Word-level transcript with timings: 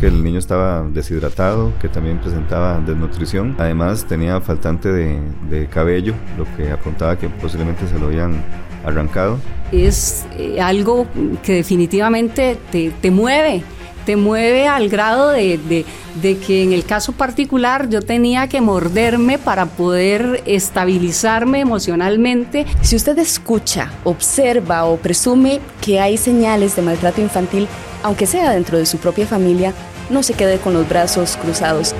que 0.00 0.06
el 0.06 0.24
niño 0.24 0.38
estaba 0.38 0.82
deshidratado, 0.82 1.72
que 1.78 1.88
también 1.88 2.18
presentaba 2.18 2.80
desnutrición. 2.80 3.54
Además 3.58 4.06
tenía 4.08 4.40
faltante 4.40 4.88
de, 4.90 5.68
cabello, 5.68 6.14
lo 6.38 6.44
que 6.56 6.70
apuntaba 6.72 7.18
que 7.18 7.28
posiblemente 7.28 7.86
se 7.86 7.98
lo 7.98 8.06
habían 8.06 8.42
arrancado. 8.84 9.38
Es 9.70 10.24
eh, 10.38 10.60
algo 10.60 11.06
que 11.42 11.52
definitivamente 11.54 12.58
te, 12.72 12.90
te 12.90 13.10
mueve 13.10 13.62
te 14.04 14.16
mueve 14.16 14.66
al 14.66 14.88
grado 14.88 15.28
de, 15.28 15.84
que 16.22 16.62
en 16.64 16.72
el 16.72 16.84
caso 16.84 17.12
particular 17.12 17.88
yo 17.88 18.00
tenía 18.02 18.48
que 18.48 18.60
morderme 18.60 19.38
para 19.38 19.66
poder 19.66 20.42
estabilizarme 20.46 21.60
emocionalmente. 21.60 22.66
Si 22.82 22.96
usted 22.96 23.18
escucha, 23.18 23.92
observa 24.04 24.84
o 24.84 24.96
presume 24.96 25.60
que 25.80 26.00
hay 26.00 26.16
señales 26.16 26.76
de 26.76 26.82
maltrato 26.82 27.20
infantil, 27.20 27.68
aunque 28.02 28.26
sea 28.26 28.50
dentro 28.50 28.78
de 28.78 28.86
su 28.86 28.98
propia 28.98 29.26
familia, 29.26 29.74
no 30.10 30.22
se 30.22 30.34
quede 30.34 30.58
con 30.58 30.74
los 30.74 30.88
brazos 30.88 31.36
cruzados. 31.40 31.94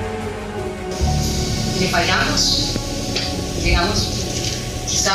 Le 1.79 1.87
fallamos, 1.87 2.75
llegamos, 3.63 4.09
quizá 4.87 5.13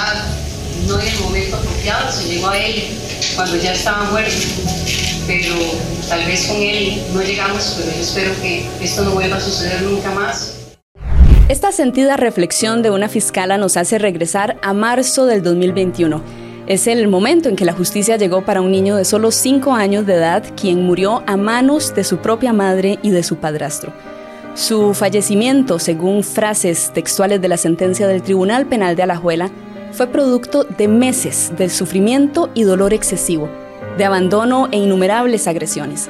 no 0.86 1.00
en 1.00 1.06
el 1.06 1.20
momento 1.20 1.56
apropiado, 1.56 2.10
se 2.10 2.24
llegó 2.24 2.48
a 2.48 2.58
él 2.58 2.98
cuando 3.36 3.56
ya 3.56 3.72
estaba 3.72 4.10
muerto, 4.10 4.34
pero 5.26 5.54
Tal 6.08 6.24
vez 6.24 6.46
con 6.46 6.56
él 6.58 7.02
no 7.12 7.20
llegamos, 7.20 7.74
pero 7.76 7.92
yo 7.92 8.00
espero 8.00 8.30
que 8.40 8.64
esto 8.80 9.02
no 9.02 9.10
vuelva 9.10 9.38
a 9.38 9.40
suceder 9.40 9.82
nunca 9.82 10.12
más. 10.12 10.54
Esta 11.48 11.72
sentida 11.72 12.16
reflexión 12.16 12.82
de 12.82 12.90
una 12.90 13.08
fiscala 13.08 13.58
nos 13.58 13.76
hace 13.76 13.98
regresar 13.98 14.56
a 14.62 14.72
marzo 14.72 15.26
del 15.26 15.42
2021. 15.42 16.45
Es 16.66 16.88
el 16.88 17.06
momento 17.06 17.48
en 17.48 17.54
que 17.54 17.64
la 17.64 17.72
justicia 17.72 18.16
llegó 18.16 18.44
para 18.44 18.60
un 18.60 18.72
niño 18.72 18.96
de 18.96 19.04
solo 19.04 19.30
5 19.30 19.72
años 19.72 20.04
de 20.04 20.14
edad, 20.14 20.42
quien 20.60 20.84
murió 20.84 21.22
a 21.26 21.36
manos 21.36 21.94
de 21.94 22.02
su 22.02 22.18
propia 22.18 22.52
madre 22.52 22.98
y 23.02 23.10
de 23.10 23.22
su 23.22 23.36
padrastro. 23.36 23.92
Su 24.54 24.92
fallecimiento, 24.92 25.78
según 25.78 26.24
frases 26.24 26.90
textuales 26.92 27.40
de 27.40 27.48
la 27.48 27.56
sentencia 27.56 28.08
del 28.08 28.22
Tribunal 28.22 28.66
Penal 28.66 28.96
de 28.96 29.04
Alajuela, 29.04 29.48
fue 29.92 30.08
producto 30.08 30.64
de 30.64 30.88
meses 30.88 31.52
de 31.56 31.68
sufrimiento 31.68 32.50
y 32.52 32.64
dolor 32.64 32.92
excesivo 32.92 33.48
de 33.96 34.04
abandono 34.04 34.68
e 34.72 34.78
innumerables 34.78 35.46
agresiones. 35.46 36.08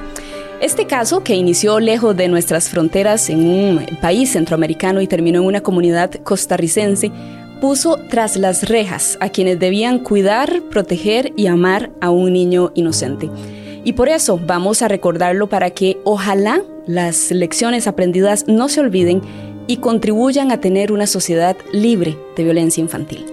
Este 0.62 0.86
caso, 0.86 1.22
que 1.22 1.34
inició 1.34 1.80
lejos 1.80 2.16
de 2.16 2.28
nuestras 2.28 2.70
fronteras 2.70 3.28
en 3.28 3.46
un 3.46 3.86
país 4.00 4.32
centroamericano 4.32 5.02
y 5.02 5.06
terminó 5.06 5.40
en 5.40 5.46
una 5.46 5.60
comunidad 5.60 6.12
costarricense, 6.24 7.12
puso 7.66 7.98
tras 8.08 8.36
las 8.36 8.68
rejas 8.68 9.18
a 9.18 9.28
quienes 9.30 9.58
debían 9.58 9.98
cuidar, 9.98 10.62
proteger 10.70 11.32
y 11.34 11.48
amar 11.48 11.90
a 12.00 12.10
un 12.10 12.32
niño 12.32 12.70
inocente. 12.76 13.28
Y 13.82 13.94
por 13.94 14.08
eso 14.08 14.38
vamos 14.38 14.82
a 14.82 14.88
recordarlo 14.88 15.48
para 15.48 15.70
que 15.70 15.98
ojalá 16.04 16.62
las 16.86 17.32
lecciones 17.32 17.88
aprendidas 17.88 18.46
no 18.46 18.68
se 18.68 18.78
olviden 18.78 19.20
y 19.66 19.78
contribuyan 19.78 20.52
a 20.52 20.60
tener 20.60 20.92
una 20.92 21.08
sociedad 21.08 21.56
libre 21.72 22.16
de 22.36 22.44
violencia 22.44 22.80
infantil. 22.80 23.26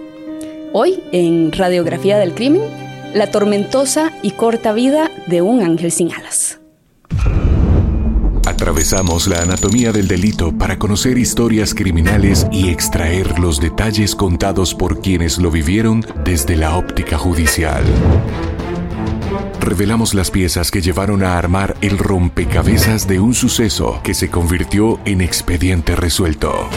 Hoy, 0.72 1.04
en 1.12 1.52
Radiografía 1.52 2.18
del 2.18 2.34
Crimen, 2.34 2.64
la 3.14 3.30
tormentosa 3.30 4.12
y 4.24 4.32
corta 4.32 4.74
vida 4.74 5.12
de 5.28 5.44
un 5.44 5.62
ángel 5.62 5.92
sin 5.92 6.12
alas. 6.12 6.63
Atravesamos 8.64 9.28
la 9.28 9.42
anatomía 9.42 9.92
del 9.92 10.08
delito 10.08 10.58
para 10.58 10.80
conocer 10.80 11.18
historias 11.18 11.74
criminales 11.74 12.48
y 12.50 12.70
extraer 12.70 13.38
los 13.38 13.60
detalles 13.60 14.16
contados 14.16 14.74
por 14.74 15.02
quienes 15.02 15.38
lo 15.38 15.52
vivieron 15.52 16.06
desde 16.24 16.56
la 16.56 16.78
óptica 16.78 17.18
judicial. 17.18 17.84
Revelamos 19.60 20.14
las 20.14 20.32
piezas 20.32 20.72
que 20.72 20.82
llevaron 20.82 21.24
a 21.24 21.38
armar 21.38 21.76
el 21.82 21.98
rompecabezas 21.98 23.06
de 23.06 23.20
un 23.20 23.34
suceso 23.34 24.00
que 24.02 24.14
se 24.14 24.30
convirtió 24.30 24.98
en 25.04 25.20
expediente 25.20 25.98
resuelto. 25.98 26.70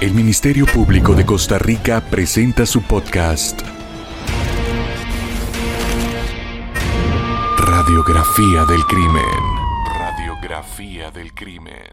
El 0.00 0.14
Ministerio 0.14 0.64
Público 0.64 1.14
de 1.14 1.26
Costa 1.26 1.58
Rica 1.58 2.00
presenta 2.10 2.64
su 2.64 2.80
podcast 2.80 3.60
Radiografía 7.58 8.64
del 8.64 8.82
crimen. 8.86 9.51
Radiografía 10.42 11.12
del 11.12 11.32
crimen. 11.34 11.92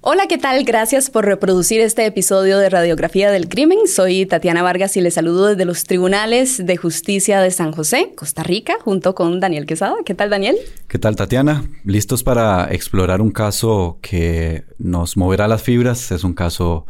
Hola, 0.00 0.26
¿qué 0.28 0.36
tal? 0.36 0.64
Gracias 0.64 1.10
por 1.10 1.24
reproducir 1.26 1.80
este 1.80 2.04
episodio 2.04 2.58
de 2.58 2.68
Radiografía 2.68 3.30
del 3.30 3.48
Crimen. 3.48 3.86
Soy 3.86 4.26
Tatiana 4.26 4.64
Vargas 4.64 4.96
y 4.96 5.00
les 5.00 5.14
saludo 5.14 5.46
desde 5.46 5.64
los 5.64 5.84
Tribunales 5.84 6.66
de 6.66 6.76
Justicia 6.76 7.40
de 7.40 7.52
San 7.52 7.70
José, 7.70 8.12
Costa 8.16 8.42
Rica, 8.42 8.74
junto 8.82 9.14
con 9.14 9.38
Daniel 9.38 9.64
Quesada. 9.64 9.94
¿Qué 10.04 10.12
tal, 10.12 10.28
Daniel? 10.28 10.56
¿Qué 10.88 10.98
tal, 10.98 11.14
Tatiana? 11.14 11.70
Listos 11.84 12.24
para 12.24 12.66
explorar 12.72 13.20
un 13.20 13.30
caso 13.30 14.00
que 14.02 14.64
nos 14.78 15.16
moverá 15.16 15.46
las 15.46 15.62
fibras. 15.62 16.10
Es 16.10 16.24
un 16.24 16.34
caso 16.34 16.86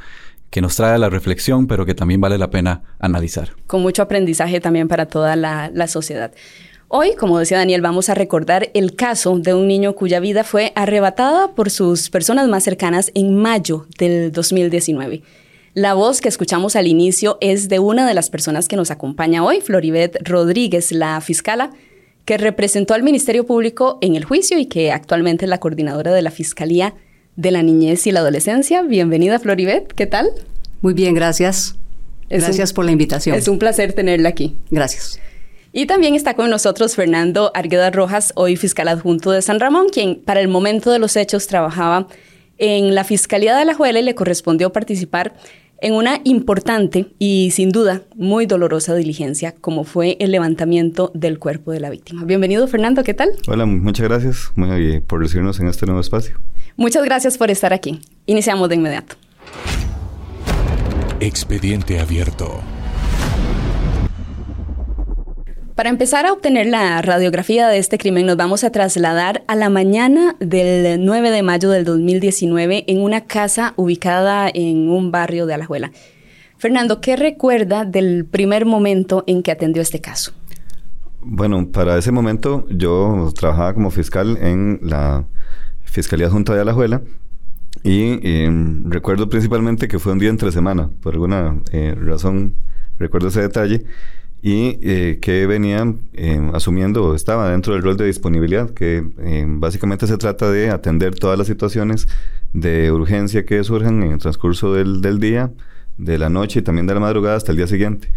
que 0.49 0.63
nos 0.63 0.75
trae 0.75 0.95
a 0.95 0.99
la 0.99 1.11
reflexión, 1.11 1.67
pero 1.67 1.85
que 1.85 1.95
también 1.95 2.23
vale 2.23 2.39
la 2.39 2.49
pena 2.49 2.83
analizar. 2.99 3.51
Con 3.67 3.83
mucho 3.83 4.01
aprendizaje 4.01 4.59
también 4.59 4.89
para 4.89 5.05
toda 5.05 5.37
la, 5.37 5.71
la 5.75 5.87
sociedad. 5.87 6.33
Hoy, 6.89 7.15
como 7.17 7.39
decía 7.39 7.59
Daniel, 7.59 7.81
vamos 7.81 8.09
a 8.09 8.15
recordar 8.15 8.71
el 8.75 8.95
caso 8.95 9.39
de 9.39 9.55
un 9.55 9.67
niño 9.67 9.95
cuya 9.95 10.21
vida 10.21 10.45
fue 10.45 10.73
arrebatada 10.75 11.53
por 11.55 11.71
sus 11.71 12.11
personas 12.11 12.49
más 12.49 12.63
cercanas 12.63 13.11
en 13.15 13.37
mayo 13.37 13.87
del 13.99 14.31
2019. 14.33 15.23
La 15.73 15.95
voz 15.95 16.21
que 16.21 16.29
escuchamos 16.29 16.77
al 16.77 16.87
inicio 16.87 17.39
es 17.41 17.69
de 17.69 17.79
una 17.81 18.07
de 18.07 18.15
las 18.15 18.31
personas 18.31 18.69
que 18.69 18.77
nos 18.77 18.91
acompaña 18.91 19.43
hoy, 19.43 19.61
Floribet 19.61 20.19
Rodríguez, 20.23 20.93
la 20.93 21.21
fiscala, 21.21 21.71
que 22.25 22.39
representó 22.39 22.95
al 22.95 23.03
Ministerio 23.03 23.45
Público 23.45 23.99
en 24.01 24.15
el 24.15 24.25
juicio 24.25 24.59
y 24.59 24.67
que 24.67 24.93
actualmente 24.93 25.47
es 25.47 25.49
la 25.49 25.59
coordinadora 25.59 26.13
de 26.13 26.23
la 26.23 26.31
Fiscalía 26.31 26.95
de 27.37 27.51
la 27.51 27.63
Niñez 27.63 28.07
y 28.07 28.13
la 28.13 28.21
Adolescencia. 28.21 28.83
Bienvenida, 28.83 29.39
Floribet, 29.39 29.93
¿qué 29.93 30.07
tal? 30.07 30.31
Muy 30.81 30.95
bien, 30.95 31.15
gracias. 31.15 31.77
gracias 32.31 32.73
por 32.73 32.85
la 32.85 32.93
invitación. 32.93 33.37
Es 33.37 33.49
un 33.49 33.59
placer 33.59 33.95
tenerla 33.95 34.29
aquí. 34.29 34.55
Gracias. 34.71 35.19
Y 35.77 35.87
también 35.87 36.15
está 36.15 36.35
con 36.35 36.51
nosotros 36.51 36.95
Fernando 36.95 37.51
Argueda 37.53 37.91
Rojas, 37.91 38.33
hoy 38.37 38.55
fiscal 38.55 38.87
adjunto 38.87 39.33
de 39.33 39.43
San 39.43 39.59
Ramón, 39.59 39.89
quien 39.93 40.23
para 40.25 40.41
el 40.41 40.47
momento 40.47 40.93
de 40.93 41.01
los 41.01 41.17
hechos 41.17 41.49
trabajaba 41.49 42.07
en 42.59 42.95
la 42.95 43.03
Fiscalía 43.03 43.57
de 43.57 43.65
la 43.65 43.75
Juela 43.75 43.99
y 43.99 44.05
le 44.05 44.15
correspondió 44.15 44.71
participar 44.71 45.35
en 45.81 45.95
una 45.95 46.21
importante 46.23 47.09
y 47.19 47.51
sin 47.51 47.71
duda 47.71 48.03
muy 48.15 48.47
dolorosa 48.47 48.95
diligencia 48.95 49.53
como 49.53 49.83
fue 49.83 50.17
el 50.21 50.31
levantamiento 50.31 51.11
del 51.13 51.41
cuerpo 51.41 51.73
de 51.73 51.81
la 51.81 51.91
víctima. 51.91 52.23
Bienvenido 52.25 52.69
Fernando, 52.69 53.03
¿qué 53.03 53.15
tal? 53.15 53.31
Hola, 53.49 53.67
muchas 53.67 54.07
gracias 54.07 54.53
por 55.09 55.23
recibirnos 55.23 55.59
en 55.59 55.67
este 55.67 55.87
nuevo 55.87 56.01
espacio. 56.01 56.39
Muchas 56.77 57.05
gracias 57.05 57.37
por 57.37 57.51
estar 57.51 57.73
aquí. 57.73 58.01
Iniciamos 58.27 58.69
de 58.69 58.77
inmediato. 58.77 59.17
Expediente 61.19 61.99
abierto. 61.99 62.63
Para 65.75 65.91
empezar 65.91 66.25
a 66.25 66.33
obtener 66.33 66.67
la 66.67 67.03
radiografía 67.03 67.67
de 67.67 67.79
este 67.79 67.99
crimen 67.99 68.27
nos 68.27 68.37
vamos 68.37 68.63
a 68.63 68.71
trasladar 68.71 69.43
a 69.49 69.57
la 69.57 69.71
mañana 69.71 70.37
del 70.39 71.05
9 71.05 71.33
de 71.33 71.43
mayo 71.43 71.69
del 71.69 71.85
2019 71.85 72.85
en 72.87 73.03
una 73.03 73.23
casa 73.23 73.75
ubicada 73.75 74.49
en 74.55 74.89
un 74.89 75.11
barrio 75.11 75.47
de 75.47 75.55
Alajuela. 75.55 75.91
Fernando, 76.59 77.01
¿qué 77.01 77.17
recuerda 77.17 77.85
del 77.85 78.25
primer 78.25 78.67
momento 78.67 79.25
en 79.27 79.43
que 79.43 79.51
atendió 79.51 79.83
este 79.83 80.01
caso? 80.01 80.31
Bueno, 81.21 81.67
para 81.73 81.99
ese 81.99 82.13
momento 82.13 82.67
yo 82.71 83.33
trabajaba 83.37 83.75
como 83.75 83.91
fiscal 83.91 84.39
en 84.41 84.79
la 84.81 85.25
Fiscalía 85.83 86.31
Junta 86.31 86.55
de 86.55 86.61
Alajuela 86.61 87.03
y 87.83 88.21
em, 88.23 88.89
recuerdo 88.89 89.29
principalmente 89.29 89.89
que 89.89 89.99
fue 89.99 90.13
un 90.13 90.21
día 90.21 90.31
entre 90.31 90.53
semana, 90.53 90.91
por 91.03 91.15
alguna 91.15 91.61
eh, 91.73 91.97
razón 91.99 92.55
recuerdo 92.97 93.27
ese 93.27 93.41
detalle 93.41 93.85
y 94.45 94.79
eh, 94.83 95.21
que 95.23 95.47
venían 95.47 96.01
eh, 96.13 96.51
asumiendo, 96.53 97.15
estaba 97.15 97.49
dentro 97.49 97.73
del 97.73 97.83
rol 97.83 97.97
de 97.97 98.05
disponibilidad, 98.05 98.69
que 98.69 99.03
eh, 99.21 99.47
básicamente 99.49 100.07
se 100.07 100.19
trata 100.19 100.51
de 100.51 100.69
atender 100.69 101.15
todas 101.15 101.39
las 101.39 101.47
situaciones 101.47 102.09
de 102.53 102.93
urgencia 102.93 103.47
que 103.47 103.65
surjan 103.65 104.03
en 104.03 104.13
el 104.13 104.19
transcurso 104.19 104.75
del, 104.75 105.01
del 105.01 105.19
día, 105.19 105.51
de 105.97 106.19
la 106.19 106.29
noche 106.29 106.59
y 106.59 106.63
también 106.63 106.87
de 106.87 106.93
la 106.93 107.01
madrugada 107.01 107.37
hasta 107.37 107.53
el 107.53 107.57
día 107.57 107.67
siguiente. 107.67 108.13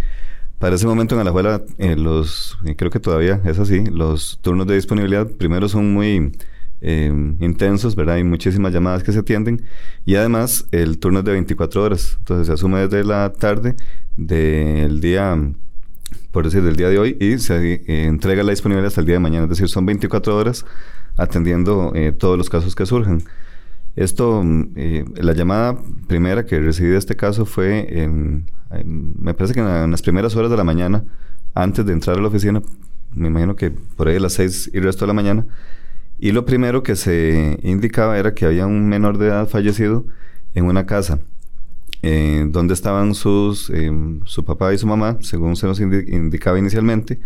Para 0.60 0.76
ese 0.76 0.86
momento 0.86 1.16
en 1.16 1.24
la 1.24 1.30
escuela, 1.30 1.62
los, 1.96 2.58
creo 2.76 2.92
que 2.92 3.00
todavía 3.00 3.40
es 3.46 3.58
así, 3.58 3.86
los 3.86 4.40
turnos 4.42 4.68
de 4.68 4.76
disponibilidad 4.76 5.28
primero 5.32 5.70
son 5.70 5.94
muy 5.94 6.34
intensos, 6.82 7.96
¿verdad? 7.96 8.16
Hay 8.16 8.26
muchísimas 8.26 8.74
llamadas 8.74 9.02
que 9.02 9.14
se 9.14 9.20
atienden 9.20 9.62
y 10.06 10.16
además 10.16 10.68
el 10.74 11.00
turno 11.00 11.20
es 11.20 11.26
de 11.26 11.32
24 11.32 11.84
horas, 11.84 12.18
entonces 12.20 12.48
se 12.48 12.54
asume 12.54 12.82
desde 12.82 13.06
la 13.06 13.32
tarde 13.32 13.78
del 14.18 15.00
día 15.00 15.38
por 16.32 16.46
decir, 16.46 16.64
del 16.64 16.76
día 16.76 16.90
de 16.90 17.00
hoy 17.00 17.18
y 17.20 17.38
se 17.40 17.74
eh, 17.74 18.06
entrega 18.06 18.44
la 18.44 18.52
disponibilidad 18.52 18.88
hasta 18.88 19.02
el 19.02 19.08
día 19.08 19.16
de 19.16 19.20
mañana. 19.20 19.44
Es 19.44 19.50
decir, 19.50 19.70
son 19.70 19.86
24 19.86 20.36
horas 20.36 20.66
atendiendo 21.16 21.92
eh, 21.96 22.12
todos 22.12 22.38
los 22.38 22.50
casos 22.50 22.76
que 22.76 22.86
surjan. 22.86 23.24
Esto, 23.96 24.44
mm, 24.44 24.72
eh, 24.76 25.06
la 25.16 25.34
llamada 25.34 25.78
primera 26.08 26.46
que 26.46 26.60
recibí 26.60 26.90
de 26.90 26.98
este 26.98 27.16
caso 27.16 27.46
fue, 27.46 28.02
en, 28.04 28.46
me 28.86 29.34
parece 29.34 29.54
que 29.54 29.60
en, 29.62 29.92
las 29.92 30.02
primeras 30.02 30.36
horas 30.36 30.52
de 30.52 30.58
la 30.58 30.64
mañana, 30.64 31.04
antes 31.56 31.86
de 31.86 31.94
entrar 31.94 32.18
a 32.18 32.22
la 32.22 32.28
oficina, 32.28 32.62
me 33.14 33.28
imagino 33.28 33.56
que 33.56 33.72
por 33.72 34.08
ahí 34.08 34.18
a 34.18 34.20
las 34.20 34.34
6 34.34 34.72
y 34.74 34.80
resto 34.80 35.06
de 35.06 35.08
la 35.08 35.14
mañana, 35.14 35.46
Y 36.20 36.32
lo 36.32 36.46
primero 36.46 36.82
que 36.82 36.96
se 36.96 37.60
indicaba 37.64 38.18
era 38.18 38.34
que 38.34 38.46
había 38.46 38.66
un 38.66 38.90
menor 38.90 39.18
de 39.20 39.28
edad 39.28 39.48
fallecido 39.48 40.06
en 40.56 40.66
una 40.66 40.86
casa. 40.88 41.20
Eh, 42.04 42.46
donde 42.50 42.76
estaban 42.76 43.16
sus, 43.16 43.72
eh, 43.72 43.92
su 44.26 44.46
papá 44.46 44.74
y 44.74 44.78
su 44.78 44.86
mamá, 44.86 45.18
según 45.22 45.56
se 45.56 45.66
nos 45.66 45.80
indicaba 45.80 46.60
inicialmente, 46.60 47.20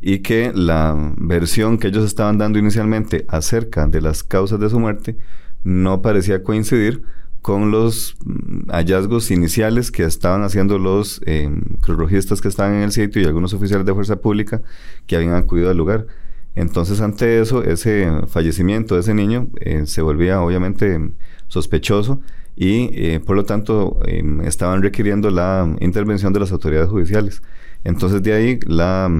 y 0.00 0.20
que 0.20 0.52
la 0.54 1.14
versión 1.16 1.78
que 1.78 1.88
ellos 1.88 2.04
estaban 2.04 2.38
dando 2.38 2.58
inicialmente 2.58 3.24
acerca 3.28 3.86
de 3.86 4.00
las 4.00 4.22
causas 4.22 4.60
de 4.60 4.70
su 4.70 4.78
muerte 4.78 5.16
no 5.64 6.02
parecía 6.02 6.42
coincidir 6.42 7.02
con 7.44 7.70
los 7.70 8.16
mm, 8.24 8.70
hallazgos 8.70 9.30
iniciales 9.30 9.90
que 9.90 10.04
estaban 10.04 10.42
haciendo 10.44 10.78
los 10.78 11.20
eh, 11.26 11.50
que 11.84 12.48
estaban 12.48 12.74
en 12.74 12.82
el 12.82 12.92
sitio 12.92 13.20
y 13.20 13.24
algunos 13.24 13.52
oficiales 13.52 13.84
de 13.84 13.94
fuerza 13.94 14.16
pública 14.16 14.62
que 15.06 15.16
habían 15.16 15.34
acudido 15.34 15.70
al 15.70 15.76
lugar. 15.76 16.06
Entonces, 16.54 17.00
ante 17.00 17.40
eso, 17.40 17.64
ese 17.64 18.10
fallecimiento 18.28 18.94
de 18.94 19.00
ese 19.00 19.12
niño 19.12 19.48
eh, 19.60 19.86
se 19.86 20.02
volvía 20.02 20.40
obviamente 20.40 21.12
sospechoso 21.48 22.20
y, 22.56 22.90
eh, 22.92 23.20
por 23.20 23.36
lo 23.36 23.44
tanto, 23.44 23.98
em, 24.06 24.40
estaban 24.42 24.82
requiriendo 24.82 25.30
la 25.30 25.68
intervención 25.80 26.32
de 26.32 26.40
las 26.40 26.52
autoridades 26.52 26.88
judiciales. 26.88 27.42
Entonces, 27.84 28.22
de 28.22 28.32
ahí, 28.32 28.58
la, 28.66 29.10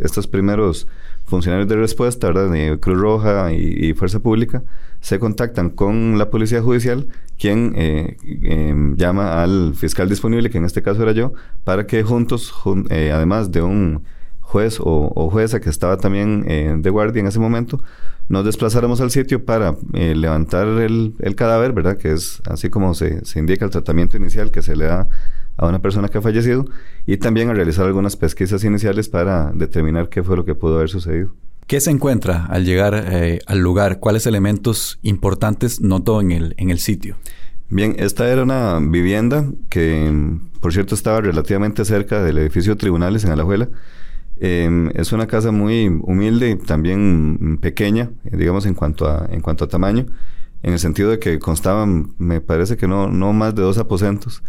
estos 0.00 0.26
primeros 0.26 0.88
funcionarios 1.24 1.68
de 1.68 1.76
respuesta, 1.76 2.28
¿verdad? 2.28 2.50
de 2.50 2.78
Cruz 2.80 2.98
Roja 2.98 3.52
y, 3.52 3.92
Fuerza 3.94 4.20
Pública, 4.20 4.62
se 5.00 5.18
contactan 5.18 5.70
con 5.70 6.18
la 6.18 6.30
Policía 6.30 6.62
Judicial, 6.62 7.06
quien 7.38 7.74
eh, 7.76 8.16
em, 8.24 8.96
llama 8.96 9.42
al 9.42 9.74
fiscal 9.74 10.08
disponible, 10.08 10.50
que 10.50 10.58
en 10.58 10.64
este 10.64 10.82
caso 10.82 11.02
era 11.02 11.12
yo, 11.12 11.32
para 11.64 11.86
que 11.86 12.02
juntos, 12.02 12.52
además 12.90 13.52
de 13.52 13.62
un 13.62 14.02
juez 14.48 14.78
o, 14.80 15.28
jueza 15.30 15.60
que 15.60 15.68
estaba 15.68 15.98
también 15.98 16.44
eh, 16.48 16.74
de 16.78 16.90
guardia 16.90 17.20
en 17.20 17.26
ese 17.26 17.38
momento, 17.38 17.82
nos 18.30 18.46
desplazáramos 18.46 19.00
al 19.02 19.10
sitio 19.10 19.44
para 19.44 19.76
eh, 19.92 20.14
levantar 20.14 20.66
el, 20.66 21.14
cadáver, 21.36 21.72
¿verdad? 21.72 21.98
Que 21.98 22.12
es 22.12 22.40
así 22.46 22.70
como 22.70 22.94
se, 22.94 23.22
indica 23.36 23.66
el 23.66 23.70
tratamiento 23.70 24.16
inicial 24.16 24.50
que 24.50 24.62
se 24.62 24.74
le 24.74 24.86
da 24.86 25.06
a 25.58 25.66
una 25.66 25.80
persona 25.80 26.08
que 26.08 26.18
ha 26.18 26.22
fallecido 26.22 26.64
y 27.06 27.18
también 27.18 27.50
a 27.50 27.52
realizar 27.52 27.84
algunas 27.84 28.16
pesquisas 28.16 28.64
iniciales 28.64 29.10
para 29.10 29.52
determinar 29.52 30.08
qué 30.08 30.22
fue 30.22 30.36
lo 30.36 30.46
que 30.46 30.54
pudo 30.54 30.76
haber 30.76 30.88
sucedido. 30.88 31.34
¿Qué 31.66 31.80
se 31.80 31.90
encuentra 31.90 32.46
al 32.46 32.64
llegar 32.64 33.04
eh, 33.12 33.40
al 33.46 33.58
lugar? 33.58 33.98
¿Cuáles 33.98 34.26
elementos 34.26 34.98
importantes 35.02 35.82
notó 35.82 36.22
en 36.22 36.32
el, 36.32 36.54
en 36.56 36.70
el 36.70 36.78
sitio? 36.78 37.16
Bien, 37.68 37.96
esta 37.98 38.30
era 38.32 38.44
una 38.44 38.78
vivienda 38.80 39.44
que, 39.68 40.10
por 40.60 40.72
cierto, 40.72 40.94
estaba 40.94 41.20
relativamente 41.20 41.84
cerca 41.84 42.22
del 42.22 42.38
edificio 42.38 42.72
de 42.72 42.78
tribunales 42.78 43.24
en 43.24 43.32
Alajuela. 43.32 43.68
Em, 44.40 44.90
es 44.94 45.12
una 45.12 45.26
casa 45.26 45.50
muy 45.50 45.88
humilde 46.02 46.50
y 46.50 46.56
también 46.56 47.58
pequeña, 47.60 48.10
eh, 48.24 48.36
digamos, 48.36 48.66
en 48.66 48.74
cuanto 48.74 49.06
a, 49.08 49.26
en 49.30 49.40
cuanto 49.40 49.64
a 49.64 49.68
tamaño, 49.68 50.06
en 50.62 50.72
el 50.72 50.78
sentido 50.78 51.10
de 51.10 51.18
que 51.18 51.38
constaban, 51.38 52.14
me 52.18 52.40
parece 52.40 52.76
que 52.76 52.86
no, 52.86 53.08
no 53.08 53.32
más 53.32 53.54
de 53.54 53.62
dos 53.62 53.78
aposentos. 53.78 54.42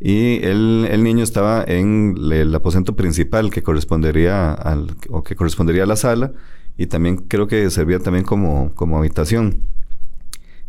Y 0.00 0.44
el, 0.44 0.86
el 0.90 1.02
niño 1.02 1.24
estaba 1.24 1.64
en 1.66 2.16
el 2.30 2.54
aposento 2.54 2.96
principal 2.96 3.50
que 3.50 3.62
correspondería 3.62 4.52
al, 4.52 4.94
o 5.10 5.22
que 5.22 5.36
correspondería 5.36 5.84
a 5.84 5.86
la 5.86 5.96
sala 5.96 6.32
y 6.76 6.86
también 6.86 7.16
creo 7.16 7.46
que 7.46 7.70
servía 7.70 7.98
también 7.98 8.24
como, 8.24 8.72
como 8.74 8.98
habitación. 8.98 9.60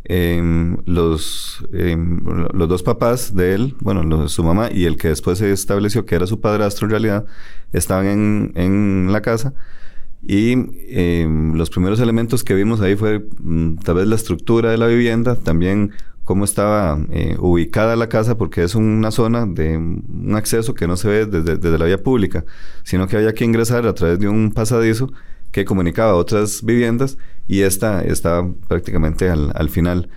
Em, 0.10 0.78
los, 0.86 1.66
los 1.70 2.70
dos 2.70 2.82
papás 2.82 3.36
de 3.36 3.54
él, 3.54 3.76
bueno, 3.82 4.30
su 4.30 4.44
mamá 4.44 4.70
y 4.72 4.86
el 4.86 4.96
que 4.96 5.10
después 5.10 5.40
se 5.40 5.52
estableció 5.52 6.06
que 6.06 6.16
era 6.16 6.28
su 6.28 6.40
padrastro 6.40 6.86
en 6.86 6.92
realidad, 6.92 7.26
estaban 7.74 8.06
en, 8.06 8.52
en 8.56 9.12
la 9.12 9.22
casa. 9.22 9.54
Y 10.22 10.54
em, 10.90 11.56
los 11.56 11.70
primeros 11.70 12.00
elementos 12.00 12.44
que 12.44 12.54
vimos 12.54 12.82
ahí 12.82 12.96
fue 12.96 13.28
mm, 13.40 13.78
tal 13.78 13.96
vez 13.96 14.08
la 14.08 14.16
estructura 14.16 14.72
de 14.72 14.78
la 14.78 14.88
vivienda, 14.88 15.36
también 15.36 15.92
cómo 16.24 16.44
estaba 16.44 17.00
eh, 17.12 17.38
ubicada 17.40 17.96
la 17.96 18.10
casa, 18.10 18.38
porque 18.38 18.64
es 18.64 18.76
una 18.76 19.12
zona 19.12 19.46
de 19.46 19.78
un 19.78 20.34
acceso 20.36 20.74
que 20.74 20.88
no 20.88 20.98
se 20.98 21.08
ve 21.08 21.26
desde, 21.26 21.58
desde 21.58 21.78
la 21.78 21.86
vía 21.86 22.02
pública, 22.04 22.46
sino 22.84 23.08
que 23.08 23.18
había 23.18 23.34
que 23.34 23.46
ingresar 23.46 23.86
a 23.88 23.94
través 23.94 24.20
de 24.20 24.28
un 24.28 24.52
pasadizo 24.52 25.12
que 25.52 25.64
comunicaba 25.66 26.12
a 26.12 26.16
otras 26.16 26.64
viviendas 26.64 27.18
y 27.48 27.62
esta 27.62 28.02
está 28.02 28.46
prácticamente 28.68 29.30
al, 29.30 29.70
final. 29.70 30.10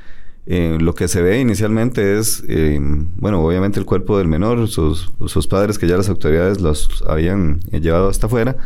Eh, 0.47 0.79
lo 0.81 0.95
que 0.95 1.07
se 1.07 1.23
ve 1.23 1.39
inicialmente 1.39 2.19
es, 2.19 2.43
eh, 2.49 2.79
bueno, 2.81 3.45
obviamente 3.45 3.79
el 3.79 3.87
cuerpo 3.87 4.19
del 4.19 4.27
menor, 4.27 4.67
sus, 4.69 5.13
sus, 5.27 5.47
padres 5.47 5.79
que 5.79 5.87
ya 5.87 5.97
las 5.97 6.09
autoridades 6.09 6.61
los 6.61 7.05
habían 7.07 7.61
eh, 7.71 7.81
llevado 7.81 8.09
hasta 8.09 8.27
afuera 8.27 8.57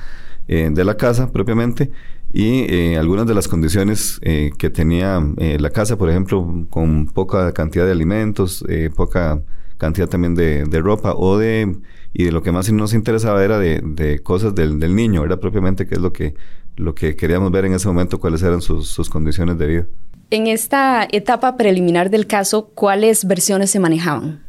de 0.47 0.85
la 0.85 0.99
casa 0.99 1.33
propiamente 1.33 1.91
y 2.31 2.95
algunas 2.97 3.27
de 3.27 3.33
las 3.33 3.49
condiciones 3.49 4.21
que 4.21 4.69
tenía 4.69 5.27
la 5.39 5.71
casa, 5.71 5.97
por 5.97 6.11
ejemplo, 6.11 6.67
con 6.69 7.07
poca 7.07 7.53
cantidad 7.53 7.87
de 7.87 7.93
alimentos, 7.93 8.63
poca 8.95 9.41
cantidad 9.79 10.07
también 10.07 10.35
de, 10.35 10.65
de, 10.65 10.81
ropa 10.83 11.15
o 11.17 11.39
de, 11.39 11.75
y 12.13 12.25
de 12.25 12.33
lo 12.33 12.43
que 12.43 12.53
más 12.53 12.71
nos 12.71 12.93
interesaba 12.93 13.43
era 13.43 13.59
de, 13.59 13.81
de 13.83 14.19
cosas 14.19 14.55
del, 14.55 14.79
del 14.79 14.95
niño, 14.95 15.25
era 15.25 15.39
propiamente 15.39 15.87
qué 15.87 15.95
es 15.95 16.01
lo 16.03 16.13
que 16.13 16.35
lo 16.77 16.95
que 16.95 17.17
queríamos 17.17 17.51
ver 17.53 17.65
en 17.67 17.75
ese 17.75 17.89
momento, 17.89 18.19
cuáles 18.19 18.43
eran 18.43 18.61
sus, 18.61 19.09
condiciones 19.09 19.59
de 19.59 19.67
vida. 19.67 19.87
En 20.31 20.47
esta 20.47 21.07
etapa 21.11 21.57
preliminar 21.57 22.11
del 22.11 22.27
caso, 22.27 22.71
¿cuáles 22.75 23.27
versiones 23.27 23.71
se 23.71 23.79
manejaban? 23.79 24.43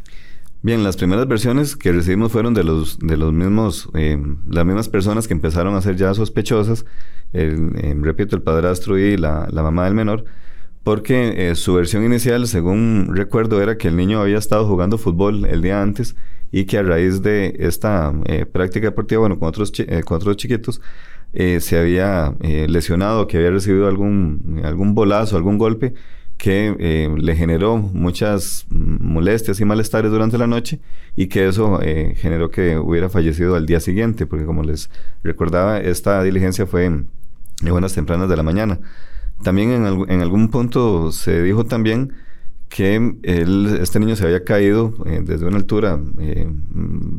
Bien, 0.61 0.83
las 0.83 0.97
primeras 0.97 1.27
versiones 1.27 1.75
que 1.75 1.91
recibimos 1.91 2.31
fueron 2.31 2.55
de 2.55 2.63
los, 2.63 2.97
de 2.97 3.17
los 3.17 3.31
mismos, 3.31 3.87
eh, 3.93 4.17
las 4.47 4.65
mismas 4.65 4.89
personas 4.89 5.27
que 5.27 5.35
empezaron 5.35 5.75
a 5.75 5.81
ser 5.81 5.95
ya 5.95 6.11
sospechosas, 6.15 6.85
eh, 7.33 7.55
repito, 8.01 8.35
el 8.35 8.41
padrastro 8.41 8.97
y 8.97 9.15
la, 9.15 9.47
mamá 9.51 9.85
del 9.85 9.93
menor, 9.93 10.25
porque 10.83 11.49
eh, 11.51 11.55
su 11.55 11.75
versión 11.75 12.03
inicial, 12.03 12.47
según 12.47 13.11
recuerdo, 13.13 13.61
era 13.61 13.77
que 13.77 13.89
el 13.89 13.95
niño 13.95 14.21
había 14.21 14.39
estado 14.39 14.67
jugando 14.67 14.97
fútbol 14.97 15.45
el 15.45 15.61
día 15.61 15.83
antes 15.83 16.15
y 16.51 16.65
que 16.65 16.79
a 16.79 16.83
raíz 16.83 17.21
de 17.21 17.55
esta 17.59 18.11
práctica 18.51 18.87
deportiva, 18.87 19.19
bueno, 19.19 19.37
con 19.37 19.49
otros, 19.49 19.71
con 20.05 20.17
otros 20.17 20.37
chiquitos, 20.37 20.81
eh, 21.37 21.59
se 21.59 21.77
había 21.77 22.33
eh, 22.39 22.65
lesionado, 22.69 23.27
que 23.27 23.35
había 23.35 23.51
recibido 23.51 23.87
algún, 23.87 24.61
algún 24.63 24.95
bolazo, 24.95 25.35
algún 25.35 25.57
golpe 25.57 25.93
que 26.37 26.75
eh, 26.79 27.13
le 27.17 27.35
generó 27.35 27.77
muchas 27.77 28.65
molestias 28.69 29.59
y 29.59 29.65
malestares 29.65 30.11
durante 30.11 30.37
la 30.37 30.47
noche 30.47 30.79
y 31.17 31.27
que 31.27 31.47
eso 31.47 31.79
generó 32.15 32.51
que 32.51 32.77
hubiera 32.77 33.09
fallecido 33.09 33.55
al 33.55 33.65
día 33.65 33.79
siguiente, 33.79 34.25
porque 34.25 34.45
como 34.45 34.63
les 34.63 34.89
recordaba, 35.23 35.79
esta 35.79 36.23
diligencia 36.23 36.65
fue 36.65 36.85
en, 36.85 37.09
buenas 37.61 37.93
tempranas 37.93 38.29
de 38.29 38.37
la 38.37 38.43
mañana. 38.43 38.79
También 39.43 39.71
en, 39.71 40.09
en 40.09 40.21
algún 40.21 40.49
punto 40.49 41.11
se 41.11 41.41
dijo 41.41 41.65
también 41.65 42.13
que 42.69 43.15
este 43.81 43.99
niño 43.99 44.15
se 44.15 44.25
había 44.25 44.43
caído 44.43 44.93
eh, 45.05 45.21
desde 45.23 45.45
una 45.45 45.57
altura 45.57 45.99
eh, 46.19 46.47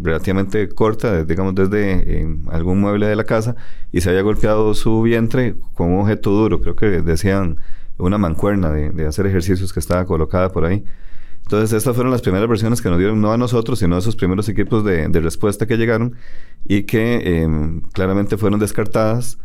relativamente 0.03 0.69
corta, 0.69 1.25
digamos 1.25 1.55
desde 1.55 2.21
eh, 2.21 2.37
algún 2.51 2.81
mueble 2.81 3.07
de 3.07 3.17
la 3.17 3.25
casa, 3.25 3.57
y 3.93 4.01
se 4.01 4.11
había 4.11 4.23
golpeado 4.23 4.75
su 4.75 5.03
vientre 5.03 5.55
con 5.75 5.93
un 5.93 6.01
objeto 6.01 6.31
duro, 6.31 6.61
creo 6.61 6.77
que 6.77 7.01
decían 7.03 7.59
una 7.99 8.19
mancuerna 8.19 8.71
de, 8.71 9.07
hacer 9.07 9.27
ejercicios 9.27 9.73
que 9.73 9.81
estaba 9.81 10.05
colocada 10.05 10.53
por 10.53 10.65
ahí. 10.65 10.85
Entonces, 11.45 11.73
estas 11.73 11.95
fueron 11.95 12.11
las 12.11 12.23
primeras 12.23 12.49
versiones 12.49 12.83
que 12.83 12.91
nos 12.91 12.99
dieron, 12.99 13.21
no 13.21 13.33
a 13.33 13.39
nosotros, 13.39 13.79
sino 13.79 13.95
a 13.95 14.01
esos 14.01 14.17
primeros 14.17 14.49
equipos 14.49 14.85
de 14.85 15.09
respuesta 15.21 15.65
que 15.65 15.77
llegaron 15.77 16.17
y 16.67 16.83
que 16.83 17.49
claramente 17.93 18.37
fueron 18.37 18.59
descartadas 18.59 19.39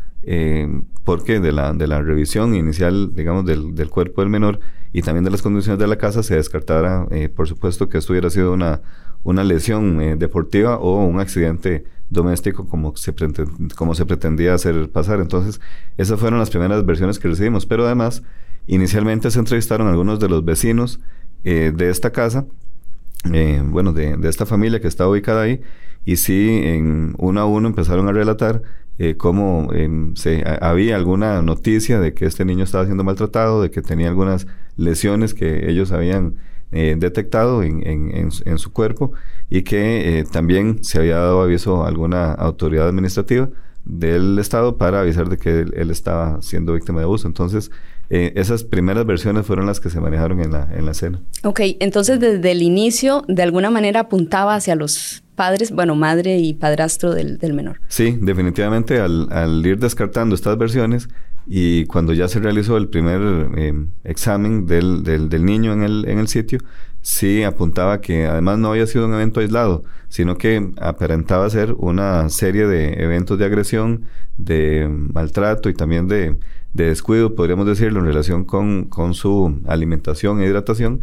porque 1.03 1.39
de 1.39 1.51
la, 1.51 1.73
de 1.73 1.87
la 1.87 2.01
revisión 2.01 2.55
inicial, 2.55 3.13
digamos, 3.15 3.45
del, 3.45 3.75
del 3.75 3.89
cuerpo 3.89 4.21
del 4.21 4.29
menor, 4.29 4.59
y 4.93 5.01
también 5.01 5.23
de 5.23 5.31
las 5.31 5.41
condiciones 5.41 5.79
de 5.79 5.87
la 5.87 5.97
casa 5.97 6.21
se 6.21 6.35
descartara, 6.35 7.07
eh, 7.11 7.29
por 7.29 7.47
supuesto, 7.47 7.87
que 7.87 7.97
esto 7.97 8.13
hubiera 8.13 8.29
sido 8.29 8.51
una, 8.53 8.81
una 9.23 9.43
lesión 9.43 10.01
eh, 10.01 10.15
deportiva 10.17 10.77
o 10.77 11.05
un 11.05 11.19
accidente 11.19 11.85
doméstico 12.09 12.67
como 12.67 12.95
se, 12.97 13.13
como 13.75 13.95
se 13.95 14.05
pretendía 14.05 14.53
hacer 14.53 14.89
pasar. 14.89 15.21
Entonces, 15.21 15.61
esas 15.97 16.19
fueron 16.19 16.39
las 16.39 16.49
primeras 16.49 16.85
versiones 16.85 17.19
que 17.19 17.29
recibimos. 17.29 17.65
Pero 17.65 17.85
además, 17.85 18.21
inicialmente 18.67 19.31
se 19.31 19.39
entrevistaron 19.39 19.87
algunos 19.87 20.19
de 20.19 20.27
los 20.27 20.43
vecinos 20.43 20.99
eh, 21.45 21.71
de 21.73 21.89
esta 21.89 22.11
casa, 22.11 22.45
bueno, 23.65 23.93
de, 23.93 24.17
de, 24.17 24.29
esta 24.29 24.45
familia 24.45 24.81
que 24.81 24.87
está 24.87 25.07
ubicada 25.07 25.43
ahí, 25.43 25.61
y 26.05 26.17
sí, 26.17 26.59
en 26.63 27.13
uno 27.19 27.39
a 27.39 27.45
uno 27.45 27.67
empezaron 27.67 28.07
a 28.07 28.11
relatar 28.11 28.63
eh, 29.03 29.17
cómo 29.17 29.69
em, 29.73 30.15
se, 30.15 30.43
había 30.61 30.95
alguna 30.95 31.41
noticia 31.41 31.99
de 31.99 32.13
que 32.13 32.27
este 32.27 32.45
niño 32.45 32.65
estaba 32.65 32.85
siendo 32.85 33.03
maltratado, 33.03 33.63
de 33.63 33.71
que 33.71 33.81
tenía 33.81 34.07
algunas 34.09 34.45
lesiones 34.77 35.33
que 35.33 35.71
ellos 35.71 35.91
habían 35.91 36.35
eh, 36.71 36.95
detectado 36.99 37.63
en, 37.63 38.31
su 38.31 38.71
cuerpo 38.71 39.13
y 39.49 39.63
que 39.63 40.19
eh, 40.19 40.23
también 40.31 40.83
se 40.83 40.99
había 40.99 41.15
dado 41.15 41.41
aviso 41.41 41.83
a 41.83 41.87
alguna 41.87 42.31
autoridad 42.31 42.89
administrativa 42.89 43.49
del 43.85 44.37
Estado 44.37 44.77
para 44.77 44.99
avisar 44.99 45.29
de 45.29 45.37
que 45.37 45.61
él, 45.61 45.89
estaba 45.89 46.39
siendo 46.43 46.73
víctima 46.73 46.99
de 46.99 47.05
abuso. 47.05 47.27
Entonces, 47.27 47.71
esas 48.09 48.63
primeras 48.63 49.07
versiones 49.07 49.47
fueron 49.47 49.65
las 49.65 49.79
que 49.79 49.89
se 49.89 49.99
manejaron 49.99 50.41
en 50.41 50.51
la, 50.51 50.69
en 50.75 50.85
la 50.85 50.91
escena. 50.91 51.21
Ok, 51.43 51.61
entonces 51.79 52.19
desde 52.19 52.51
el 52.51 52.61
inicio, 52.61 53.23
de 53.27 53.41
alguna 53.41 53.71
manera 53.71 54.01
apuntaba 54.01 54.53
hacia 54.53 54.75
los 54.75 55.23
padres, 55.41 55.71
bueno, 55.71 55.95
madre 55.95 56.37
y 56.37 56.53
padrastro 56.53 57.15
del, 57.15 57.53
menor. 57.55 57.81
Sí, 57.87 58.15
definitivamente 58.21 58.99
al, 58.99 59.65
ir 59.65 59.79
descartando 59.79 60.35
estas 60.35 60.55
versiones, 60.55 61.09
y 61.47 61.85
cuando 61.85 62.13
ya 62.13 62.27
se 62.27 62.39
realizó 62.39 62.77
el 62.77 62.89
primer 62.89 63.49
eh, 63.57 63.73
examen 64.03 64.67
del, 64.67 65.01
del, 65.03 65.43
niño 65.43 65.73
en 65.73 65.81
el, 65.81 66.05
en 66.07 66.19
el 66.19 66.27
sitio, 66.27 66.59
sí 67.01 67.41
apuntaba 67.41 68.01
que 68.01 68.27
además 68.27 68.59
no 68.59 68.69
había 68.69 68.85
sido 68.85 69.07
un 69.07 69.15
evento 69.15 69.39
aislado, 69.39 69.83
sino 70.09 70.37
que 70.37 70.73
aparentaba 70.79 71.49
ser 71.49 71.73
una 71.73 72.29
serie 72.29 72.67
de 72.67 73.01
eventos 73.03 73.39
de 73.39 73.45
agresión, 73.45 74.03
de 74.37 74.87
maltrato 74.91 75.69
y 75.69 75.73
también 75.73 76.07
de, 76.07 76.35
de 76.73 76.85
descuido, 76.85 77.33
podríamos 77.33 77.65
decirlo, 77.65 77.99
en 77.99 78.05
relación 78.05 78.45
con, 78.45 78.83
con 78.83 79.15
su 79.15 79.59
alimentación 79.65 80.39
e 80.39 80.45
hidratación, 80.45 81.01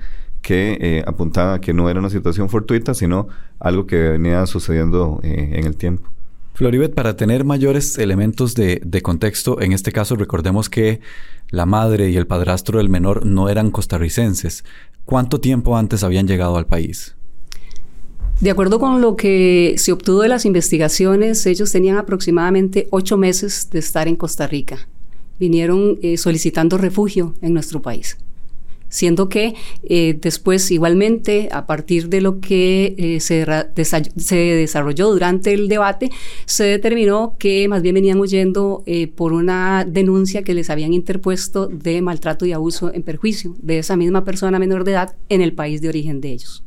que 0.49 0.79
eh, 0.81 1.05
apuntaba 1.07 1.61
que 1.61 1.75
no 1.75 1.91
era 1.91 2.01
una 2.01 2.09
situación 2.09 2.49
fortuita, 2.49 2.95
sino 2.95 3.29
algo 3.61 3.87
que 3.87 3.97
venía 3.97 4.47
sucediendo 4.47 5.21
eh, 5.23 5.51
en 5.53 5.67
el 5.67 5.77
tiempo. 5.77 6.09
Floribet, 6.55 6.95
para 6.95 7.17
tener 7.17 7.45
mayores 7.45 7.99
elementos 7.99 8.55
de, 8.55 8.81
de, 8.83 9.03
contexto, 9.03 9.61
en 9.61 9.75
este 9.75 9.93
caso 9.93 10.17
recordemos 10.17 10.71
que 10.71 11.01
la 11.51 11.67
madre 11.67 12.09
y 12.09 12.17
el 12.17 12.27
padrastro 12.27 12.79
del 12.79 12.89
menor 12.89 13.27
no 13.27 13.51
eran 13.51 13.71
costarricenses. 13.71 14.65
¿Cuánto 15.05 15.39
tiempo 15.39 15.77
antes 15.77 16.03
habían 16.03 16.27
llegado 16.27 16.57
al 16.57 16.65
país? 16.65 17.15
De 18.41 18.51
acuerdo 18.51 18.79
con 18.79 19.03
lo 19.03 19.17
que 19.17 19.75
se 19.77 19.93
obtuvo 19.93 20.23
de 20.23 20.29
las 20.29 20.47
investigaciones, 20.47 21.45
ellos 21.45 21.71
tenían 21.71 21.99
aproximadamente 21.99 22.89
ocho 22.91 23.19
meses 23.19 23.69
de 23.71 23.81
estar 23.81 24.09
en 24.09 24.17
Costa 24.17 24.47
Rica. 24.47 24.89
Vinieron 25.39 25.99
eh, 26.01 26.17
solicitando 26.17 26.79
refugio 26.79 27.35
en 27.43 27.53
nuestro 27.53 27.83
país 27.83 28.17
siendo 28.89 29.29
que 29.29 29.55
eh, 29.83 30.19
después 30.21 30.71
igualmente 30.71 31.49
a 31.53 31.67
partir 31.67 32.09
de 32.09 32.21
lo 32.21 32.41
que 32.41 32.95
eh, 32.99 33.21
se, 33.21 33.47
se, 34.17 34.37
desarrolló 34.37 35.11
durante 35.11 35.53
el 35.53 35.69
debate 35.69 36.11
se 36.47 36.65
determinó 36.65 37.37
que 37.39 37.69
más 37.69 37.83
bien 37.83 37.95
venían 37.95 38.19
huyendo 38.19 38.83
eh, 38.87 39.07
por 39.09 39.33
una 39.33 39.85
denuncia 39.87 40.43
que 40.43 40.55
les 40.55 40.71
habían 40.71 40.93
interpuesto 40.93 41.67
de 41.67 42.01
maltrato 42.03 42.47
y 42.47 42.53
abuso 42.53 42.93
en 42.93 43.03
perjuicio 43.03 43.55
de 43.61 43.79
esa 43.79 43.97
misma 43.97 44.25
persona 44.25 44.59
menor 44.59 44.85
de 44.85 44.93
edad 44.93 45.17
en 45.29 45.43
el 45.43 45.53
país 45.53 45.81
de 45.81 45.89
origen 45.89 46.21
de 46.21 46.33
ellos. 46.33 46.65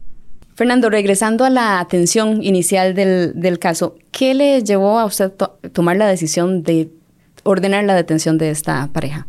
Fernando, 0.53 0.89
regresando 0.89 1.45
a 1.45 1.49
la 1.49 1.79
atención 1.79 2.43
inicial 2.43 2.93
del, 2.93 3.33
del 3.35 3.57
caso, 3.57 3.95
¿qué 4.11 4.33
le 4.33 4.61
llevó 4.63 4.99
a 4.99 5.05
usted 5.05 5.31
a 5.39 5.69
tomar 5.69 5.97
la 5.97 6.07
decisión 6.07 6.61
de 6.61 6.89
ordenar 7.43 7.83
la 7.85 7.95
detención 7.95 8.37
de 8.37 8.51
esta 8.51 8.87
pareja? 8.93 9.27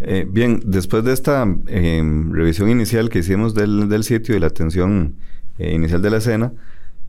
Eh, 0.00 0.26
bien, 0.28 0.60
después 0.64 1.04
de 1.04 1.12
esta 1.12 1.42
em, 1.66 2.32
revisión 2.32 2.70
inicial 2.70 3.10
que 3.10 3.18
hicimos 3.18 3.54
del, 3.54 4.04
sitio 4.04 4.36
y 4.36 4.40
la 4.40 4.46
atención 4.46 5.16
eh, 5.58 5.74
inicial 5.74 6.02
de 6.02 6.10
la 6.10 6.18
escena, 6.18 6.52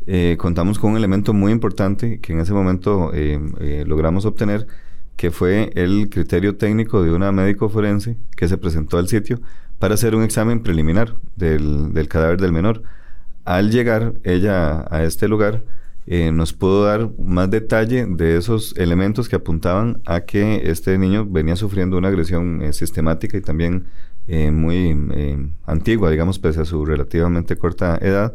eh, 0.08 0.38
contamos 0.40 0.80
con 0.80 0.92
un 0.92 0.98
elemento 0.98 1.34
muy 1.34 1.52
importante 1.52 2.20
que 2.20 2.34
en 2.34 2.40
ese 2.40 2.54
momento 2.54 3.14
em, 3.14 3.54
logramos 3.86 4.26
obtener, 4.26 4.68
que 5.18 5.32
fue 5.32 5.72
el 5.76 6.10
criterio 6.10 6.56
técnico 6.58 7.04
de 7.04 7.12
una 7.12 7.32
médico 7.32 7.70
forense 7.70 8.18
que 8.36 8.48
se 8.48 8.58
presentó 8.58 8.98
al 8.98 9.08
sitio 9.08 9.40
para 9.78 9.94
hacer 9.96 10.16
un 10.16 10.24
examen 10.24 10.62
preliminar 10.64 11.16
del, 11.36 11.94
del 11.94 12.08
cadáver 12.08 12.40
del 12.42 12.54
menor. 12.54 12.84
Al 13.46 13.72
llegar 13.72 14.14
ella 14.24 14.86
a 14.90 15.04
este 15.04 15.28
lugar, 15.28 15.64
eh, 16.12 16.32
nos 16.32 16.54
pudo 16.54 16.86
dar 16.86 17.12
más 17.20 17.52
detalle 17.52 18.08
de 18.08 18.36
esos 18.38 18.76
elementos 18.78 19.30
que 19.30 19.36
apuntaban 19.36 20.02
a 20.08 20.22
que 20.22 20.72
este 20.72 20.98
niño 20.98 21.28
venía 21.30 21.56
sufriendo 21.56 22.00
una 22.00 22.08
agresión 22.08 22.64
eh, 22.64 22.74
sistemática 22.74 23.38
y 23.38 23.42
también 23.42 23.86
eh, 24.28 24.50
muy 24.50 25.54
antigua, 25.68 26.10
digamos, 26.10 26.40
pese 26.40 26.62
a 26.62 26.66
su 26.66 26.84
relativamente 26.84 27.58
corta 27.58 27.96
edad. 28.02 28.34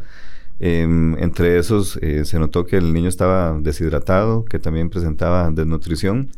Em, 0.60 1.18
entre 1.18 1.58
esos 1.58 1.98
se 2.24 2.38
notó 2.38 2.64
que 2.64 2.76
el 2.76 2.92
niño 2.92 3.08
estaba 3.08 3.58
deshidratado, 3.60 4.44
que 4.44 4.60
también 4.60 4.88
presentaba 4.88 5.50
desnutrición. 5.50 6.30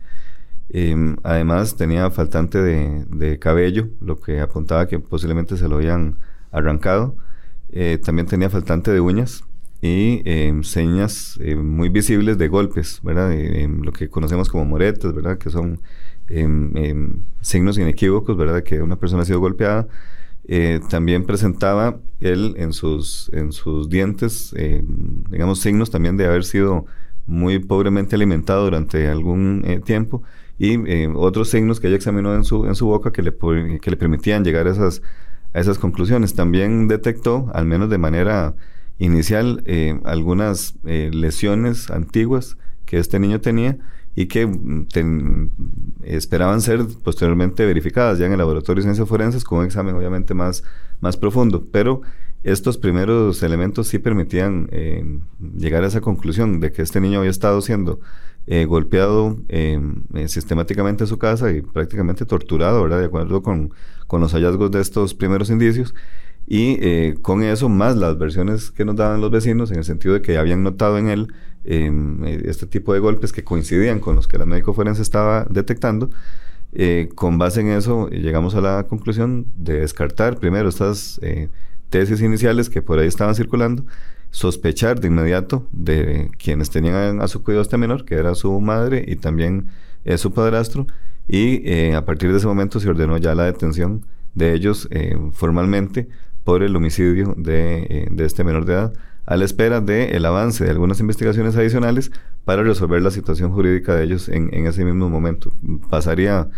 Em, 0.70 1.16
además 1.22 1.76
tenía 1.76 2.10
faltante 2.10 2.62
de, 2.62 3.04
de, 3.10 3.38
cabello, 3.38 3.88
lo 4.00 4.18
que 4.20 4.40
apuntaba 4.40 4.88
que 4.88 5.00
posiblemente 5.00 5.58
se 5.58 5.68
lo 5.68 5.76
habían 5.76 6.16
arrancado. 6.50 7.16
también 8.04 8.26
tenía 8.26 8.48
faltante 8.48 8.90
de 8.90 9.00
uñas, 9.00 9.44
y 9.86 10.22
em, 10.24 10.62
señas 10.62 11.38
em, 11.40 11.58
muy 11.64 11.88
visibles 11.88 12.38
de 12.38 12.48
golpes, 12.48 13.00
¿verdad? 13.02 13.32
Em, 13.32 13.82
lo 13.82 13.92
que 13.92 14.08
conocemos 14.08 14.48
como 14.48 14.64
moretas, 14.64 15.14
¿verdad? 15.14 15.38
Que 15.38 15.50
son 15.50 15.80
signos 17.40 17.78
inequívocos, 17.78 18.36
¿verdad? 18.36 18.64
Que 18.64 18.82
una 18.82 18.96
persona 18.96 19.22
ha 19.22 19.24
sido 19.24 19.38
golpeada. 19.38 19.86
Eh, 20.48 20.80
también 20.90 21.24
presentaba 21.24 22.00
él 22.20 22.54
en 22.58 22.72
sus, 22.72 23.30
en 23.32 23.52
sus 23.52 23.88
dientes, 23.88 24.52
digamos, 25.30 25.60
signos 25.60 25.90
también 25.90 26.16
de 26.16 26.26
haber 26.26 26.44
sido 26.44 26.86
muy 27.26 27.58
pobremente 27.58 28.16
alimentado 28.16 28.64
durante 28.64 29.08
algún 29.08 29.62
eh, 29.66 29.80
tiempo 29.80 30.22
y 30.58 30.78
otros 31.14 31.50
signos 31.50 31.80
que 31.80 31.88
ella 31.88 31.96
examinó 31.96 32.34
en 32.34 32.44
su, 32.44 32.66
en 32.66 32.74
su 32.74 32.86
boca 32.86 33.12
que 33.12 33.22
le, 33.22 33.34
que 33.80 33.90
le 33.90 33.96
permitían 33.96 34.42
llegar 34.42 34.66
a 34.66 34.70
esas, 34.70 35.02
a 35.52 35.60
esas 35.60 35.78
conclusiones. 35.78 36.34
También 36.34 36.88
detectó, 36.88 37.50
al 37.52 37.66
menos 37.66 37.90
de 37.90 37.98
manera 37.98 38.54
inicial 38.98 39.62
eh, 39.66 40.00
algunas 40.04 40.74
eh, 40.84 41.10
lesiones 41.12 41.90
antiguas 41.90 42.56
que 42.86 42.98
este 42.98 43.18
niño 43.18 43.40
tenía 43.40 43.78
y 44.14 44.26
que 44.26 44.46
mm, 44.46 45.50
esperaban 46.04 46.62
ser 46.62 46.86
posteriormente 47.02 47.66
verificadas 47.66 48.18
ya 48.18 48.26
en 48.26 48.32
el 48.32 48.38
laboratorio 48.38 48.80
de 48.80 48.86
ciencias 48.86 49.08
forenses 49.08 49.44
con 49.44 49.58
un 49.58 49.66
examen 49.66 49.94
obviamente 49.94 50.32
más, 50.32 50.64
más 51.00 51.16
profundo. 51.16 51.66
Pero 51.70 52.00
estos 52.42 52.78
primeros 52.78 53.42
elementos 53.42 53.88
sí 53.88 53.98
permitían 53.98 54.68
eh, 54.70 55.20
llegar 55.58 55.84
a 55.84 55.88
esa 55.88 56.00
conclusión 56.00 56.60
de 56.60 56.72
que 56.72 56.82
este 56.82 57.00
niño 57.00 57.18
había 57.18 57.30
estado 57.30 57.60
siendo 57.60 58.00
golpeado 58.68 59.38
sistemáticamente 60.28 61.02
en 61.02 61.08
su 61.08 61.18
casa 61.18 61.50
y 61.50 61.62
prácticamente 61.62 62.24
torturado, 62.24 62.80
¿verdad? 62.80 63.00
De 63.00 63.06
acuerdo 63.06 63.42
con, 63.42 63.72
con 64.06 64.20
los 64.20 64.34
hallazgos 64.34 64.70
de 64.70 64.80
estos 64.80 65.14
primeros 65.14 65.50
indicios 65.50 65.96
y 66.46 66.78
eh, 66.80 67.16
con 67.22 67.42
eso, 67.42 67.68
más 67.68 67.96
las 67.96 68.18
versiones 68.18 68.70
que 68.70 68.84
nos 68.84 68.94
daban 68.94 69.20
los 69.20 69.30
vecinos, 69.30 69.72
en 69.72 69.78
el 69.78 69.84
sentido 69.84 70.14
de 70.14 70.22
que 70.22 70.38
habían 70.38 70.62
notado 70.62 70.96
en 70.96 71.08
él 71.08 71.32
eh, 71.64 72.42
este 72.44 72.66
tipo 72.66 72.94
de 72.94 73.00
golpes 73.00 73.32
que 73.32 73.42
coincidían 73.42 73.98
con 73.98 74.14
los 74.14 74.28
que 74.28 74.38
la 74.38 74.46
médico 74.46 74.72
forense 74.72 75.02
estaba 75.02 75.44
detectando, 75.50 76.08
eh, 76.72 77.08
con 77.16 77.38
base 77.38 77.62
en 77.62 77.68
eso 77.68 78.08
llegamos 78.10 78.54
a 78.54 78.60
la 78.60 78.84
conclusión 78.84 79.46
de 79.56 79.80
descartar 79.80 80.38
primero 80.38 80.68
estas 80.68 81.20
tesis 81.90 82.20
iniciales 82.20 82.70
que 82.70 82.82
por 82.82 83.00
ahí 83.00 83.08
estaban 83.08 83.34
circulando, 83.34 83.84
sospechar 84.30 85.00
de 85.00 85.08
inmediato 85.08 85.66
de 85.72 86.30
quienes 86.38 86.70
tenían 86.70 87.20
a 87.20 87.26
su 87.26 87.42
cuidado 87.42 87.62
este 87.62 87.76
menor, 87.76 88.04
que 88.04 88.14
era 88.14 88.36
su 88.36 88.60
madre 88.60 89.04
y 89.06 89.16
también 89.16 89.68
su 90.16 90.32
padrastro, 90.32 90.86
y 91.26 91.92
a 91.92 92.04
partir 92.04 92.30
de 92.30 92.38
ese 92.38 92.46
momento 92.46 92.78
se 92.78 92.88
ordenó 92.88 93.18
ya 93.18 93.34
la 93.34 93.44
detención 93.44 94.06
de 94.34 94.52
ellos 94.52 94.88
formalmente 95.32 96.08
por 96.46 96.62
el 96.62 96.76
homicidio 96.76 97.34
eh, 97.44 98.06
de, 98.08 98.24
este 98.24 98.44
menor 98.44 98.66
de 98.66 98.74
edad, 98.74 98.92
a 99.26 99.36
la 99.36 99.44
espera 99.44 99.80
del 99.80 100.14
el 100.14 100.24
avance 100.24 100.64
de 100.64 100.70
algunas 100.70 101.00
investigaciones 101.00 101.56
adicionales 101.56 102.12
para 102.44 102.62
resolver 102.62 103.02
la 103.02 103.10
situación 103.10 103.50
jurídica 103.50 103.96
de 103.96 104.04
ellos 104.04 104.28
en, 104.28 104.54
ese 104.64 104.84
mismo 104.84 105.10
momento. 105.10 105.52
Pasaría 105.90 106.48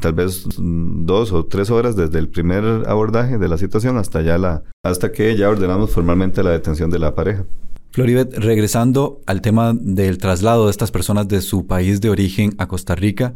tal 0.00 0.14
vez 0.14 0.46
dos 0.56 1.32
o 1.32 1.44
tres 1.44 1.68
horas 1.68 1.96
desde 1.96 2.18
el 2.18 2.30
primer 2.30 2.64
abordaje 2.88 3.36
de 3.36 3.46
la 3.46 3.58
situación 3.58 3.98
hasta 3.98 4.22
ya 4.22 4.38
la 4.38 4.62
hasta 4.82 5.12
que 5.12 5.36
ya 5.36 5.50
ordenamos 5.50 5.90
formalmente 5.90 6.42
la 6.42 6.52
detención 6.52 6.88
de 6.88 6.98
la 6.98 7.14
pareja. 7.14 7.44
Floribet, 7.90 8.32
regresando 8.38 9.20
al 9.26 9.42
tema 9.42 9.74
del 9.78 10.16
traslado 10.16 10.64
de 10.64 10.70
estas 10.70 10.90
personas 10.90 11.28
de 11.28 11.42
su 11.42 11.66
país 11.66 12.00
de 12.00 12.08
origen 12.08 12.54
a 12.56 12.68
Costa 12.68 12.94
Rica, 12.94 13.34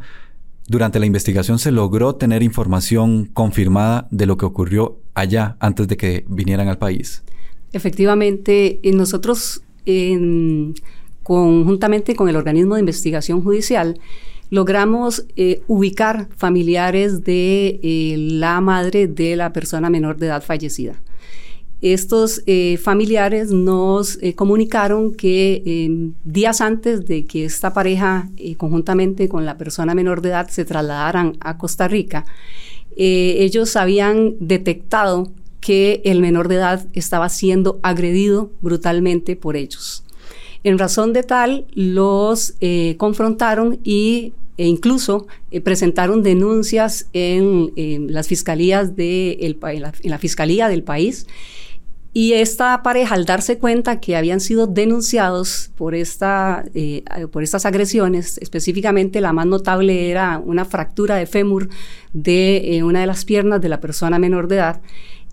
durante 0.67 0.99
la 0.99 1.05
investigación 1.05 1.59
se 1.59 1.71
logró 1.71 2.15
tener 2.15 2.41
información 2.43 3.25
confirmada 3.25 4.07
de 4.11 4.25
lo 4.25 4.37
que 4.37 4.45
ocurrió 4.45 4.97
allá 5.13 5.57
antes 5.59 5.87
de 5.87 5.97
que 5.97 6.25
vinieran 6.27 6.67
al 6.67 6.77
país. 6.77 7.23
Efectivamente, 7.71 8.79
nosotros 8.83 9.61
conjuntamente 11.23 12.15
con 12.15 12.29
el 12.29 12.35
organismo 12.35 12.75
de 12.75 12.79
investigación 12.79 13.43
judicial 13.43 13.99
logramos 14.49 15.25
eh, 15.35 15.61
ubicar 15.67 16.27
familiares 16.35 17.23
de 17.23 17.79
eh, 17.83 18.15
la 18.17 18.61
madre 18.61 19.07
de 19.07 19.35
la 19.35 19.51
persona 19.53 19.89
menor 19.89 20.17
de 20.17 20.27
edad 20.27 20.43
fallecida. 20.43 20.95
Estos 21.85 22.41
eh, 22.47 22.79
familiares 22.81 23.51
nos 23.51 24.17
eh, 24.23 24.33
comunicaron 24.33 25.13
que 25.13 25.61
em, 25.67 26.13
días 26.23 26.59
antes 26.59 27.05
de 27.05 27.25
que 27.25 27.45
esta 27.45 27.73
pareja, 27.73 28.27
eh, 28.37 28.55
conjuntamente 28.55 29.29
con 29.29 29.45
la 29.45 29.55
persona 29.59 29.93
menor 29.93 30.21
de 30.21 30.29
edad, 30.29 30.49
se 30.49 30.65
trasladaran 30.65 31.37
a 31.41 31.59
Costa 31.59 31.87
Rica, 31.87 32.25
ellos 32.97 33.75
habían 33.75 34.33
detectado 34.39 35.29
que 35.59 36.01
el 36.05 36.21
menor 36.21 36.47
de 36.47 36.55
edad 36.55 36.87
estaba 36.93 37.29
siendo 37.29 37.79
agredido 37.83 38.49
brutalmente 38.61 39.35
por 39.35 39.55
ellos. 39.55 40.03
En 40.63 40.79
razón 40.79 41.13
de 41.13 41.21
tal, 41.21 41.67
los 41.75 42.55
confrontaron 42.97 43.79
y 43.83 44.33
e 44.57 44.65
incluso 44.65 45.27
presentaron 45.63 46.23
denuncias 46.23 47.09
en, 47.13 47.73
las 48.07 48.27
fiscalías 48.27 48.95
de 48.95 49.37
en 49.41 49.81
la, 50.09 50.17
fiscalía 50.17 50.69
del 50.69 50.81
país 50.81 51.27
Y 52.17 52.31
esta 52.31 52.81
pareja, 52.81 53.13
al 53.13 53.25
darse 53.25 53.57
cuenta 53.57 53.99
que 53.99 54.15
habían 54.15 54.39
sido 54.39 54.67
denunciados 54.67 55.71
por, 55.75 55.93
esta, 55.93 56.63
eh, 56.73 57.03
por 57.29 57.43
estas 57.43 57.65
agresiones, 57.65 58.37
específicamente 58.37 59.19
la 59.19 59.33
más 59.33 59.45
notable 59.47 60.09
era 60.11 60.37
una 60.37 60.63
fractura 60.63 61.17
de 61.17 61.25
fémur 61.25 61.67
de 62.13 62.77
eh, 62.77 62.83
una 62.83 63.01
de 63.01 63.07
las 63.07 63.25
piernas 63.25 63.59
de 63.59 63.67
la 63.67 63.81
persona 63.81 64.17
menor 64.17 64.47
de 64.47 64.55
edad, 64.55 64.81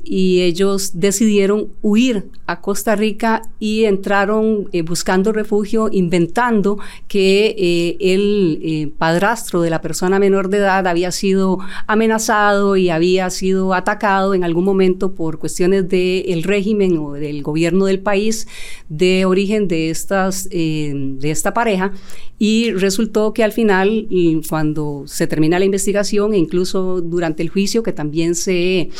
y 0.04 0.42
ellos 0.42 0.92
decidieron 0.94 1.68
huir 1.80 2.24
a 2.46 2.60
Costa 2.60 2.96
Rica 2.96 3.42
y 3.58 3.84
entraron 3.84 4.68
eh, 4.72 4.82
buscando 4.82 5.32
refugio, 5.32 5.88
inventando 5.90 6.78
que 7.08 7.54
eh, 7.56 7.96
el 8.00 8.60
eh, 8.62 8.90
padrastro 8.98 9.62
de 9.62 9.70
la 9.70 9.80
persona 9.80 10.18
menor 10.18 10.48
de 10.48 10.58
edad 10.58 10.86
había 10.86 11.12
sido 11.12 11.58
amenazado 11.86 12.76
y 12.76 12.90
había 12.90 13.30
sido 13.30 13.74
atacado 13.74 14.34
en 14.34 14.44
algún 14.44 14.64
momento 14.64 15.14
por 15.14 15.38
cuestiones 15.38 15.88
del 15.88 16.42
régimen 16.42 16.98
o 16.98 17.12
del 17.12 17.42
gobierno 17.42 17.86
del 17.86 18.00
país 18.00 18.48
de 18.88 19.24
origen 19.24 19.68
de, 19.68 19.90
estas, 19.90 20.48
de 20.48 21.18
esta 21.22 21.54
pareja. 21.54 21.92
Y 22.38 22.72
resultó 22.72 23.32
que 23.32 23.44
al 23.44 23.52
final, 23.52 24.08
cuando 24.48 25.04
se 25.06 25.26
termina 25.26 25.58
la 25.58 25.64
investigación 25.64 26.34
e 26.34 26.38
incluso 26.38 27.00
durante 27.00 27.42
el 27.42 27.50
juicio, 27.50 27.82
que 27.82 27.92
también 27.92 28.34
se 28.34 28.90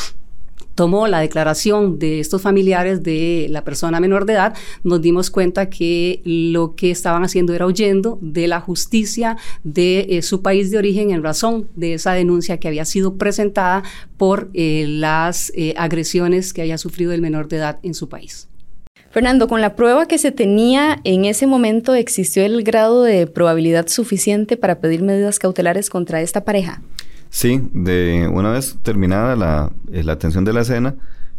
tomó 0.75 1.07
la 1.09 1.21
declaración 1.21 1.99
de 1.99 2.21
estos 2.21 2.43
familiares 2.43 3.03
de 3.03 3.47
la 3.51 3.65
persona 3.65 4.01
menor 4.01 4.27
de 4.27 4.35
edad, 4.35 4.55
nos 4.85 5.01
dimos 5.01 5.31
cuenta 5.31 5.69
que 5.69 6.21
lo 6.25 6.75
que 6.75 6.91
estaban 6.91 7.25
haciendo 7.25 7.55
era 7.55 7.67
huyendo 7.67 8.19
de 8.21 8.49
la 8.49 8.61
justicia 8.61 9.37
de 9.65 10.07
eh, 10.11 10.23
su 10.23 10.43
país 10.43 10.71
de 10.71 10.79
origen 10.79 11.11
en 11.11 11.23
razón 11.23 11.69
de 11.75 11.95
esa 11.95 12.13
denuncia 12.13 12.59
que 12.59 12.69
había 12.69 12.85
sido 12.85 13.17
presentada 13.17 13.83
por 14.17 14.51
eh, 14.55 14.87
las 14.89 15.53
eh, 15.55 15.75
agresiones 15.77 16.53
que 16.53 16.63
había 16.63 16.79
sufrido 16.79 17.13
el 17.13 17.21
menor 17.21 17.49
de 17.49 17.57
edad 17.57 17.79
en 17.83 17.95
su 17.95 18.09
país. 18.09 18.49
Fernando, 19.11 19.47
con 19.47 19.61
la 19.61 19.77
prueba 19.77 20.07
que 20.07 20.17
se 20.17 20.33
tenía 20.33 20.99
en 21.05 21.27
ese 21.27 21.47
momento, 21.47 21.95
¿existió 21.95 22.45
el 22.47 22.63
grado 22.63 23.03
de 23.03 23.27
probabilidad 23.27 23.89
suficiente 23.89 24.57
para 24.57 24.81
pedir 24.81 25.03
medidas 25.03 25.39
cautelares 25.39 25.91
contra 25.91 26.23
esta 26.23 26.47
pareja? 26.47 26.81
Sí, 27.33 27.67
de 27.73 28.29
una 28.31 28.53
vez 28.53 28.77
terminada 28.83 29.37
la, 29.37 29.73
eh, 29.91 30.05
la 30.05 30.13
atención 30.13 30.45
de 30.45 30.53
la 30.53 30.61
escena, 30.61 30.97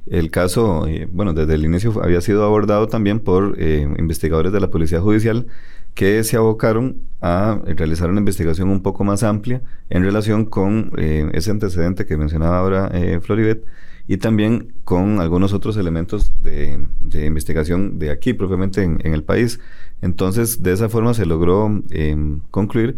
el 0.08 0.32
caso, 0.32 0.88
eh, 0.88 1.08
bueno, 1.12 1.34
desde 1.34 1.54
el 1.54 1.66
inicio 1.66 2.04
había 2.04 2.20
sido 2.20 2.44
abordado 2.46 2.88
también 2.88 3.20
por 3.20 3.56
eh, 3.60 3.88
investigadores 4.00 4.52
de 4.52 4.60
la 4.60 4.72
Policía 4.72 5.02
Judicial 5.02 5.46
que 5.94 6.24
se 6.24 6.36
abocaron 6.36 7.04
a 7.22 7.62
realizar 7.68 8.10
una 8.10 8.20
investigación 8.20 8.70
un 8.70 8.82
poco 8.82 9.04
más 9.04 9.22
amplia 9.22 9.62
en 9.92 10.04
relación 10.04 10.46
con 10.46 10.92
ese 10.98 11.52
antecedente 11.52 12.08
que 12.08 12.18
mencionaba 12.18 12.58
ahora 12.58 12.92
Floribet 13.22 13.64
y 14.08 14.18
también 14.18 14.74
con 14.86 15.20
algunos 15.20 15.54
otros 15.54 15.78
elementos 15.78 16.34
de, 16.42 16.88
de 17.02 17.28
investigación 17.28 18.00
de 18.00 18.10
aquí 18.10 18.34
propiamente 18.34 18.82
en, 18.82 19.00
en, 19.04 19.14
el 19.14 19.24
país. 19.24 19.60
Entonces, 20.02 20.64
de 20.64 20.74
esa 20.74 20.90
forma 20.90 21.14
se 21.14 21.28
logró 21.28 21.84
concluir 22.50 22.96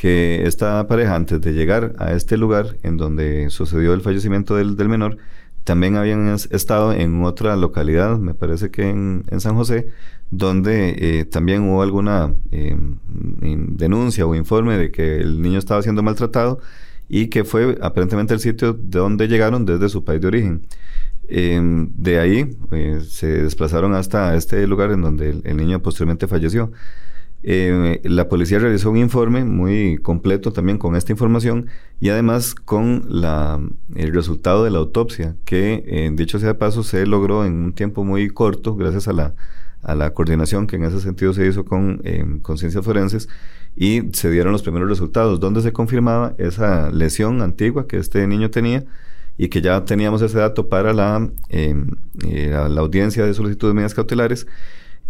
que 0.00 0.46
esta 0.46 0.86
pareja, 0.86 1.14
antes 1.14 1.42
de 1.42 1.52
llegar 1.52 1.94
a 1.98 2.12
este 2.14 2.38
lugar 2.38 2.78
en 2.82 2.96
donde 2.96 3.50
sucedió 3.50 3.92
el 3.92 4.00
fallecimiento 4.00 4.56
del, 4.56 4.88
menor, 4.88 5.18
también 5.64 5.96
habían 5.96 6.26
estado 6.28 6.94
en 6.94 7.22
otra 7.22 7.54
localidad, 7.54 8.16
me 8.16 8.32
parece 8.32 8.70
que 8.70 8.88
en, 8.88 9.24
San 9.40 9.56
José, 9.56 9.88
donde 10.30 10.96
eh, 10.96 11.26
también 11.26 11.68
hubo 11.68 11.82
alguna 11.82 12.32
eh, 12.50 12.78
denuncia 13.10 14.24
o 14.24 14.34
informe 14.34 14.78
de 14.78 14.90
que 14.90 15.18
el 15.18 15.42
niño 15.42 15.58
estaba 15.58 15.82
siendo 15.82 16.02
maltratado 16.02 16.60
y 17.06 17.26
que 17.26 17.44
fue 17.44 17.76
aparentemente 17.82 18.32
el 18.32 18.40
sitio 18.40 18.72
de 18.72 19.00
donde 19.00 19.28
llegaron 19.28 19.66
desde 19.66 19.90
su 19.90 20.02
país 20.02 20.22
de 20.22 20.28
origen. 20.28 20.66
Em, 21.28 21.90
de 21.94 22.20
ahí 22.20 22.56
eh, 22.70 23.00
se 23.06 23.42
desplazaron 23.42 23.94
hasta 23.94 24.34
este 24.34 24.66
lugar 24.66 24.92
en 24.92 25.02
donde 25.02 25.42
el 25.44 25.56
niño 25.58 25.82
posteriormente 25.82 26.26
falleció. 26.26 26.72
Eh, 27.42 28.00
la 28.04 28.28
policía 28.28 28.58
realizó 28.58 28.90
un 28.90 28.98
informe 28.98 29.44
muy 29.44 29.96
completo 29.98 30.52
también 30.52 30.76
con 30.76 30.94
esta 30.94 31.12
información 31.12 31.68
y 31.98 32.10
además 32.10 32.54
con 32.54 33.04
la, 33.08 33.58
el 33.94 34.12
resultado 34.12 34.64
de 34.64 34.70
la 34.70 34.78
autopsia, 34.78 35.36
que 35.46 35.82
eh, 35.86 36.10
dicho 36.12 36.38
sea 36.38 36.48
de 36.48 36.54
paso 36.54 36.82
se 36.82 37.06
logró 37.06 37.46
en 37.46 37.54
un 37.64 37.72
tiempo 37.72 38.04
muy 38.04 38.28
corto 38.28 38.76
gracias 38.76 39.08
a 39.08 39.12
la, 39.12 39.34
coordinación 40.12 40.66
que 40.66 40.76
en 40.76 40.84
ese 40.84 41.00
sentido 41.00 41.32
se 41.32 41.46
hizo 41.46 41.64
con, 41.64 42.02
eh, 42.04 42.22
con 42.42 42.58
ciencias 42.58 42.84
forenses 42.84 43.28
y 43.74 44.02
se 44.12 44.30
dieron 44.30 44.52
los 44.52 44.62
primeros 44.62 44.90
resultados 44.90 45.40
donde 45.40 45.62
se 45.62 45.72
confirmaba 45.72 46.34
esa 46.36 46.90
lesión 46.90 47.40
antigua 47.40 47.86
que 47.88 47.96
este 47.96 48.26
niño 48.26 48.50
tenía 48.50 48.84
y 49.38 49.48
que 49.48 49.62
ya 49.62 49.82
teníamos 49.86 50.20
ese 50.20 50.38
dato 50.38 50.68
para 50.68 50.92
la, 50.92 51.26
la, 51.48 52.68
la 52.68 52.80
audiencia 52.82 53.24
de 53.24 53.32
solicitud 53.32 53.68
de 53.68 53.74
medidas 53.74 53.94
cautelares 53.94 54.46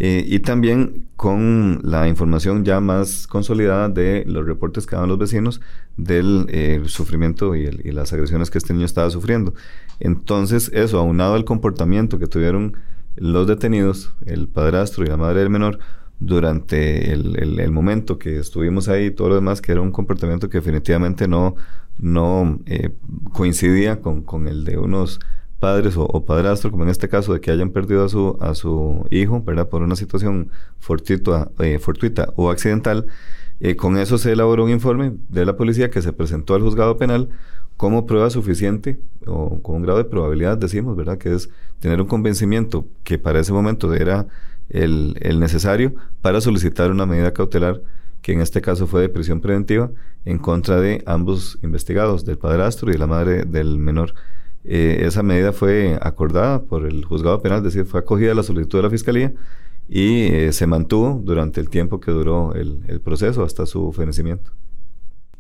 eh, 0.03 0.25
y 0.27 0.39
también 0.39 1.09
con 1.17 1.81
la 1.83 2.09
información 2.09 2.65
ya 2.65 2.81
más 2.81 3.27
consolidada 3.27 3.91
de 3.91 4.25
los 4.27 4.47
reportes 4.47 4.87
que 4.87 4.97
daban 4.97 5.11
los 5.11 5.19
vecinos 5.19 5.61
del 5.99 6.47
eh, 6.49 6.81
sufrimiento 6.87 7.55
y, 7.55 7.71
las 7.93 8.11
agresiones 8.15 8.51
que 8.51 8.57
este 8.57 8.73
niño 8.73 8.87
estaba 8.87 9.11
sufriendo. 9.11 9.53
Entonces, 9.99 10.71
eso, 10.73 10.99
aunado 10.99 11.35
al 11.35 11.45
comportamiento 11.45 12.19
que 12.19 12.27
tuvieron 12.27 12.79
los 13.17 13.47
detenidos, 13.47 14.15
el 14.25 14.49
padrastro 14.49 15.05
y 15.05 15.09
la 15.09 15.19
madre 15.19 15.41
del 15.41 15.51
menor, 15.51 15.79
durante 16.19 17.13
el, 17.13 17.71
momento 17.71 18.19
que 18.19 18.39
estuvimos 18.39 18.89
ahí 18.89 19.07
y 19.07 19.11
todo 19.11 19.29
lo 19.29 19.35
demás, 19.35 19.61
que 19.61 19.73
era 19.73 19.83
un 19.83 19.93
comportamiento 19.93 20.49
que 20.49 20.59
definitivamente 20.59 21.29
no, 21.29 21.57
no 21.99 22.59
eh, 22.65 22.91
coincidía 23.33 24.01
con, 24.01 24.23
con 24.23 24.49
el 24.49 24.65
de 24.65 24.79
unos 24.79 25.21
padres 25.61 25.95
o, 25.97 26.25
padrastro, 26.25 26.71
como 26.71 26.85
en 26.85 26.91
este 26.91 27.09
caso 27.09 27.35
de 27.35 27.41
que 27.41 27.51
hayan 27.51 27.71
perdido 27.71 28.05
a 28.05 28.09
su, 28.09 28.37
a 28.41 28.55
su 28.55 29.07
hijo, 29.11 29.43
¿verdad? 29.43 29.69
Por 29.69 29.83
una 29.83 29.95
situación 29.95 30.51
fortuita, 30.79 31.51
eh, 31.61 31.79
fortuita 31.79 32.33
o 32.37 32.51
accidental, 32.51 33.07
eh, 33.61 33.77
con 33.77 33.99
eso 33.99 34.19
se 34.19 34.33
elaboró 34.33 34.65
un 34.65 34.71
informe 34.71 35.13
de 35.29 35.45
la 35.45 35.57
policía 35.57 35.91
que 35.91 36.03
se 36.03 36.13
presentó 36.13 36.55
al 36.55 36.63
juzgado 36.63 36.97
penal 36.97 37.29
como 37.77 38.07
prueba 38.07 38.31
suficiente 38.31 38.99
o 39.27 39.61
con 39.63 39.77
un 39.77 39.83
grado 39.83 39.99
de 39.99 40.05
probabilidad, 40.05 40.59
decimos, 40.59 40.97
¿verdad? 40.97 41.19
Que 41.19 41.35
es 41.35 41.51
tener 41.79 42.01
un 42.01 42.09
convencimiento 42.09 42.87
que 43.05 43.19
para 43.19 43.41
ese 43.41 43.53
momento 43.53 43.93
era 43.95 44.27
el, 44.71 45.17
el 45.21 45.41
necesario 45.41 45.95
para 46.23 46.41
solicitar 46.41 46.91
una 46.91 47.07
medida 47.07 47.33
cautelar 47.33 47.83
que 48.23 48.33
en 48.33 48.41
este 48.41 48.61
caso 48.61 48.87
fue 48.87 49.01
de 49.03 49.09
prisión 49.09 49.41
preventiva 49.41 49.91
en 50.25 50.39
contra 50.39 50.81
de 50.81 51.03
ambos 51.07 51.59
investigados, 51.63 52.25
del 52.25 52.39
padrastro 52.39 52.91
y 52.91 52.93
de 52.93 52.99
la 52.99 53.07
madre 53.07 53.45
del 53.45 53.79
menor. 53.79 54.15
Eh, 54.65 55.03
esa 55.07 55.23
medida 55.23 55.53
fue 55.53 55.99
acordada 56.01 56.63
por 56.63 56.87
el 56.87 57.05
juzgado 57.05 57.41
penal, 57.41 57.59
es 57.59 57.65
decir, 57.65 57.85
fue 57.85 58.01
acogida 58.01 58.35
la 58.35 58.43
solicitud 58.43 58.79
de 58.79 58.83
la 58.83 58.91
fiscalía 58.91 59.33
y 59.89 60.25
eh, 60.25 60.53
se 60.53 60.67
mantuvo 60.67 61.21
durante 61.25 61.61
el 61.61 61.71
tiempo 61.71 61.99
que 61.99 62.11
duró 62.11 62.55
el, 62.55 62.81
el 62.87 63.01
proceso 63.01 63.43
hasta 63.43 63.67
su 63.67 63.93
fenecimiento. 63.93 64.51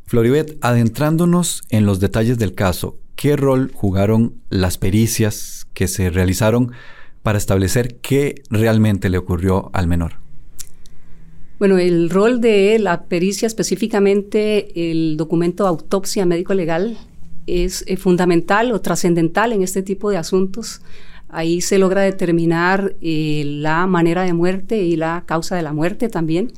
Floribet, 0.07 0.59
adentrándonos 0.61 1.63
en 1.69 1.87
los 1.87 2.01
detalles 2.01 2.39
del 2.39 2.55
caso, 2.55 2.99
¿qué 3.15 3.37
rol 3.37 3.71
jugaron 3.73 4.35
las 4.49 4.77
pericias 4.77 5.69
que 5.73 5.87
se 5.87 6.11
realizaron 6.11 6.73
para 7.23 7.39
establecer 7.39 7.99
qué 8.01 8.43
realmente 8.51 9.09
le 9.11 9.19
ocurrió 9.19 9.71
al 9.73 9.87
menor? 9.87 10.15
Bueno, 11.61 11.77
el 11.77 12.09
rol 12.09 12.41
de 12.41 12.79
la 12.79 13.05
pericia, 13.05 13.47
específicamente 13.47 14.91
el 14.91 15.19
documento 15.19 15.65
de 15.65 15.69
autopsia 15.69 16.25
médico-legal, 16.25 16.97
es 17.47 17.85
eh, 17.87 17.97
fundamental 17.97 18.73
o 18.73 18.81
trascendental 18.81 19.53
en 19.53 19.63
este 19.63 19.83
tipo 19.83 20.11
de 20.11 20.17
asuntos. 20.17 20.83
Ahí 21.29 21.61
se 21.61 21.79
logra 21.79 22.03
determinar 22.03 22.97
eh, 23.01 23.43
la 23.47 23.87
manera 23.87 24.23
de 24.23 24.33
muerte 24.33 24.83
y 24.83 24.97
la 24.97 25.25
causa 25.27 25.57
de 25.57 25.63
la 25.63 25.73
muerte 25.73 26.09
también. 26.09 26.53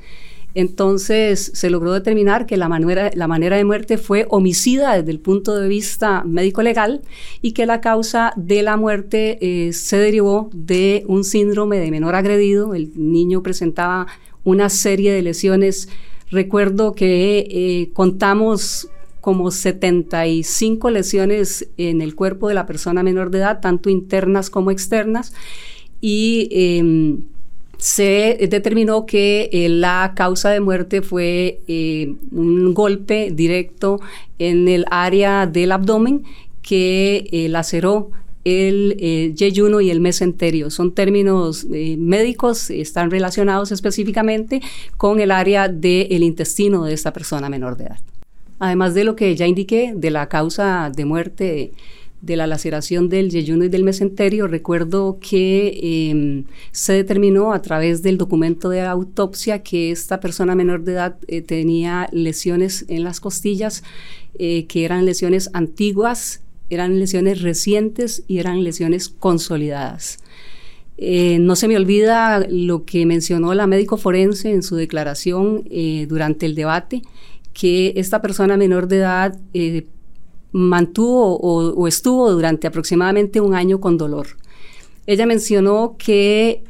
Entonces 0.54 1.50
se 1.54 1.70
logró 1.70 1.92
determinar 1.92 2.44
que 2.44 2.58
la 2.58 2.68
manera, 2.68 3.10
la 3.14 3.26
manera 3.26 3.56
de 3.56 3.64
muerte 3.64 3.96
fue 3.96 4.26
homicida 4.28 4.96
desde 4.96 5.10
el 5.10 5.18
punto 5.18 5.58
de 5.58 5.66
vista 5.66 6.24
médico-legal 6.24 7.00
y 7.40 7.52
que 7.52 7.64
la 7.64 7.80
causa 7.80 8.34
de 8.36 8.62
la 8.62 8.76
muerte 8.76 9.38
eh, 9.40 9.72
se 9.72 9.96
derivó 9.96 10.50
de 10.52 11.04
un 11.06 11.24
síndrome 11.24 11.78
de 11.78 11.90
menor 11.90 12.14
agredido. 12.14 12.74
El 12.74 12.92
niño 12.96 13.42
presentaba 13.42 14.06
una 14.44 14.68
serie 14.68 15.12
de 15.12 15.22
lesiones. 15.22 15.88
Recuerdo 16.30 16.92
que 16.92 17.90
contamos 17.94 18.88
como 19.22 19.52
75 19.52 20.90
lesiones 20.90 21.68
en 21.76 22.02
el 22.02 22.16
cuerpo 22.16 22.48
de 22.48 22.54
la 22.54 22.66
persona 22.66 23.04
menor 23.04 23.30
de 23.30 23.38
edad, 23.38 23.60
tanto 23.60 23.88
internas 23.88 24.50
como 24.50 24.72
externas, 24.72 25.32
y 26.00 26.48
em, 26.50 27.22
se 27.78 28.48
determinó 28.50 29.06
que 29.06 29.48
eh, 29.52 29.68
la 29.68 30.12
causa 30.16 30.50
de 30.50 30.58
muerte 30.58 31.02
fue 31.02 31.60
eh, 31.68 32.14
un 32.32 32.74
golpe 32.74 33.30
directo 33.32 34.00
en 34.40 34.66
el 34.66 34.86
área 34.90 35.46
del 35.46 35.70
abdomen 35.70 36.24
que 36.60 37.28
eh, 37.30 37.48
laceró 37.48 38.10
el 38.44 39.34
yeyuno 39.36 39.80
y 39.80 39.90
el 39.90 40.00
mesenterio. 40.00 40.68
Son 40.70 40.92
términos 40.92 41.64
médicos, 41.64 42.70
están 42.70 43.12
relacionados 43.12 43.70
específicamente 43.70 44.60
con 44.96 45.20
el 45.20 45.30
área 45.30 45.68
del 45.68 46.24
intestino 46.24 46.84
de 46.84 46.92
esta 46.92 47.12
persona 47.12 47.48
menor 47.48 47.76
de 47.76 47.84
edad 47.84 47.98
además 48.62 48.94
de 48.94 49.02
lo 49.02 49.16
que 49.16 49.34
ya 49.34 49.48
indiqué 49.48 49.92
de 49.92 50.12
la 50.12 50.28
causa 50.28 50.92
de 50.94 51.04
muerte 51.04 51.72
de 52.20 52.36
la 52.36 52.46
laceración 52.46 53.08
del 53.08 53.28
yeyuno 53.28 53.64
y 53.64 53.68
del 53.68 53.82
mesenterio, 53.82 54.46
recuerdo 54.46 55.18
que 55.20 56.10
em, 56.10 56.44
se 56.70 56.92
determinó 56.92 57.52
a 57.52 57.60
través 57.60 58.04
del 58.04 58.18
documento 58.18 58.68
de 58.68 58.82
autopsia 58.82 59.64
que 59.64 59.90
esta 59.90 60.20
persona 60.20 60.54
menor 60.54 60.84
de 60.84 60.92
edad 60.92 61.16
eh, 61.26 61.42
tenía 61.42 62.08
lesiones 62.12 62.84
en 62.86 63.02
las 63.02 63.18
costillas, 63.18 63.82
eh, 64.38 64.66
que 64.66 64.84
eran 64.84 65.06
lesiones 65.06 65.50
antiguas, 65.54 66.42
eran 66.70 67.00
lesiones 67.00 67.42
recientes 67.42 68.22
y 68.28 68.38
eran 68.38 68.62
lesiones 68.62 69.08
consolidadas. 69.08 70.18
Eh, 70.98 71.38
no 71.40 71.56
se 71.56 71.66
me 71.66 71.76
olvida 71.76 72.46
lo 72.48 72.84
que 72.84 73.06
mencionó 73.06 73.54
la 73.54 73.66
médico 73.66 73.96
forense 73.96 74.52
en 74.52 74.62
su 74.62 74.76
declaración 74.76 75.64
durante 76.06 76.46
el 76.46 76.54
debate, 76.54 77.02
que 77.52 77.92
esta 77.96 78.22
persona 78.22 78.56
menor 78.56 78.88
de 78.88 78.96
edad 78.98 79.38
mantuvo 80.52 81.38
o, 81.38 81.88
estuvo 81.88 82.30
durante 82.30 82.66
aproximadamente 82.66 83.40
un 83.40 83.54
año 83.54 83.80
con 83.80 83.96
dolor. 83.96 84.28
Ella 85.06 85.26
mencionó 85.26 85.96
que 85.98 86.62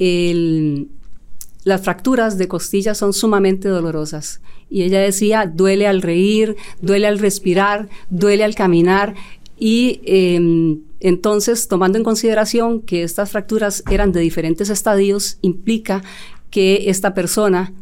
las 1.65 1.83
fracturas 1.83 2.39
de 2.39 2.49
costillas 2.49 2.99
son 2.99 3.13
sumamente 3.13 3.69
dolorosas 3.69 4.41
y 4.71 4.83
ella 4.83 5.01
decía, 5.01 5.47
duele 5.47 5.87
al 5.87 6.01
reír, 6.01 6.57
duele 6.81 7.07
al 7.07 7.19
respirar, 7.19 7.89
duele 8.09 8.45
al 8.45 8.55
caminar 8.55 9.15
y 9.59 10.01
em, 10.07 10.81
entonces, 10.99 11.69
tomando 11.69 11.99
en 11.99 12.05
consideración 12.05 12.81
que 12.81 13.03
estas 13.03 13.31
fracturas 13.31 13.83
eran 13.91 14.13
de 14.13 14.21
diferentes 14.21 14.71
estadios, 14.71 15.39
implica 15.43 16.03
que 16.51 16.85
esta 16.91 17.13
persona 17.13 17.73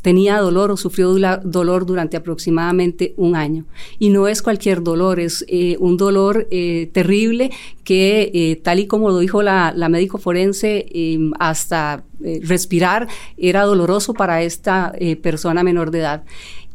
tenía 0.00 0.38
dolor 0.38 0.70
o 0.70 0.76
sufrió 0.78 1.14
dolor 1.44 1.84
durante 1.84 2.16
aproximadamente 2.16 3.12
un 3.16 3.36
año. 3.36 3.66
Y 3.98 4.08
no 4.08 4.28
es 4.28 4.40
cualquier 4.40 4.82
dolor, 4.82 5.20
es 5.20 5.44
eh, 5.48 5.76
un 5.78 5.98
dolor 5.98 6.48
eh, 6.50 6.88
terrible 6.92 7.50
que, 7.84 8.30
eh, 8.32 8.56
tal 8.56 8.80
y 8.80 8.86
como 8.86 9.10
lo 9.10 9.18
dijo 9.18 9.42
la, 9.42 9.72
la 9.76 9.90
médico 9.90 10.16
forense, 10.18 10.86
em, 10.90 11.32
hasta 11.38 12.04
respirar 12.42 13.08
era 13.36 13.64
doloroso 13.64 14.14
para 14.14 14.42
esta 14.42 14.94
persona 15.20 15.62
menor 15.62 15.90
de 15.90 15.98
edad. 15.98 16.24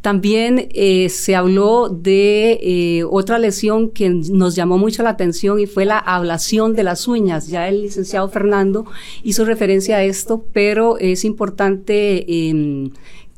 También 0.01 0.69
eh, 0.73 1.09
se 1.09 1.35
habló 1.35 1.87
de 1.87 2.59
eh, 2.61 3.03
otra 3.03 3.37
lesión 3.37 3.91
que 3.91 4.09
nos 4.09 4.55
llamó 4.55 4.79
mucho 4.79 5.03
la 5.03 5.11
atención 5.11 5.59
y 5.59 5.67
fue 5.67 5.85
la 5.85 5.99
ablación 5.99 6.73
de 6.73 6.83
las 6.83 7.07
uñas. 7.07 7.47
Ya 7.47 7.67
el 7.67 7.83
licenciado 7.83 8.27
Fernando 8.29 8.85
hizo 9.23 9.45
referencia 9.45 9.97
a 9.97 10.03
esto, 10.03 10.43
pero 10.53 10.97
es 10.97 11.23
importante 11.23 12.25
eh, 12.27 12.89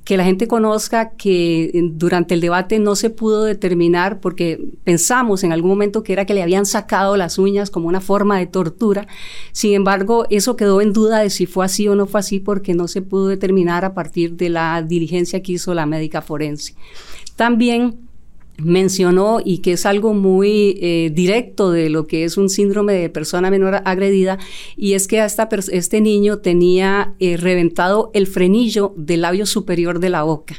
que 0.04 0.18
la 0.18 0.26
gente 0.26 0.48
conozca 0.48 1.12
que 1.12 1.72
durante 1.94 2.34
el 2.34 2.42
debate 2.42 2.80
no 2.80 2.96
se 2.96 3.10
pudo 3.10 3.44
determinar 3.44 4.20
porque 4.20 4.60
pensamos 4.84 5.44
en 5.44 5.54
algún 5.54 5.70
momento 5.70 6.04
que 6.04 6.14
era 6.14 6.26
que 6.26 6.34
le 6.34 6.44
habían 6.44 6.66
sacado 6.66 7.16
las 7.16 7.38
uñas 7.40 7.70
como 7.70 7.88
una 7.88 8.02
forma 8.02 8.38
de 8.38 8.48
tortura. 8.48 9.08
Sin 9.54 9.74
embargo, 9.74 10.26
eso 10.30 10.58
quedó 10.58 10.82
en 10.82 10.92
duda 10.92 11.20
de 11.20 11.30
si 11.30 11.46
fue 11.46 11.66
así 11.66 11.88
o 11.88 11.96
no 11.96 12.06
fue 12.06 12.20
así 12.20 12.40
porque 12.40 12.74
no 12.74 12.88
se 12.88 13.02
pudo 13.02 13.28
determinar 13.28 13.86
a 13.86 13.94
partir 13.94 14.36
de 14.36 14.50
la 14.50 14.82
diligencia 14.82 15.42
que 15.42 15.54
hizo 15.54 15.74
la 15.74 15.86
médica 15.86 16.22
forense. 16.22 16.76
También 17.38 17.98
mencionó 18.58 19.40
y 19.44 19.60
que 19.60 19.74
es 19.74 19.86
algo 19.86 20.14
muy 20.14 20.78
eh, 20.82 21.12
directo 21.14 21.72
de 21.72 21.90
lo 21.90 22.08
que 22.08 22.24
es 22.24 22.38
un 22.38 22.50
síndrome 22.50 22.94
de 22.94 23.10
persona 23.10 23.50
menor 23.50 23.82
agredida 23.86 24.38
y 24.78 24.94
es 24.94 25.08
que 25.08 25.24
esta 25.24 25.50
este 25.72 26.02
niño 26.02 26.40
tenía 26.40 27.16
eh, 27.20 27.38
reventado 27.38 28.12
el 28.14 28.28
frenillo 28.28 28.94
del 28.96 29.22
labio 29.22 29.46
superior 29.46 30.00
de 30.00 30.10
la 30.10 30.24
boca. 30.24 30.56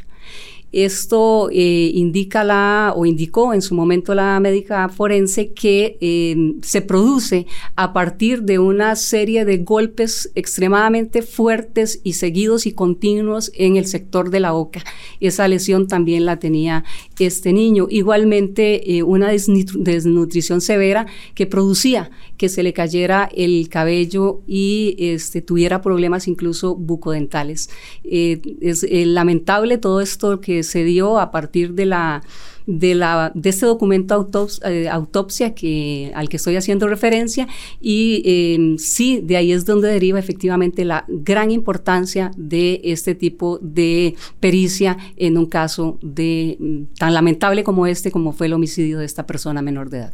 Esto 0.74 1.50
eh, 1.52 1.92
indica 1.94 2.42
la, 2.42 2.94
o 2.96 3.06
indicó 3.06 3.54
en 3.54 3.62
su 3.62 3.76
momento 3.76 4.12
la 4.12 4.40
médica 4.40 4.88
forense 4.88 5.52
que 5.52 5.96
eh, 6.00 6.54
se 6.62 6.82
produce 6.82 7.46
a 7.76 7.92
partir 7.92 8.42
de 8.42 8.58
una 8.58 8.96
serie 8.96 9.44
de 9.44 9.58
golpes 9.58 10.32
extremadamente 10.34 11.22
fuertes 11.22 12.00
y 12.02 12.14
seguidos 12.14 12.66
y 12.66 12.72
continuos 12.72 13.52
en 13.54 13.76
el 13.76 13.86
sector 13.86 14.30
de 14.30 14.40
la 14.40 14.50
boca. 14.50 14.82
Esa 15.20 15.46
lesión 15.46 15.86
también 15.86 16.24
la 16.24 16.40
tenía 16.40 16.82
este 17.20 17.52
niño. 17.52 17.86
Igualmente, 17.88 18.96
eh, 18.96 19.04
una 19.04 19.30
desnutrición 19.30 20.60
severa 20.60 21.06
que 21.36 21.46
producía 21.46 22.10
que 22.36 22.48
se 22.48 22.64
le 22.64 22.72
cayera 22.72 23.30
el 23.32 23.68
cabello 23.68 24.42
y 24.48 24.96
este, 24.98 25.40
tuviera 25.40 25.80
problemas 25.80 26.26
incluso 26.26 26.74
bucodentales. 26.74 27.70
es 28.02 28.84
lamentable 28.90 29.78
todo 29.78 30.00
esto 30.00 30.40
que 30.40 30.63
se 30.64 30.84
dio 30.84 31.18
a 31.18 31.30
partir 31.30 31.74
de 31.74 31.86
la 31.86 32.22
de, 32.66 32.94
la, 32.94 33.30
de 33.34 33.50
este 33.50 33.66
documento 33.66 34.26
eh, 34.64 34.88
autopsia 34.88 35.54
que, 35.54 36.12
al 36.14 36.28
que 36.28 36.36
estoy 36.36 36.56
haciendo 36.56 36.88
referencia 36.88 37.46
y 37.80 38.22
em, 38.24 38.78
sí, 38.78 39.20
de 39.22 39.36
ahí 39.36 39.52
es 39.52 39.66
donde 39.66 39.88
deriva 39.88 40.18
efectivamente 40.18 40.84
la 40.84 41.04
gran 41.08 41.50
importancia 41.50 42.30
de 42.36 42.80
este 42.84 43.14
tipo 43.14 43.58
de 43.60 44.14
pericia 44.40 44.96
en 45.16 45.36
un 45.36 45.46
caso 45.46 45.98
de 46.02 46.56
mm, 46.58 46.82
tan 46.98 47.14
lamentable 47.14 47.64
como 47.64 47.86
este, 47.86 48.10
como 48.10 48.32
fue 48.32 48.46
el 48.46 48.54
homicidio 48.54 48.98
de 48.98 49.04
esta 49.04 49.26
persona 49.26 49.62
menor 49.62 49.90
de 49.90 49.98
edad. 49.98 50.12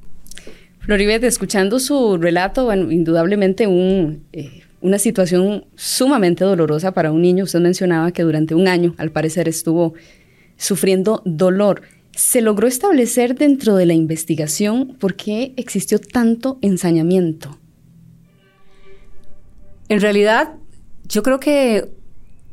Floribet, 0.81 1.23
escuchando 1.25 1.79
su 1.79 2.17
relato, 2.17 2.65
bueno, 2.65 2.91
indudablemente 2.91 3.67
un... 3.67 4.25
Eh, 4.33 4.63
una 4.83 4.99
situación 4.99 5.67
sumamente 5.75 6.43
dolorosa 6.43 6.93
para 6.93 7.13
un 7.13 7.21
niño. 7.21 7.45
Usted 7.45 7.61
mencionaba 7.61 8.13
que 8.13 8.23
durante 8.23 8.55
un 8.55 8.67
año, 8.67 8.95
al 8.97 9.11
parecer, 9.11 9.47
estuvo 9.47 9.93
sufriendo 10.61 11.23
dolor. 11.25 11.83
¿Se 12.13 12.43
logró 12.43 12.69
establecer 12.69 13.35
dentro 13.35 13.77
de 13.77 13.87
la 13.87 13.95
investigación 13.95 14.97
por 15.01 15.17
qué 15.17 15.55
existió 15.57 15.99
tanto 15.99 16.59
ensañamiento? 16.61 17.59
En 19.89 20.01
realidad, 20.01 20.55
yo 21.09 21.23
creo 21.23 21.41
que 21.41 21.91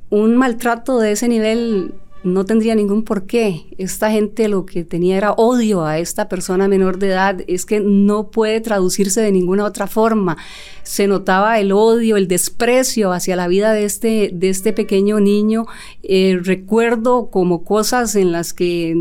un 0.09 0.37
maltrato 0.37 0.99
de 0.99 1.11
ese 1.11 1.27
nivel 1.27 1.95
no 2.27 2.45
tendría 2.45 2.75
ningún 2.75 3.03
porqué. 3.03 3.65
Esta 3.77 4.11
gente 4.11 4.47
lo 4.47 4.65
que 4.65 4.83
tenía 4.83 5.17
era 5.17 5.31
odio 5.33 5.85
a 5.85 5.99
esta 5.99 6.29
persona 6.29 6.67
menor 6.67 6.99
de 6.99 7.07
edad. 7.07 7.41
Es 7.47 7.65
que 7.65 7.79
no 7.79 8.29
puede 8.29 8.61
traducirse 8.61 9.21
de 9.21 9.31
ninguna 9.31 9.65
otra 9.65 9.87
forma. 9.87 10.37
Se 10.83 11.07
notaba 11.07 11.59
el 11.59 11.71
odio, 11.71 12.17
el 12.17 12.27
desprecio 12.27 13.11
hacia 13.11 13.35
la 13.35 13.47
vida 13.47 13.73
de 13.73 13.85
este, 13.85 14.29
de 14.33 14.49
este 14.49 14.73
pequeño 14.73 15.19
niño. 15.19 15.65
Eh, 16.03 16.39
recuerdo 16.41 17.29
como 17.31 17.63
cosas 17.63 18.15
en 18.15 18.31
las 18.31 18.53
que 18.53 18.95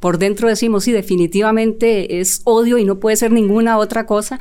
por 0.00 0.18
dentro 0.18 0.48
decimos, 0.48 0.84
sí, 0.84 0.92
definitivamente 0.92 2.20
es 2.20 2.40
odio 2.44 2.78
y 2.78 2.84
no 2.84 2.98
puede 2.98 3.16
ser 3.16 3.30
ninguna 3.30 3.78
otra 3.78 4.04
cosa, 4.04 4.40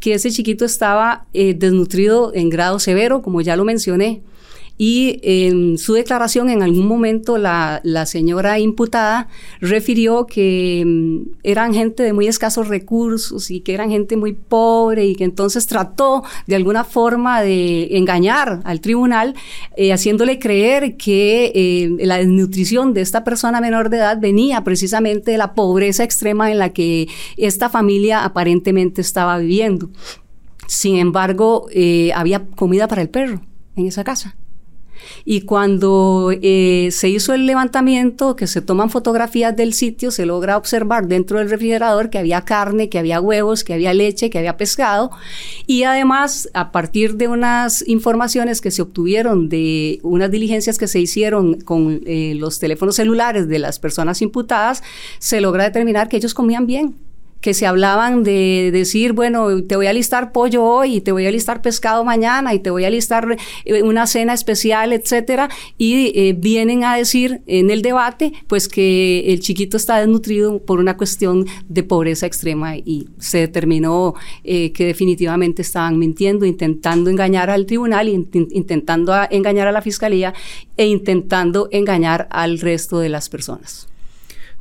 que 0.00 0.14
ese 0.14 0.30
chiquito 0.30 0.64
estaba 0.64 1.26
eh, 1.32 1.54
desnutrido 1.54 2.32
en 2.34 2.50
grado 2.50 2.80
severo, 2.80 3.22
como 3.22 3.40
ya 3.40 3.54
lo 3.56 3.64
mencioné 3.64 4.20
y 4.84 5.20
en 5.22 5.78
su 5.78 5.94
declaración 5.94 6.50
en 6.50 6.60
algún 6.60 6.88
momento 6.88 7.38
la, 7.38 7.80
señora 8.04 8.58
imputada 8.58 9.28
refirió 9.60 10.26
que 10.26 10.82
mm, 10.84 11.38
eran 11.44 11.72
gente 11.72 12.02
de 12.02 12.12
muy 12.12 12.26
escasos 12.26 12.66
recursos 12.66 13.52
y 13.52 13.60
que 13.60 13.74
eran 13.74 13.90
gente 13.90 14.16
muy 14.16 14.32
pobre 14.32 15.06
y 15.06 15.14
que 15.14 15.22
entonces 15.22 15.68
trató 15.68 16.24
de 16.48 16.56
alguna 16.56 16.82
forma 16.82 17.42
de 17.42 17.96
engañar 17.96 18.60
al 18.64 18.80
tribunal 18.80 19.36
eh, 19.76 19.92
haciéndole 19.92 20.40
creer 20.40 20.96
que 20.96 21.52
eh, 21.54 22.04
la 22.04 22.16
desnutrición 22.16 22.92
de 22.92 23.02
esta 23.02 23.22
persona 23.22 23.60
menor 23.60 23.88
de 23.88 23.98
edad 23.98 24.18
venía 24.20 24.64
precisamente 24.64 25.30
de 25.30 25.38
la 25.38 25.54
pobreza 25.54 26.02
extrema 26.02 26.50
en 26.50 26.58
la 26.58 26.70
que 26.70 27.06
esta 27.36 27.68
familia 27.68 28.24
aparentemente 28.24 29.00
estaba 29.00 29.38
viviendo. 29.38 29.90
Sin 30.66 30.96
embargo, 30.96 31.68
eh, 31.70 32.10
había 32.16 32.46
comida 32.56 32.88
para 32.88 33.02
el 33.02 33.10
perro 33.10 33.42
en 33.76 33.86
esa 33.86 34.02
casa. 34.02 34.34
Y 35.24 35.42
cuando 35.42 36.30
eh, 36.42 36.88
se 36.90 37.08
hizo 37.08 37.34
el 37.34 37.46
levantamiento, 37.46 38.36
que 38.36 38.46
se 38.46 38.60
toman 38.60 38.90
fotografías 38.90 39.56
del 39.56 39.72
sitio, 39.72 40.10
se 40.10 40.26
logra 40.26 40.56
observar 40.56 41.06
dentro 41.06 41.38
del 41.38 41.50
refrigerador 41.50 42.10
que 42.10 42.18
había 42.18 42.42
carne, 42.42 42.88
que 42.88 42.98
había 42.98 43.20
huevos, 43.20 43.64
que 43.64 43.74
había 43.74 43.94
leche, 43.94 44.30
que 44.30 44.38
había 44.38 44.56
pescado. 44.56 45.10
Y 45.66 45.84
además, 45.84 46.48
a 46.54 46.72
partir 46.72 47.16
de 47.16 47.28
unas 47.28 47.86
informaciones 47.86 48.60
que 48.60 48.70
se 48.70 48.82
obtuvieron 48.82 49.48
de 49.48 50.00
unas 50.02 50.30
diligencias 50.30 50.78
que 50.78 50.88
se 50.88 51.00
hicieron 51.00 51.60
con 51.60 52.02
eh, 52.06 52.34
los 52.36 52.58
teléfonos 52.58 52.96
celulares 52.96 53.48
de 53.48 53.58
las 53.58 53.78
personas 53.78 54.22
imputadas, 54.22 54.82
se 55.18 55.40
logra 55.40 55.64
determinar 55.64 56.08
que 56.08 56.16
ellos 56.16 56.34
comían 56.34 56.66
bien 56.66 56.94
que 57.42 57.54
se 57.54 57.66
hablaban 57.66 58.22
de 58.22 58.70
decir, 58.72 59.12
bueno, 59.12 59.64
te 59.64 59.74
voy 59.74 59.88
a 59.88 59.92
listar 59.92 60.32
pollo 60.32 60.62
hoy, 60.64 60.96
y 60.96 61.00
te 61.00 61.10
voy 61.10 61.26
a 61.26 61.30
listar 61.30 61.60
pescado 61.60 62.04
mañana, 62.04 62.54
y 62.54 62.60
te 62.60 62.70
voy 62.70 62.84
a 62.84 62.90
listar 62.90 63.36
eh, 63.64 63.82
una 63.82 64.06
cena 64.06 64.32
especial, 64.32 64.92
etcétera, 64.92 65.50
y 65.76 66.12
eh, 66.14 66.34
vienen 66.38 66.84
a 66.84 66.96
decir 66.96 67.42
en 67.46 67.70
el 67.70 67.82
debate, 67.82 68.32
pues 68.46 68.68
que 68.68 69.32
el 69.32 69.40
chiquito 69.40 69.76
está 69.76 69.98
desnutrido 69.98 70.60
por 70.60 70.78
una 70.78 70.96
cuestión 70.96 71.46
de 71.68 71.82
pobreza 71.82 72.26
extrema 72.26 72.76
y 72.76 73.08
se 73.18 73.38
determinó 73.38 74.14
eh, 74.44 74.70
que 74.70 74.86
definitivamente 74.86 75.62
estaban 75.62 75.98
mintiendo, 75.98 76.46
intentando 76.46 77.10
engañar 77.10 77.50
al 77.50 77.66
tribunal, 77.66 78.08
intentando 78.08 79.12
engañar 79.30 79.66
a 79.66 79.72
la 79.72 79.82
fiscalía 79.82 80.32
e 80.76 80.86
intentando 80.86 81.68
engañar 81.72 82.28
al 82.30 82.60
resto 82.60 83.00
de 83.00 83.08
las 83.08 83.28
personas. 83.28 83.91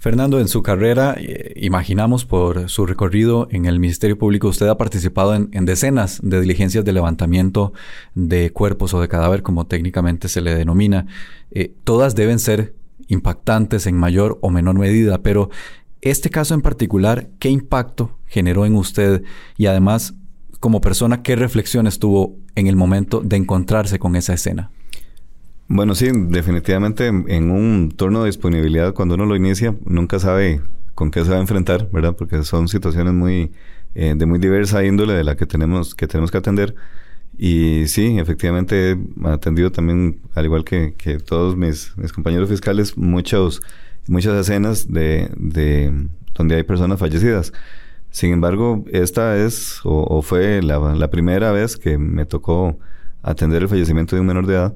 Fernando, 0.02 0.40
en 0.40 0.48
su 0.48 0.64
carrera, 0.64 1.16
eh, 1.16 1.54
imaginamos 1.58 2.26
por 2.26 2.70
su 2.72 2.88
recorrido 2.88 3.48
en 3.52 3.68
el 3.68 3.80
Ministerio 3.80 4.18
Público, 4.18 4.48
usted 4.48 4.68
ha 4.68 4.76
participado 4.76 5.36
en, 5.36 5.66
decenas 5.66 6.20
de 6.24 6.42
diligencias 6.42 6.84
de 6.84 6.92
levantamiento 6.92 7.72
de 8.16 8.52
cuerpos 8.52 8.96
o 8.96 9.00
de 9.00 9.08
cadáver, 9.08 9.44
como 9.44 9.68
técnicamente 9.68 10.28
se 10.28 10.42
le 10.42 10.56
denomina. 10.56 11.06
Eh, 11.52 11.76
todas 11.84 12.16
deben 12.16 12.40
ser 12.40 12.74
impactantes 13.10 13.86
en 13.86 13.96
mayor 13.96 14.40
o 14.42 14.50
menor 14.50 14.80
medida, 14.80 15.20
pero 15.22 15.52
este 16.02 16.32
caso 16.32 16.56
en 16.56 16.64
particular, 16.64 17.30
¿qué 17.38 17.50
impacto 17.50 18.18
generó 18.26 18.66
en 18.66 18.78
usted? 18.78 19.22
Y 19.56 19.68
además, 19.68 20.16
como 20.60 20.82
persona, 20.82 21.22
¿qué 21.22 21.36
reflexiones 21.36 22.00
tuvo 22.00 22.38
en 22.56 22.66
el 22.66 22.76
momento 22.76 23.22
de 23.22 23.36
encontrarse 23.36 24.00
con 24.00 24.16
esa 24.16 24.34
escena? 24.34 24.72
Bueno, 25.74 25.96
sí, 25.96 26.10
definitivamente 26.14 27.08
en 27.08 27.50
un 27.50 27.94
turno 27.96 28.24
de 28.24 28.26
disponibilidad, 28.26 28.94
cuando 28.94 29.16
uno 29.16 29.26
lo 29.26 29.38
inicia, 29.38 29.74
nunca 29.86 30.20
sabe 30.20 30.60
con 30.96 31.12
qué 31.12 31.24
se 31.24 31.32
va 31.32 31.38
a 31.38 31.40
enfrentar, 31.40 31.90
¿verdad? 31.92 32.14
Porque 32.18 32.44
son 32.44 32.68
situaciones 32.68 33.14
muy 33.14 33.54
eh, 33.96 34.14
de 34.18 34.26
muy 34.26 34.38
diversa 34.38 34.84
índole 34.84 35.14
de 35.14 35.24
la 35.24 35.38
que 35.38 35.46
tenemos 35.46 35.96
que 35.96 36.08
tenemos 36.08 36.30
que 36.30 36.38
atender. 36.40 36.76
Y 37.38 37.88
sí, 37.88 38.20
efectivamente 38.20 38.92
he 38.92 39.28
atendido 39.30 39.72
también, 39.72 40.20
al 40.36 40.44
igual 40.44 40.66
que, 40.66 40.94
que 40.98 41.20
todos 41.20 41.56
mis, 41.56 41.98
mis, 41.98 42.12
compañeros 42.12 42.50
fiscales, 42.50 42.98
muchos, 42.98 43.62
muchas 44.08 44.36
escenas 44.42 44.92
de, 44.92 45.30
de 45.38 46.10
donde 46.36 46.56
hay 46.56 46.64
personas 46.64 47.00
fallecidas. 47.00 47.54
Sin 48.10 48.34
embargo, 48.34 48.84
esta 48.92 49.38
es 49.38 49.80
o, 49.86 50.22
fue 50.22 50.62
la, 50.62 50.80
la, 50.96 51.10
primera 51.10 51.54
vez 51.54 51.78
que 51.78 51.98
me 51.98 52.26
tocó 52.26 52.78
atender 53.24 53.62
el 53.62 53.70
fallecimiento 53.70 54.18
de 54.18 54.20
un 54.20 54.28
menor 54.28 54.48
de 54.48 54.56
edad. 54.56 54.76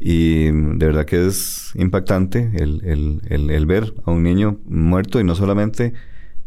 Y 0.00 0.44
de 0.50 0.86
verdad 0.86 1.06
que 1.06 1.26
es 1.26 1.72
impactante 1.76 2.50
el, 2.54 3.20
el, 3.28 3.50
el, 3.50 3.66
ver 3.66 3.94
a 4.04 4.10
un 4.10 4.22
niño 4.22 4.58
muerto 4.66 5.20
y 5.20 5.24
no 5.24 5.34
solamente 5.34 5.94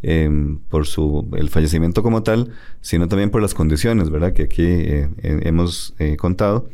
em, 0.03 0.59
por 0.69 0.85
su, 0.85 1.27
el 1.37 1.49
fallecimiento 1.49 2.03
como 2.03 2.23
tal, 2.23 2.51
sino 2.81 3.07
también 3.07 3.29
por 3.29 3.41
las 3.41 3.53
condiciones, 3.53 4.09
¿verdad? 4.09 4.33
Que 4.33 4.43
aquí 4.43 4.65
eh, 4.65 5.09
hemos 5.21 5.95
eh, 5.99 6.17
contado. 6.17 6.69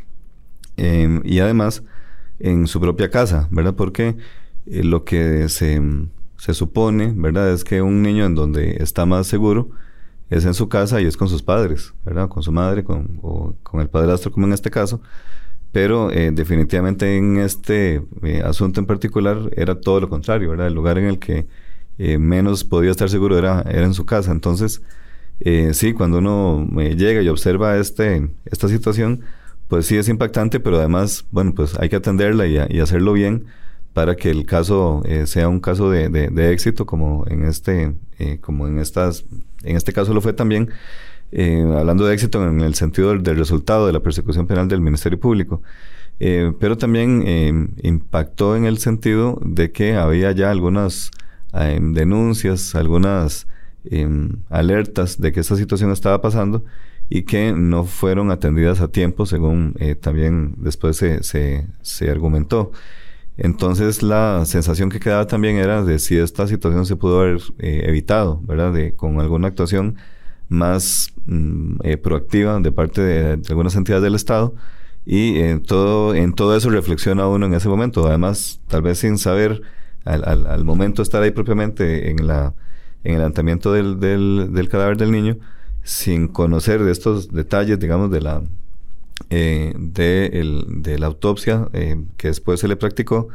Em, 0.78 1.22
y 1.24 1.40
además 1.40 1.84
en 2.40 2.68
su 2.68 2.80
propia 2.82 3.10
casa, 3.10 3.48
¿verdad? 3.52 3.76
Porque 3.76 4.18
eh, 4.66 4.84
lo 4.84 5.06
que 5.06 5.50
se, 5.50 5.82
se 6.38 6.54
supone, 6.54 7.14
¿verdad? 7.16 7.52
Es 7.54 7.64
que 7.64 7.82
un 7.82 8.02
niño 8.02 8.26
en 8.26 8.36
donde 8.36 8.78
está 8.82 9.06
más 9.06 9.28
seguro 9.28 9.70
es 10.30 10.46
en 10.46 10.54
su 10.54 10.68
casa 10.68 11.00
y 11.02 11.06
es 11.06 11.16
con 11.16 11.30
sus 11.30 11.44
padres, 11.44 11.94
¿verdad? 12.06 12.28
Con 12.28 12.44
su 12.44 12.52
madre 12.52 12.84
con, 12.84 13.20
o 13.22 13.56
con 13.64 13.82
el 13.82 13.90
padrastro, 13.90 14.32
como 14.32 14.48
en 14.48 14.54
este 14.54 14.72
caso. 14.72 15.02
Pero 15.74 16.12
eh, 16.12 16.30
definitivamente 16.32 17.18
en 17.18 17.40
este 17.40 18.04
eh, 18.22 18.44
asunto 18.46 18.80
en 18.80 18.86
particular 18.86 19.50
era 19.58 19.82
todo 19.82 20.00
lo 20.00 20.08
contrario, 20.08 20.52
¿verdad? 20.52 20.68
El 20.68 20.76
lugar 20.76 21.00
en 21.00 21.06
el 21.06 21.18
que 21.18 21.48
eh, 21.98 22.20
menos 22.20 22.64
podía 22.64 22.92
estar 22.92 23.10
seguro 23.10 23.40
era, 23.40 23.64
era 23.64 23.84
en 23.84 23.96
su 23.96 24.06
casa. 24.06 24.32
Entonces, 24.32 24.84
sí, 25.72 25.94
cuando 25.94 26.20
uno 26.20 26.68
llega 26.96 27.24
y 27.24 27.28
observa 27.28 27.78
este, 27.78 28.30
esta 28.46 28.70
situación, 28.70 29.22
pues 29.68 29.88
sí 29.88 29.98
es 29.98 30.08
impactante, 30.10 30.60
pero 30.60 30.78
además, 30.78 31.26
bueno, 31.32 31.54
pues 31.56 31.78
hay 31.80 31.90
que 31.90 31.96
atenderla 31.96 32.46
y, 32.46 32.56
y 32.70 32.80
hacerlo 32.80 33.14
bien 33.14 33.46
para 33.94 34.16
que 34.16 34.30
el 34.30 34.46
caso 34.46 35.02
sea 35.26 35.50
un 35.50 35.60
caso 35.60 35.90
de, 35.90 36.10
de, 36.10 36.30
de, 36.30 36.54
éxito 36.54 36.86
como 36.86 37.26
en 37.28 37.46
este, 37.46 37.96
como 38.42 38.68
en 38.68 38.78
estas, 38.80 39.26
en 39.64 39.76
este 39.76 39.92
caso 39.92 40.14
lo 40.14 40.22
fue 40.22 40.34
también. 40.34 40.70
Eh, 41.36 41.66
hablando 41.76 42.06
de 42.06 42.14
éxito 42.14 42.48
en 42.48 42.62
el 42.62 42.76
sentido 42.76 43.18
del, 43.18 43.36
resultado 43.36 43.88
de 43.88 43.94
la 43.94 44.02
persecución 44.02 44.46
penal 44.46 44.68
del 44.68 44.82
Ministerio 44.82 45.20
Público. 45.20 45.64
Eh, 46.20 46.54
pero 46.60 46.78
también 46.78 47.24
eh, 47.26 47.52
impactó 47.82 48.56
en 48.56 48.66
el 48.66 48.78
sentido 48.78 49.40
de 49.44 49.72
que 49.72 49.96
había 49.96 50.32
ya 50.32 50.52
algunas 50.52 51.10
denuncias, 51.54 52.74
algunas 52.74 53.48
alertas 54.50 55.22
de 55.22 55.32
que 55.32 55.40
esta 55.40 55.56
situación 55.56 55.92
estaba 55.92 56.20
pasando 56.20 56.66
y 57.10 57.24
que 57.24 57.54
no 57.54 57.86
fueron 57.86 58.32
atendidas 58.32 58.82
a 58.82 58.88
tiempo, 58.88 59.28
según 59.28 59.76
también 60.02 60.56
después 60.58 60.98
se, 60.98 61.22
se, 61.22 61.68
se, 61.84 62.10
argumentó. 62.10 62.72
Entonces 63.38 64.02
la 64.02 64.46
sensación 64.46 64.90
que 64.90 65.00
quedaba 65.00 65.28
también 65.28 65.58
era 65.58 65.84
de 65.84 66.00
si 66.00 66.18
esta 66.18 66.48
situación 66.48 66.88
se 66.88 66.96
pudo 66.96 67.22
haber 67.22 67.40
evitado, 67.60 68.42
¿verdad? 68.44 68.74
De, 68.74 68.96
con 68.96 69.20
alguna 69.20 69.50
actuación 69.50 69.98
más 70.54 71.14
mm, 71.26 71.76
eh, 71.84 71.98
proactiva 71.98 72.60
de 72.60 72.72
parte 72.72 73.02
de, 73.02 73.42
algunas 73.50 73.76
entidades 73.76 74.04
del 74.04 74.16
Estado 74.16 74.54
y 75.06 75.40
en 75.40 75.62
todo, 75.62 76.16
en 76.16 76.34
todo 76.34 76.56
eso 76.56 76.70
reflexiona 76.70 77.28
uno 77.28 77.48
en 77.48 77.54
ese 77.54 77.68
momento. 77.68 78.08
Además, 78.08 78.62
tal 78.68 78.84
vez 78.84 79.00
sin 79.00 79.18
saber 79.18 79.62
al, 80.06 80.64
momento 80.64 81.02
estar 81.02 81.22
ahí 81.24 81.32
propiamente 81.32 82.10
en, 82.10 82.28
la, 82.28 82.54
en 83.04 83.14
el 83.14 83.18
levantamiento 83.20 83.74
del, 83.74 84.00
del, 84.00 84.50
del, 84.54 84.70
cadáver 84.70 84.98
del 84.98 85.12
niño, 85.12 85.38
sin 85.84 86.28
conocer 86.28 86.84
de 86.84 86.92
estos 86.92 87.34
detalles, 87.34 87.80
digamos, 87.80 88.12
de 88.12 88.22
la, 88.22 88.44
eh, 89.30 89.74
de, 89.76 90.64
de, 90.68 91.00
la 91.00 91.08
autopsia 91.08 91.68
eh, 91.74 92.02
que 92.18 92.30
después 92.30 92.60
se 92.60 92.68
le 92.68 92.76
practicó, 92.76 93.30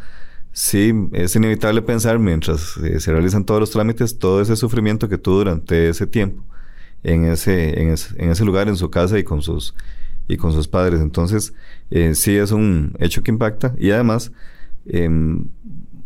sí 0.52 0.92
es 1.12 1.36
inevitable 1.36 1.82
pensar 1.82 2.18
mientras 2.18 2.76
eh, 2.78 3.00
se 3.00 3.12
realizan 3.12 3.44
todos 3.44 3.60
los 3.60 3.70
trámites, 3.70 4.18
todo 4.18 4.40
ese 4.40 4.56
sufrimiento 4.56 5.08
que 5.08 5.18
tuvo 5.18 5.38
durante 5.38 5.90
ese 5.90 6.06
tiempo 6.06 6.44
en 7.02 7.24
ese, 7.24 7.80
en 7.80 7.90
ese, 8.30 8.44
lugar, 8.44 8.68
en 8.68 8.76
su 8.76 8.90
casa 8.90 9.18
y 9.18 9.24
con 9.24 9.42
sus, 9.42 9.74
y 10.26 10.36
con 10.36 10.52
sus 10.52 10.68
padres. 10.68 11.00
Entonces, 11.00 11.54
eh, 11.90 12.14
sí 12.14 12.36
es 12.36 12.52
un 12.52 12.94
hecho 12.98 13.22
que 13.22 13.30
impacta. 13.30 13.74
Y 13.78 13.90
además, 13.90 14.32
em, 14.86 15.46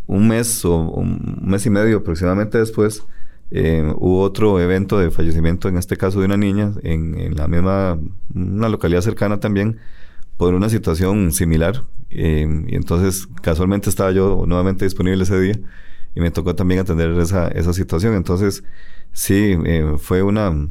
un 0.06 0.28
mes 0.28 0.64
o 0.64 0.76
un 0.76 1.40
mes 1.42 1.64
y 1.66 1.70
medio 1.70 1.98
aproximadamente 1.98 2.58
después, 2.58 3.04
em, 3.50 3.90
hubo 3.96 4.20
otro 4.20 4.60
evento 4.60 4.98
de 4.98 5.10
fallecimiento, 5.10 5.68
en 5.68 5.76
este 5.76 5.96
caso 5.96 6.20
de 6.20 6.26
una 6.26 6.36
niña, 6.36 6.72
en, 6.82 7.18
en 7.18 7.36
la 7.36 7.48
misma, 7.48 7.98
una 8.34 8.68
localidad 8.68 9.00
cercana 9.02 9.40
también, 9.40 9.78
por 10.36 10.54
una 10.54 10.68
situación 10.68 11.32
similar. 11.32 11.84
Em, 12.10 12.68
y 12.68 12.74
entonces, 12.76 13.28
casualmente 13.42 13.88
estaba 13.88 14.12
yo 14.12 14.44
nuevamente 14.46 14.84
disponible 14.84 15.22
ese 15.22 15.40
día 15.40 15.58
y 16.14 16.20
me 16.20 16.30
tocó 16.30 16.54
también 16.54 16.80
atender 16.80 17.10
esa, 17.18 17.48
esa 17.48 17.72
situación. 17.72 18.14
Entonces, 18.14 18.64
sí, 19.12 19.56
eh, 19.64 19.94
fue 19.98 20.22
una 20.22 20.68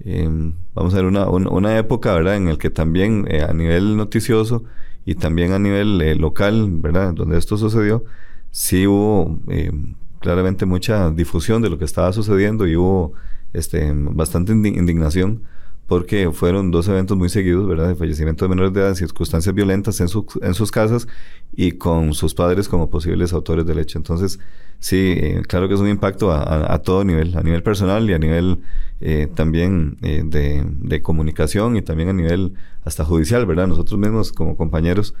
Em, 0.00 0.54
vamos 0.74 0.94
a 0.94 0.96
ver, 0.96 1.06
una, 1.06 1.28
una, 1.28 1.78
época, 1.78 2.14
¿verdad?, 2.14 2.36
en 2.36 2.48
el 2.48 2.58
que 2.58 2.70
también 2.70 3.26
eh, 3.28 3.42
a 3.42 3.52
nivel 3.52 3.96
noticioso 3.96 4.64
y 5.04 5.16
también 5.16 5.52
a 5.52 5.58
nivel 5.58 6.00
eh, 6.00 6.14
local, 6.14 6.68
¿verdad?, 6.70 7.14
donde 7.14 7.38
esto 7.38 7.56
sucedió, 7.56 8.04
sí 8.50 8.86
hubo 8.86 9.38
em, 9.48 9.96
claramente 10.20 10.66
mucha 10.66 11.10
difusión 11.10 11.62
de 11.62 11.70
lo 11.70 11.78
que 11.78 11.84
estaba 11.84 12.12
sucediendo 12.12 12.66
y 12.66 12.76
hubo 12.76 13.12
este, 13.52 13.92
bastante 13.94 14.52
indignación 14.52 15.42
porque 15.88 16.30
fueron 16.32 16.70
dos 16.70 16.86
eventos 16.86 17.16
muy 17.16 17.30
seguidos, 17.30 17.66
¿verdad? 17.66 17.88
De 17.88 17.94
fallecimiento 17.94 18.44
de 18.44 18.50
menores 18.50 18.74
de 18.74 18.82
edad 18.82 18.94
circunstancias 18.94 19.54
violentas 19.54 19.98
en, 20.00 20.08
en 20.42 20.54
sus 20.54 20.70
casas 20.70 21.08
y 21.56 21.72
con 21.72 22.12
sus 22.12 22.34
padres 22.34 22.68
como 22.68 22.90
posibles 22.90 23.32
autores 23.32 23.64
del 23.64 23.78
hecho. 23.78 23.96
Entonces, 23.96 24.38
sí, 24.78 25.14
eh, 25.16 25.42
claro 25.48 25.66
que 25.66 25.72
es 25.74 25.80
un 25.80 25.88
impacto 25.88 26.30
a, 26.30 26.74
a, 26.74 26.78
todo 26.80 27.04
nivel, 27.04 27.34
a 27.38 27.42
nivel 27.42 27.62
personal 27.62 28.08
y 28.10 28.12
a 28.12 28.18
nivel 28.18 28.60
eh, 29.00 29.28
también 29.34 29.96
eh, 30.02 30.22
de, 30.26 30.62
de, 30.66 31.00
comunicación 31.00 31.78
y 31.78 31.80
también 31.80 32.10
a 32.10 32.12
nivel 32.12 32.52
hasta 32.84 33.02
judicial, 33.02 33.46
¿verdad? 33.46 33.66
Nosotros 33.66 33.98
mismos 33.98 34.30
como 34.30 34.58
compañeros 34.58 35.14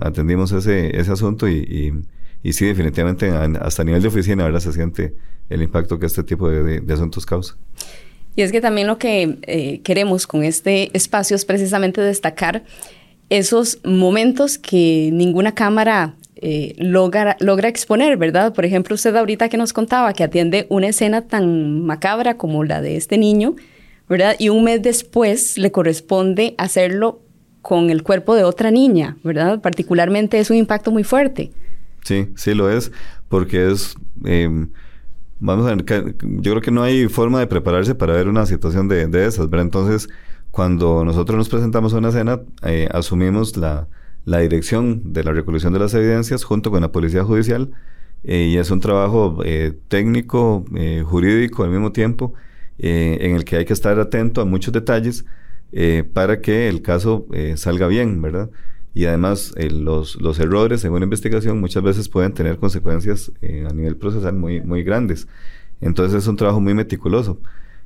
atendimos 0.00 0.50
ese, 0.52 0.98
ese 0.98 1.12
asunto 1.12 1.48
y, 1.48 1.54
y, 1.54 1.92
y 2.42 2.52
sí, 2.52 2.66
definitivamente 2.66 3.30
hasta 3.30 3.82
a 3.82 3.84
nivel 3.84 4.02
de 4.02 4.08
oficina, 4.08 4.42
¿verdad? 4.42 4.60
Se 4.60 4.72
siente 4.72 5.14
el 5.48 5.62
impacto 5.62 6.00
que 6.00 6.06
este 6.06 6.24
tipo 6.24 6.50
de, 6.50 6.80
de 6.80 6.94
asuntos 6.94 7.24
causa. 7.24 7.56
Y 8.38 8.42
es 8.42 8.52
que 8.52 8.60
también 8.60 8.86
lo 8.86 8.98
que 8.98 9.36
eh, 9.48 9.80
queremos 9.82 10.28
con 10.28 10.44
este 10.44 10.96
espacio 10.96 11.34
es 11.34 11.44
precisamente 11.44 12.00
destacar 12.00 12.62
esos 13.30 13.80
momentos 13.82 14.58
que 14.58 15.10
ninguna 15.12 15.56
cámara 15.56 16.14
eh, 16.36 16.76
logra, 16.78 17.36
logra 17.40 17.68
exponer, 17.68 18.16
¿verdad? 18.16 18.54
Por 18.54 18.64
ejemplo, 18.64 18.94
usted 18.94 19.16
ahorita 19.16 19.48
que 19.48 19.56
nos 19.56 19.72
contaba 19.72 20.12
que 20.12 20.22
atiende 20.22 20.66
una 20.68 20.86
escena 20.86 21.22
tan 21.22 21.84
macabra 21.84 22.36
como 22.36 22.62
la 22.62 22.80
de 22.80 22.96
este 22.96 23.18
niño, 23.18 23.56
¿verdad? 24.08 24.36
Y 24.38 24.50
un 24.50 24.62
mes 24.62 24.82
después 24.82 25.58
le 25.58 25.72
corresponde 25.72 26.54
hacerlo 26.58 27.20
con 27.60 27.90
el 27.90 28.04
cuerpo 28.04 28.36
de 28.36 28.44
otra 28.44 28.70
niña, 28.70 29.16
¿verdad? 29.24 29.60
Particularmente 29.60 30.38
es 30.38 30.48
un 30.48 30.58
impacto 30.58 30.92
muy 30.92 31.02
fuerte. 31.02 31.50
Sí, 32.04 32.28
sí 32.36 32.54
lo 32.54 32.70
es, 32.70 32.92
porque 33.28 33.72
es... 33.72 33.96
Em, 34.24 34.68
vamos 35.40 35.66
a 35.66 35.74
ver, 35.74 35.84
yo 36.22 36.52
creo 36.52 36.60
que 36.60 36.70
no 36.70 36.82
hay 36.82 37.08
forma 37.08 37.40
de 37.40 37.46
prepararse 37.46 37.94
para 37.94 38.14
ver 38.14 38.28
una 38.28 38.46
situación 38.46 38.88
de, 38.88 39.06
de 39.06 39.26
esas, 39.26 39.48
¿verdad? 39.50 39.66
Entonces, 39.66 40.08
cuando 40.50 41.04
nosotros 41.04 41.36
nos 41.38 41.48
presentamos 41.48 41.94
a 41.94 41.98
una 41.98 42.08
escena, 42.08 42.40
eh, 42.62 42.88
asumimos 42.92 43.56
la, 43.56 43.88
la, 44.24 44.38
dirección 44.38 45.12
de 45.12 45.24
la 45.24 45.32
recolección 45.32 45.72
de 45.72 45.78
las 45.80 45.94
evidencias 45.94 46.44
junto 46.44 46.70
con 46.70 46.80
la 46.80 46.92
Policía 46.92 47.24
Judicial 47.24 47.70
eh, 48.24 48.48
y 48.50 48.56
es 48.56 48.70
un 48.70 48.80
trabajo 48.80 49.40
eh, 49.44 49.78
técnico, 49.88 50.64
eh, 50.76 51.02
jurídico 51.06 51.64
al 51.64 51.70
mismo 51.70 51.92
tiempo, 51.92 52.34
eh, 52.78 53.18
en 53.20 53.34
el 53.34 53.44
que 53.44 53.56
hay 53.56 53.64
que 53.64 53.72
estar 53.72 53.98
atento 53.98 54.40
a 54.40 54.44
muchos 54.44 54.72
detalles 54.72 55.24
para 56.14 56.40
que 56.40 56.66
el 56.70 56.80
caso 56.80 57.26
salga 57.56 57.88
bien, 57.88 58.22
¿verdad? 58.22 58.48
Y 58.98 59.06
además 59.06 59.54
los, 59.70 60.20
los, 60.20 60.40
errores 60.40 60.84
en 60.84 60.90
una 60.90 61.04
investigación 61.04 61.60
muchas 61.60 61.84
veces 61.84 62.08
pueden 62.08 62.32
tener 62.34 62.56
consecuencias 62.56 63.30
a 63.40 63.72
nivel 63.72 63.96
procesal 63.96 64.34
muy, 64.34 64.60
muy 64.60 64.82
grandes. 64.82 65.28
Entonces 65.80 66.24
es 66.24 66.26
un 66.26 66.34
trabajo 66.34 66.60
muy 66.60 66.74
meticuloso. 66.74 67.40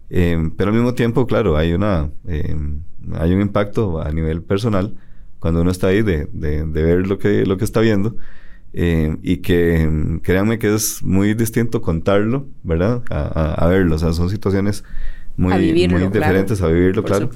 pero 0.09 0.71
al 0.71 0.73
mismo 0.73 0.95
tiempo, 0.95 1.27
claro, 1.27 1.59
hay, 1.59 1.75
una, 1.75 2.11
hay 2.25 3.35
un 3.35 3.43
impacto 3.43 4.01
a 4.01 4.11
nivel 4.11 4.43
personal 4.43 4.95
cuando 5.39 5.61
uno 5.61 5.71
está 5.71 5.89
ahí 5.89 6.01
de, 6.01 6.31
de, 6.33 6.65
ver 6.65 7.07
lo 7.07 7.19
que, 7.19 7.45
lo 7.45 7.59
que 7.59 7.65
está 7.67 7.81
viendo 7.81 8.17
eh, 8.73 9.15
y 9.21 9.43
que 9.43 10.19
créanme 10.23 10.59
que 10.59 10.75
es 10.75 11.03
muy 11.03 11.35
distinto 11.35 11.83
contarlo, 11.83 12.47
¿verdad? 12.63 13.03
A, 13.11 13.53
a, 13.53 13.69
verlo. 13.69 13.97
O 13.97 13.99
sea, 13.99 14.15
son 14.15 14.31
situaciones 14.31 14.83
muy, 15.37 15.89
muy 15.89 16.09
diferentes 16.09 16.61
a 16.63 16.69
vivirlo, 16.69 17.03
claro. 17.03 17.31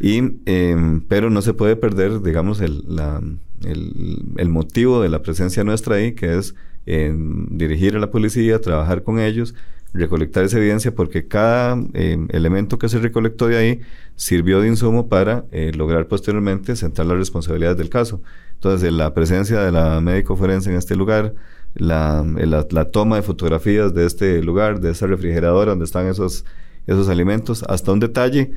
Y, 0.00 0.38
eh, 0.46 1.00
pero 1.08 1.30
no 1.30 1.42
se 1.42 1.54
puede 1.54 1.76
perder, 1.76 2.22
digamos, 2.22 2.60
el, 2.60 2.84
la, 2.88 3.20
el, 3.64 4.22
el, 4.36 4.48
motivo 4.48 5.02
de 5.02 5.08
la 5.08 5.22
presencia 5.22 5.62
nuestra 5.64 5.96
ahí, 5.96 6.12
que 6.12 6.38
es 6.38 6.54
eh, 6.86 7.14
dirigir 7.50 7.96
a 7.96 7.98
la 7.98 8.10
policía, 8.10 8.60
trabajar 8.60 9.02
con 9.02 9.18
ellos, 9.18 9.54
recolectar 9.94 10.44
esa 10.44 10.58
evidencia, 10.58 10.94
porque 10.94 11.26
cada 11.28 11.78
eh, 11.94 12.18
elemento 12.30 12.78
que 12.78 12.88
se 12.88 12.98
recolectó 12.98 13.46
de 13.46 13.56
ahí 13.56 13.80
sirvió 14.16 14.60
de 14.60 14.68
insumo 14.68 15.08
para 15.08 15.46
eh, 15.52 15.72
lograr 15.74 16.08
posteriormente 16.08 16.76
centrar 16.76 17.06
las 17.06 17.16
responsabilidades 17.16 17.78
del 17.78 17.88
caso. 17.88 18.20
Entonces, 18.54 18.92
la 18.92 19.14
presencia 19.14 19.60
de 19.60 19.72
la 19.72 20.00
médico 20.00 20.36
forense 20.36 20.70
en 20.70 20.76
este 20.76 20.96
lugar, 20.96 21.34
la, 21.74 22.24
la, 22.70 22.84
toma 22.90 23.16
de 23.16 23.22
fotografías 23.22 23.94
de 23.94 24.06
este 24.06 24.42
lugar, 24.42 24.80
de 24.80 24.90
esa 24.90 25.06
refrigeradora 25.06 25.70
donde 25.70 25.84
están 25.84 26.06
esos, 26.06 26.44
esos 26.86 27.08
alimentos, 27.08 27.64
hasta 27.64 27.92
un 27.92 28.00
detalle 28.00 28.52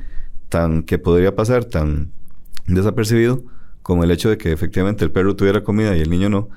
tan 0.48 0.82
que 0.82 0.98
podría 0.98 1.34
pasar 1.34 1.64
tan 1.64 2.12
desapercibido 2.66 3.42
como 3.82 4.04
el 4.04 4.10
hecho 4.10 4.28
de 4.28 4.38
que 4.38 4.52
efectivamente 4.52 5.04
el 5.04 5.10
perro 5.10 5.34
tuviera 5.36 5.64
comida 5.64 5.96
y 5.96 6.00
el 6.00 6.10
niño 6.10 6.28
no, 6.28 6.48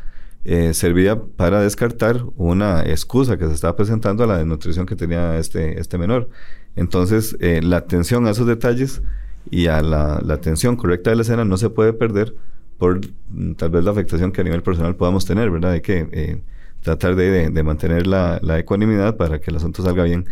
eh, 0.43 0.73
servía 0.73 1.21
para 1.21 1.61
descartar 1.61 2.23
una 2.35 2.81
excusa 2.81 3.37
que 3.37 3.45
se 3.45 3.53
estaba 3.53 3.75
presentando 3.75 4.23
a 4.23 4.27
la 4.27 4.37
desnutrición 4.37 4.85
que 4.85 4.95
tenía 4.95 5.37
este, 5.37 5.79
este 5.79 5.97
menor. 5.97 6.29
Entonces, 6.75 7.37
eh, 7.39 7.61
la 7.61 7.77
atención 7.77 8.25
a 8.25 8.31
esos 8.31 8.47
detalles 8.47 9.01
y 9.49 9.67
a 9.67 9.81
la, 9.81 10.15
atención 10.29 10.75
correcta 10.77 11.09
de 11.11 11.15
la 11.15 11.21
escena 11.21 11.45
no 11.45 11.57
se 11.57 11.69
puede 11.69 11.93
perder 11.93 12.35
por 12.77 13.01
mm, 13.29 13.53
tal 13.53 13.69
vez 13.69 13.83
la 13.83 13.91
afectación 13.91 14.31
que 14.31 14.41
a 14.41 14.43
nivel 14.43 14.63
personal 14.63 14.95
podamos 14.95 15.25
tener, 15.25 15.51
¿verdad? 15.51 15.73
Hay 15.73 15.81
que 15.81 16.07
eh, 16.11 16.41
tratar 16.81 17.15
de, 17.15 17.51
mantener 17.63 18.07
la, 18.07 18.39
ecuanimidad 18.57 19.17
para 19.17 19.39
que 19.39 19.51
el 19.51 19.57
asunto 19.57 19.83
salga 19.83 20.03
bien. 20.03 20.25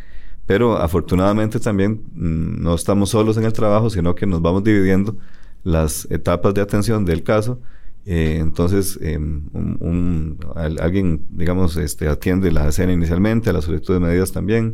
Pero 0.50 0.78
afortunadamente 0.78 1.60
también 1.60 2.02
mm, 2.16 2.64
no 2.64 2.74
estamos 2.74 3.12
solos 3.12 3.38
en 3.38 3.44
el 3.44 3.54
trabajo, 3.54 3.92
sino 3.92 4.16
que 4.16 4.26
nos 4.26 4.42
vamos 4.42 4.64
dividiendo 4.64 5.16
las 5.64 6.10
etapas 6.10 6.56
de 6.56 6.62
atención 6.62 7.06
del 7.06 7.22
caso. 7.22 7.62
Eh, 8.08 8.38
entonces, 8.40 8.98
un, 9.00 10.40
alguien, 10.56 11.28
digamos, 11.30 11.78
este, 11.78 12.08
atiende 12.08 12.52
la 12.52 12.68
escena 12.68 12.94
inicialmente, 12.94 13.54
la 13.54 13.62
solicitud 13.62 13.94
de 13.94 14.00
medidas 14.00 14.32
también. 14.32 14.74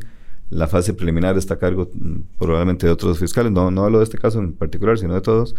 La 0.49 0.67
fase 0.67 0.93
preliminar 0.93 1.37
está 1.37 1.55
a 1.55 1.59
cargo 1.59 1.89
mm, 1.93 2.19
probablemente 2.37 2.87
de 2.87 2.93
otros 2.93 3.19
fiscales, 3.19 3.51
no, 3.51 3.69
no 3.69 3.83
hablo 3.83 3.97
de 3.97 4.05
este 4.05 4.17
caso 4.17 4.39
en 4.39 4.53
particular, 4.53 4.97
sino 4.97 5.13
de 5.13 5.19
todos 5.19 5.55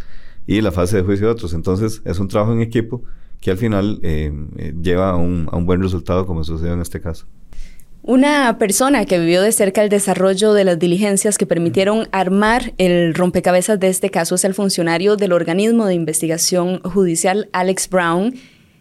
y 0.46 0.62
la 0.62 0.72
fase 0.72 0.96
de 0.96 1.02
juicio 1.02 1.26
de 1.26 1.33
otros. 1.35 1.52
Entonces 1.52 2.00
es 2.07 2.18
un 2.18 2.29
trabajo 2.29 2.55
en 2.55 2.62
equipo 2.62 3.02
que 3.42 3.50
al 3.50 3.59
final 3.59 4.00
eh, 4.02 4.33
eh, 4.57 4.74
lleva 4.81 5.11
a 5.11 5.12
a 5.12 5.16
un 5.16 5.66
buen 5.66 5.83
resultado 5.83 6.24
como 6.24 6.42
sucedió 6.42 6.72
en 6.72 6.81
este 6.81 7.02
caso. 7.02 7.26
Una 8.06 8.56
persona 8.56 9.04
que 9.04 9.18
vivió 9.18 9.42
de 9.42 9.50
cerca 9.50 9.82
el 9.82 9.88
desarrollo 9.88 10.52
de 10.52 10.62
las 10.62 10.78
diligencias 10.78 11.38
que 11.38 11.44
permitieron 11.44 12.08
armar 12.12 12.72
el 12.78 13.14
rompecabezas 13.14 13.80
de 13.80 13.88
este 13.88 14.10
caso 14.10 14.36
es 14.36 14.44
el 14.44 14.54
funcionario 14.54 15.16
del 15.16 15.32
organismo 15.32 15.86
de 15.86 15.94
investigación 15.94 16.80
judicial 16.84 17.48
Alex 17.52 17.90
Brown, 17.90 18.32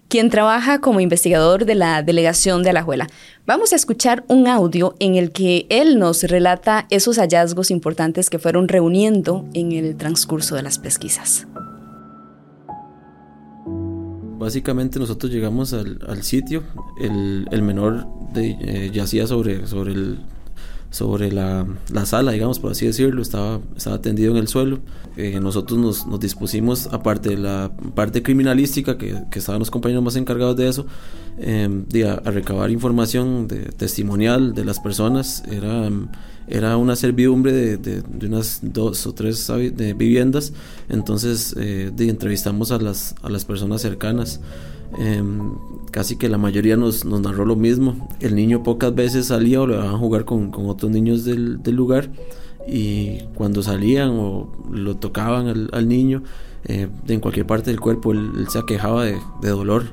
quien 0.10 0.30
trabaja 0.30 0.80
como 0.80 1.00
investigador 1.00 1.66
de 1.66 1.74
la 1.74 2.04
delegación 2.04 2.62
de 2.62 2.70
Alajuela. 2.70 3.08
Vamos 3.48 3.74
a 3.74 3.78
escuchar 3.78 4.24
un 4.28 4.48
audio 4.48 4.96
en 5.00 5.16
el 5.16 5.32
que 5.32 5.66
él 5.70 5.98
nos 5.98 6.22
relata 6.22 6.86
esos 6.92 7.18
hallazgos 7.18 7.72
importantes 7.72 8.30
que 8.30 8.38
fueron 8.38 8.68
reuniendo 8.68 9.44
en 9.56 9.72
el 9.72 9.98
transcurso 9.98 10.54
de 10.54 10.62
las 10.62 10.78
pesquisas. 10.78 11.48
Básicamente 14.38 15.00
nosotros 15.00 15.32
llegamos 15.32 15.74
al, 15.74 16.24
sitio, 16.24 16.64
el, 17.00 17.62
menor 17.62 18.06
de, 18.34 18.58
eh, 18.60 18.92
yacía 18.92 19.28
sobre, 19.28 19.66
sobre 19.66 19.94
el, 19.94 20.20
sobre 20.96 21.30
la, 21.30 21.68
la, 21.92 22.06
sala, 22.06 22.32
digamos, 22.32 22.60
por 22.60 22.72
así 22.72 22.86
decirlo, 22.86 23.22
estaba, 23.22 23.60
estaba 23.76 24.00
tendido 24.00 24.32
en 24.32 24.38
el 24.38 24.48
suelo. 24.48 24.80
Eh, 25.18 25.42
nosotros 25.42 25.78
nos, 25.78 26.08
nos, 26.08 26.22
dispusimos, 26.22 26.88
aparte 26.90 27.32
de 27.32 27.38
la 27.38 27.70
parte 27.96 28.24
criminalística, 28.24 28.98
que, 28.98 29.24
que 29.30 29.40
estaban 29.40 29.60
los 29.60 29.70
compañeros 29.70 30.02
más 30.06 30.16
encargados 30.16 30.56
de 30.56 30.70
eso, 30.70 30.86
eh, 31.38 31.68
de, 31.90 32.10
a, 32.10 32.16
recabar 32.22 32.72
información 32.72 33.50
de, 33.50 33.58
testimonial 33.74 34.54
de 34.54 34.64
las 34.64 34.80
personas. 34.80 35.44
Era, 35.52 35.90
era 36.48 36.78
una 36.78 36.96
servidumbre 36.96 37.52
de, 37.52 37.76
de, 37.76 38.28
unas 38.28 38.62
dos 38.64 39.06
o 39.06 39.14
tres 39.14 39.52
viviendas, 39.98 40.54
entonces 40.88 41.56
eh, 41.60 41.92
entrevistamos 41.98 42.72
a 42.72 42.78
las, 42.78 43.16
a 43.22 43.30
las 43.30 43.44
personas 43.44 43.82
cercanas. 43.82 44.40
Em, 44.98 45.52
casi 45.92 46.16
que 46.16 46.30
la 46.30 46.38
mayoría 46.38 46.78
nos, 46.78 47.06
nos, 47.06 47.20
narró 47.22 47.46
lo 47.46 47.56
mismo. 47.56 48.08
El 48.22 48.36
niño 48.36 48.64
pocas 48.64 48.96
veces 48.96 49.28
salía 49.28 49.62
o 49.62 49.68
le 49.68 49.76
dejaban 49.76 50.00
jugar 50.00 50.26
con, 50.26 50.52
con 50.52 50.70
otros 50.70 50.92
niños 50.92 51.26
del, 51.26 51.62
del, 51.64 51.76
lugar 51.76 52.10
y 52.68 53.20
cuando 53.36 53.62
salían 53.62 54.12
o 54.12 54.50
lo 54.72 54.96
tocaban 54.96 55.48
al, 55.48 55.70
al 55.74 55.88
niño, 55.88 56.24
eh, 56.66 56.88
en 57.08 57.20
cualquier 57.20 57.46
parte 57.46 57.72
del 57.72 57.80
cuerpo 57.80 58.12
él, 58.14 58.48
se 58.50 58.60
aquejaba 58.60 59.06
de, 59.06 59.18
de, 59.42 59.50
dolor. 59.50 59.84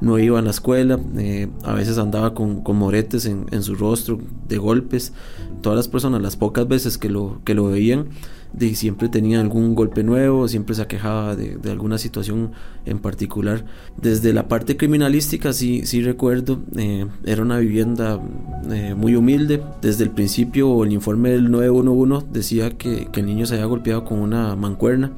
No 0.00 0.18
iba 0.18 0.38
a 0.38 0.42
la 0.42 0.50
escuela, 0.50 1.00
eh, 1.16 1.48
a 1.64 1.72
veces 1.72 1.98
andaba 1.98 2.34
con, 2.34 2.62
con 2.62 2.76
moretes 2.76 3.26
en, 3.26 3.46
en, 3.50 3.62
su 3.62 3.74
rostro, 3.74 4.18
de 4.46 4.58
golpes. 4.58 5.12
Todas 5.60 5.76
las 5.76 5.88
personas, 5.88 6.22
las 6.22 6.36
pocas 6.36 6.66
veces 6.66 6.98
que 6.98 7.08
lo, 7.08 7.40
que 7.44 7.54
lo 7.54 7.66
veían, 7.68 8.08
de 8.52 8.74
siempre 8.74 9.08
tenía 9.08 9.40
algún 9.40 9.74
golpe 9.74 10.02
nuevo, 10.02 10.48
siempre 10.48 10.74
se 10.74 10.82
aquejaba 10.82 11.36
de, 11.36 11.58
alguna 11.70 11.98
situación 11.98 12.52
en 12.86 12.98
particular. 12.98 13.64
Desde 14.00 14.32
la 14.32 14.48
parte 14.48 14.76
criminalística 14.76 15.52
sí, 15.52 15.82
sí 15.84 16.02
recuerdo, 16.02 16.60
eh, 16.76 17.06
era 17.24 17.42
una 17.42 17.58
vivienda 17.58 18.20
eh, 18.70 18.94
muy 18.94 19.14
humilde. 19.14 19.62
Desde 19.82 20.04
el 20.04 20.10
principio 20.10 20.82
el 20.84 20.92
informe 20.92 21.30
del 21.30 21.50
911 21.50 22.26
decía 22.30 22.70
que, 22.70 23.08
el 23.12 23.26
niño 23.26 23.46
se 23.46 23.54
había 23.54 23.66
golpeado 23.66 24.04
con 24.04 24.20
una 24.20 24.54
mancuerna. 24.56 25.12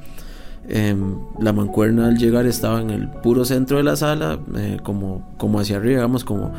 Em, 0.67 1.17
la 1.39 1.53
mancuerna 1.53 2.07
al 2.07 2.17
llegar 2.17 2.45
estaba 2.45 2.81
en 2.81 2.91
el 2.91 3.09
puro 3.09 3.45
centro 3.45 3.77
de 3.77 3.83
la 3.83 3.95
sala, 3.95 4.39
eh, 4.55 4.77
como, 4.83 5.33
como 5.37 5.59
hacia 5.59 5.77
arriba, 5.77 5.95
digamos, 5.95 6.23
como 6.23 6.51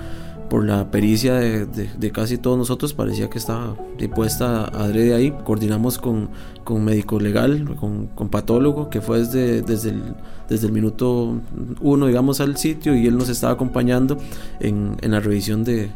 por 0.52 0.66
la 0.66 0.90
pericia 0.90 1.36
de, 1.36 2.12
casi 2.12 2.36
todos 2.36 2.58
nosotros, 2.58 2.92
parecía 2.92 3.30
que 3.30 3.38
estaba 3.38 3.74
puesta 4.14 4.64
adrede 4.64 5.14
ahí. 5.14 5.30
Coordinamos 5.44 5.96
con, 5.96 6.28
con 6.62 6.84
médico 6.84 7.18
legal, 7.18 7.74
con, 7.80 8.08
con, 8.08 8.28
patólogo, 8.28 8.90
que 8.90 9.00
fue 9.00 9.20
desde, 9.20 9.62
desde, 9.62 9.88
el, 9.92 10.02
desde 10.50 10.66
el 10.66 10.74
minuto 10.74 11.40
uno, 11.80 12.06
digamos, 12.06 12.42
al 12.42 12.58
sitio 12.58 12.94
y 12.94 13.06
él 13.06 13.16
nos 13.16 13.30
estaba 13.30 13.54
acompañando 13.54 14.18
en, 14.60 14.98
en 15.00 15.10
la 15.12 15.20
revisión 15.20 15.64
de, 15.64 15.90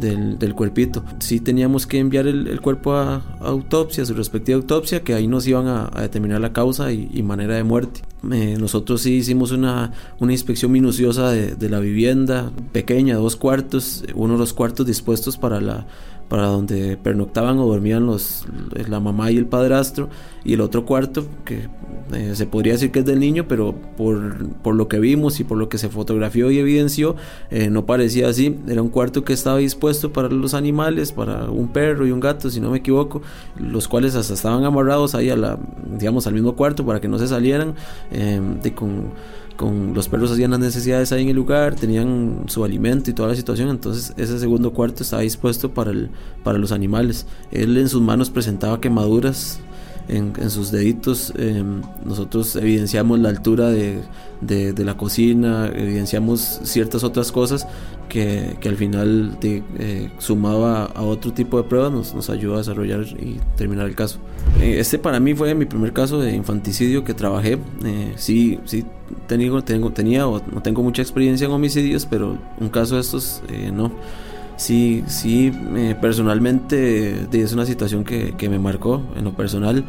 del, 0.00 0.38
del, 0.38 0.54
cuerpito. 0.54 1.04
Sí 1.18 1.40
teníamos 1.40 1.86
que 1.86 1.98
enviar 1.98 2.26
el, 2.26 2.60
cuerpo 2.60 2.94
a, 2.94 3.22
autopsia, 3.40 4.02
a 4.02 4.06
su 4.06 4.14
respectiva 4.14 4.56
autopsia, 4.56 5.02
que 5.02 5.14
ahí 5.14 5.26
nos 5.26 5.46
iban 5.46 5.68
a, 5.68 5.90
determinar 6.00 6.40
la 6.40 6.52
causa 6.52 6.92
y, 6.92 7.22
manera 7.22 7.54
de 7.54 7.64
muerte. 7.64 8.00
Eh, 8.32 8.56
nosotros 8.58 9.02
sí 9.02 9.14
hicimos 9.14 9.52
una, 9.52 9.92
una 10.18 10.32
inspección 10.32 10.72
minuciosa 10.72 11.30
de, 11.30 11.68
la 11.68 11.78
vivienda, 11.78 12.50
pequeña, 12.72 13.16
dos 13.16 13.36
cuartos, 13.36 14.04
uno 14.14 14.34
de 14.34 14.38
los 14.38 14.52
cuartos 14.52 14.86
dispuestos 14.86 15.36
para 15.36 15.60
la 15.60 15.86
para 16.30 16.46
donde 16.46 16.96
pernoctaban 16.96 17.58
o 17.58 17.66
dormían 17.66 18.06
los, 18.06 18.46
la 18.88 19.00
mamá 19.00 19.32
y 19.32 19.36
el 19.36 19.46
padrastro, 19.46 20.08
y 20.44 20.54
el 20.54 20.60
otro 20.60 20.86
cuarto, 20.86 21.26
que 21.44 21.68
eh, 22.14 22.36
se 22.36 22.46
podría 22.46 22.74
decir 22.74 22.92
que 22.92 23.00
es 23.00 23.04
del 23.04 23.18
niño, 23.18 23.46
pero 23.48 23.74
por, 23.96 24.48
por, 24.62 24.76
lo 24.76 24.86
que 24.86 25.00
vimos 25.00 25.40
y 25.40 25.44
por 25.44 25.58
lo 25.58 25.68
que 25.68 25.76
se 25.76 25.88
fotografió 25.88 26.52
y 26.52 26.58
evidenció, 26.58 27.16
eh, 27.50 27.68
no 27.68 27.84
parecía 27.84 28.28
así. 28.28 28.56
Era 28.68 28.80
un 28.80 28.90
cuarto 28.90 29.24
que 29.24 29.32
estaba 29.32 29.58
dispuesto 29.58 30.12
para 30.12 30.28
los 30.28 30.54
animales, 30.54 31.10
para 31.10 31.50
un 31.50 31.66
perro 31.72 32.06
y 32.06 32.12
un 32.12 32.20
gato, 32.20 32.48
si 32.48 32.60
no 32.60 32.70
me 32.70 32.78
equivoco, 32.78 33.22
los 33.58 33.88
cuales 33.88 34.14
hasta 34.14 34.34
estaban 34.34 34.64
amarrados 34.64 35.16
ahí 35.16 35.30
a 35.30 35.58
digamos, 35.98 36.28
al 36.28 36.34
mismo 36.34 36.54
cuarto 36.54 36.86
para 36.86 37.00
que 37.00 37.08
no 37.08 37.18
se 37.18 37.26
salieran, 37.26 37.74
eh, 38.12 38.40
con 38.72 39.10
con 39.60 39.92
los 39.92 40.08
perros 40.08 40.32
hacían 40.32 40.52
las 40.52 40.60
necesidades 40.60 41.12
ahí 41.12 41.24
en 41.24 41.28
el 41.28 41.36
lugar, 41.36 41.74
tenían 41.74 42.44
su 42.46 42.64
alimento 42.64 43.10
y 43.10 43.12
toda 43.12 43.28
la 43.28 43.34
situación, 43.34 43.68
entonces 43.68 44.14
ese 44.16 44.38
segundo 44.38 44.72
cuarto 44.72 45.02
estaba 45.02 45.20
dispuesto 45.20 45.74
para, 45.74 45.90
el, 45.90 46.08
para 46.42 46.56
los 46.56 46.72
animales. 46.72 47.26
Él 47.52 47.76
en 47.76 47.90
sus 47.90 48.00
manos 48.00 48.30
presentaba 48.30 48.80
quemaduras 48.80 49.60
en, 50.10 50.50
sus 50.50 50.70
deditos. 50.70 51.32
Em, 51.36 51.82
nosotros 52.04 52.56
evidenciamos 52.56 53.18
la 53.18 53.28
altura 53.28 53.70
de, 53.70 54.02
de, 54.40 54.84
la 54.84 54.96
cocina, 54.96 55.70
evidenciamos 55.74 56.60
ciertas 56.64 57.04
otras 57.04 57.30
cosas 57.30 57.66
que, 58.08 58.56
que 58.60 58.68
al 58.68 58.76
final, 58.76 59.38
de, 59.40 59.62
eh, 59.78 60.10
sumado 60.18 60.66
a, 60.66 61.02
otro 61.02 61.32
tipo 61.32 61.56
de 61.56 61.68
pruebas, 61.68 61.92
nos, 61.92 62.14
nos 62.14 62.30
ayuda 62.30 62.56
a 62.56 62.58
desarrollar 62.58 63.02
y 63.02 63.38
terminar 63.56 63.86
el 63.86 63.94
caso. 63.94 64.18
Eh, 64.60 64.76
este 64.78 64.98
para 64.98 65.20
mí 65.20 65.34
fue 65.34 65.54
mi 65.54 65.64
primer 65.64 65.92
caso 65.92 66.20
de 66.20 66.34
infanticidio 66.34 67.04
que 67.04 67.14
trabajé. 67.14 67.58
Eh, 67.84 68.12
sí, 68.16 68.58
sí 68.64 68.84
tengo, 69.26 69.62
tengo, 69.62 69.92
tenía 69.92 70.26
o 70.26 70.42
no 70.52 70.62
tengo 70.62 70.82
mucha 70.82 71.02
experiencia 71.02 71.46
en 71.46 71.52
homicidios, 71.52 72.06
pero 72.06 72.36
un 72.58 72.68
caso 72.68 72.96
de 72.96 73.02
estos 73.02 73.42
no 73.72 73.92
sí, 74.60 75.02
sí, 75.06 75.52
personalmente 76.00 77.26
es 77.32 77.52
una 77.52 77.64
situación 77.64 78.04
que, 78.04 78.34
que, 78.36 78.48
me 78.48 78.58
marcó 78.58 79.02
en 79.16 79.24
lo 79.24 79.32
personal. 79.32 79.84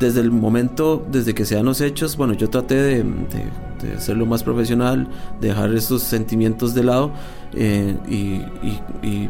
Desde 0.00 0.20
el 0.20 0.30
momento, 0.30 1.04
desde 1.10 1.34
que 1.34 1.44
se 1.44 1.54
dan 1.54 1.64
los 1.64 1.80
hechos, 1.80 2.16
bueno, 2.16 2.34
yo 2.34 2.50
traté 2.50 2.74
de, 2.74 3.04
de, 3.04 4.24
más 4.26 4.42
profesional, 4.42 5.08
dejar 5.40 5.72
esos 5.74 6.02
sentimientos 6.02 6.74
de 6.74 6.84
lado 6.84 7.12
eh, 7.54 7.96
y 8.08 9.28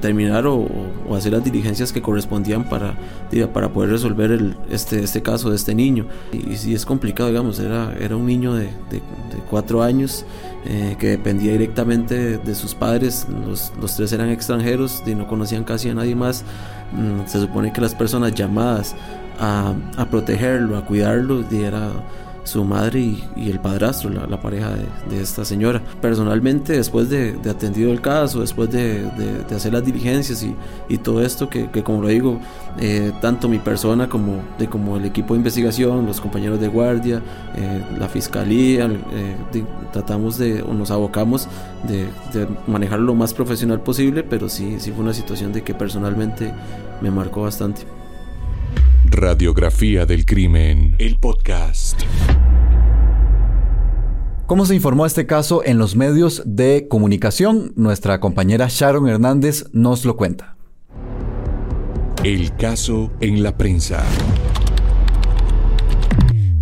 terminar 0.00 0.46
o, 0.46 0.66
hacer 1.14 1.32
las 1.32 1.44
diligencias 1.44 1.92
que 1.92 2.02
correspondían 2.02 2.64
para, 2.64 2.94
para 3.52 3.72
poder 3.72 3.90
resolver 3.90 4.30
el, 4.30 4.56
este, 4.70 5.02
este 5.02 5.22
caso 5.22 5.50
de 5.50 5.56
este 5.56 5.74
niño. 5.74 6.06
Y, 6.32 6.56
si 6.56 6.74
es 6.74 6.84
complicado, 6.84 7.28
digamos, 7.28 7.58
era, 7.58 7.94
era 7.98 8.16
un 8.16 8.26
niño 8.26 8.54
de, 8.54 8.66
de, 8.90 9.02
cuatro 9.50 9.82
años 9.82 10.24
eh, 10.64 10.96
que 10.98 11.08
dependía 11.08 11.52
directamente 11.52 12.38
de, 12.38 12.54
sus 12.54 12.74
padres, 12.74 13.26
los, 13.46 13.72
los, 13.80 13.96
tres 13.96 14.12
eran 14.12 14.30
extranjeros 14.30 15.02
y 15.06 15.14
no 15.14 15.26
conocían 15.26 15.64
casi 15.64 15.88
a 15.88 15.94
nadie 15.94 16.14
más. 16.14 16.44
Mm, 16.92 17.26
se 17.26 17.40
supone 17.40 17.72
que 17.72 17.80
las 17.80 17.94
personas 17.94 18.34
llamadas 18.34 18.94
a, 19.38 19.74
a 19.96 20.06
protegerlo, 20.06 20.76
a 20.76 20.84
cuidarlo, 20.84 21.44
era 21.50 21.90
su 22.46 22.64
madre 22.64 23.00
y, 23.00 23.50
el 23.50 23.58
padrastro, 23.58 24.08
la, 24.08 24.40
pareja 24.40 24.70
de, 25.10 25.20
esta 25.20 25.44
señora. 25.44 25.82
Personalmente, 26.00 26.74
después 26.74 27.10
de, 27.10 27.36
atendido 27.50 27.90
el 27.92 28.00
caso, 28.00 28.40
después 28.40 28.70
de, 28.70 29.04
hacer 29.54 29.72
las 29.72 29.84
diligencias 29.84 30.46
y, 30.88 30.98
todo 30.98 31.22
esto, 31.22 31.48
que, 31.48 31.68
como 31.82 32.02
lo 32.02 32.08
digo, 32.08 32.40
eh, 32.80 33.12
tanto 33.20 33.48
mi 33.48 33.58
persona 33.58 34.08
como, 34.08 34.42
de, 34.58 34.68
como 34.68 34.96
el 34.96 35.04
equipo 35.04 35.34
de 35.34 35.38
investigación, 35.38 36.06
los 36.06 36.20
compañeros 36.20 36.60
de 36.60 36.68
guardia, 36.68 37.20
eh, 37.56 37.82
la 37.98 38.08
fiscalía, 38.08 38.86
eh, 38.86 39.64
tratamos 39.92 40.38
de, 40.38 40.62
o 40.62 40.72
nos 40.72 40.90
abocamos 40.90 41.48
de, 41.88 42.06
manejarlo 42.66 43.06
lo 43.06 43.14
más 43.14 43.34
profesional 43.34 43.80
posible, 43.80 44.22
pero 44.22 44.48
sí, 44.48 44.76
sí 44.78 44.92
fue 44.92 45.02
una 45.02 45.14
situación 45.14 45.52
de 45.52 45.62
que 45.62 45.74
personalmente 45.74 46.52
me 47.00 47.10
marcó 47.10 47.42
bastante. 47.42 47.82
Radiografía 49.10 50.04
del 50.04 50.26
Crimen, 50.26 50.96
el 50.98 51.18
podcast. 51.18 52.02
¿Cómo 54.46 54.66
se 54.66 54.74
informó 54.74 55.06
este 55.06 55.26
caso 55.26 55.62
en 55.64 55.78
los 55.78 55.96
medios 55.96 56.42
de 56.44 56.88
comunicación? 56.88 57.72
Nuestra 57.76 58.20
compañera 58.20 58.66
Sharon 58.68 59.08
Hernández 59.08 59.66
nos 59.72 60.04
lo 60.04 60.16
cuenta. 60.16 60.56
El 62.24 62.54
caso 62.56 63.12
en 63.20 63.42
la 63.42 63.56
prensa. 63.56 64.04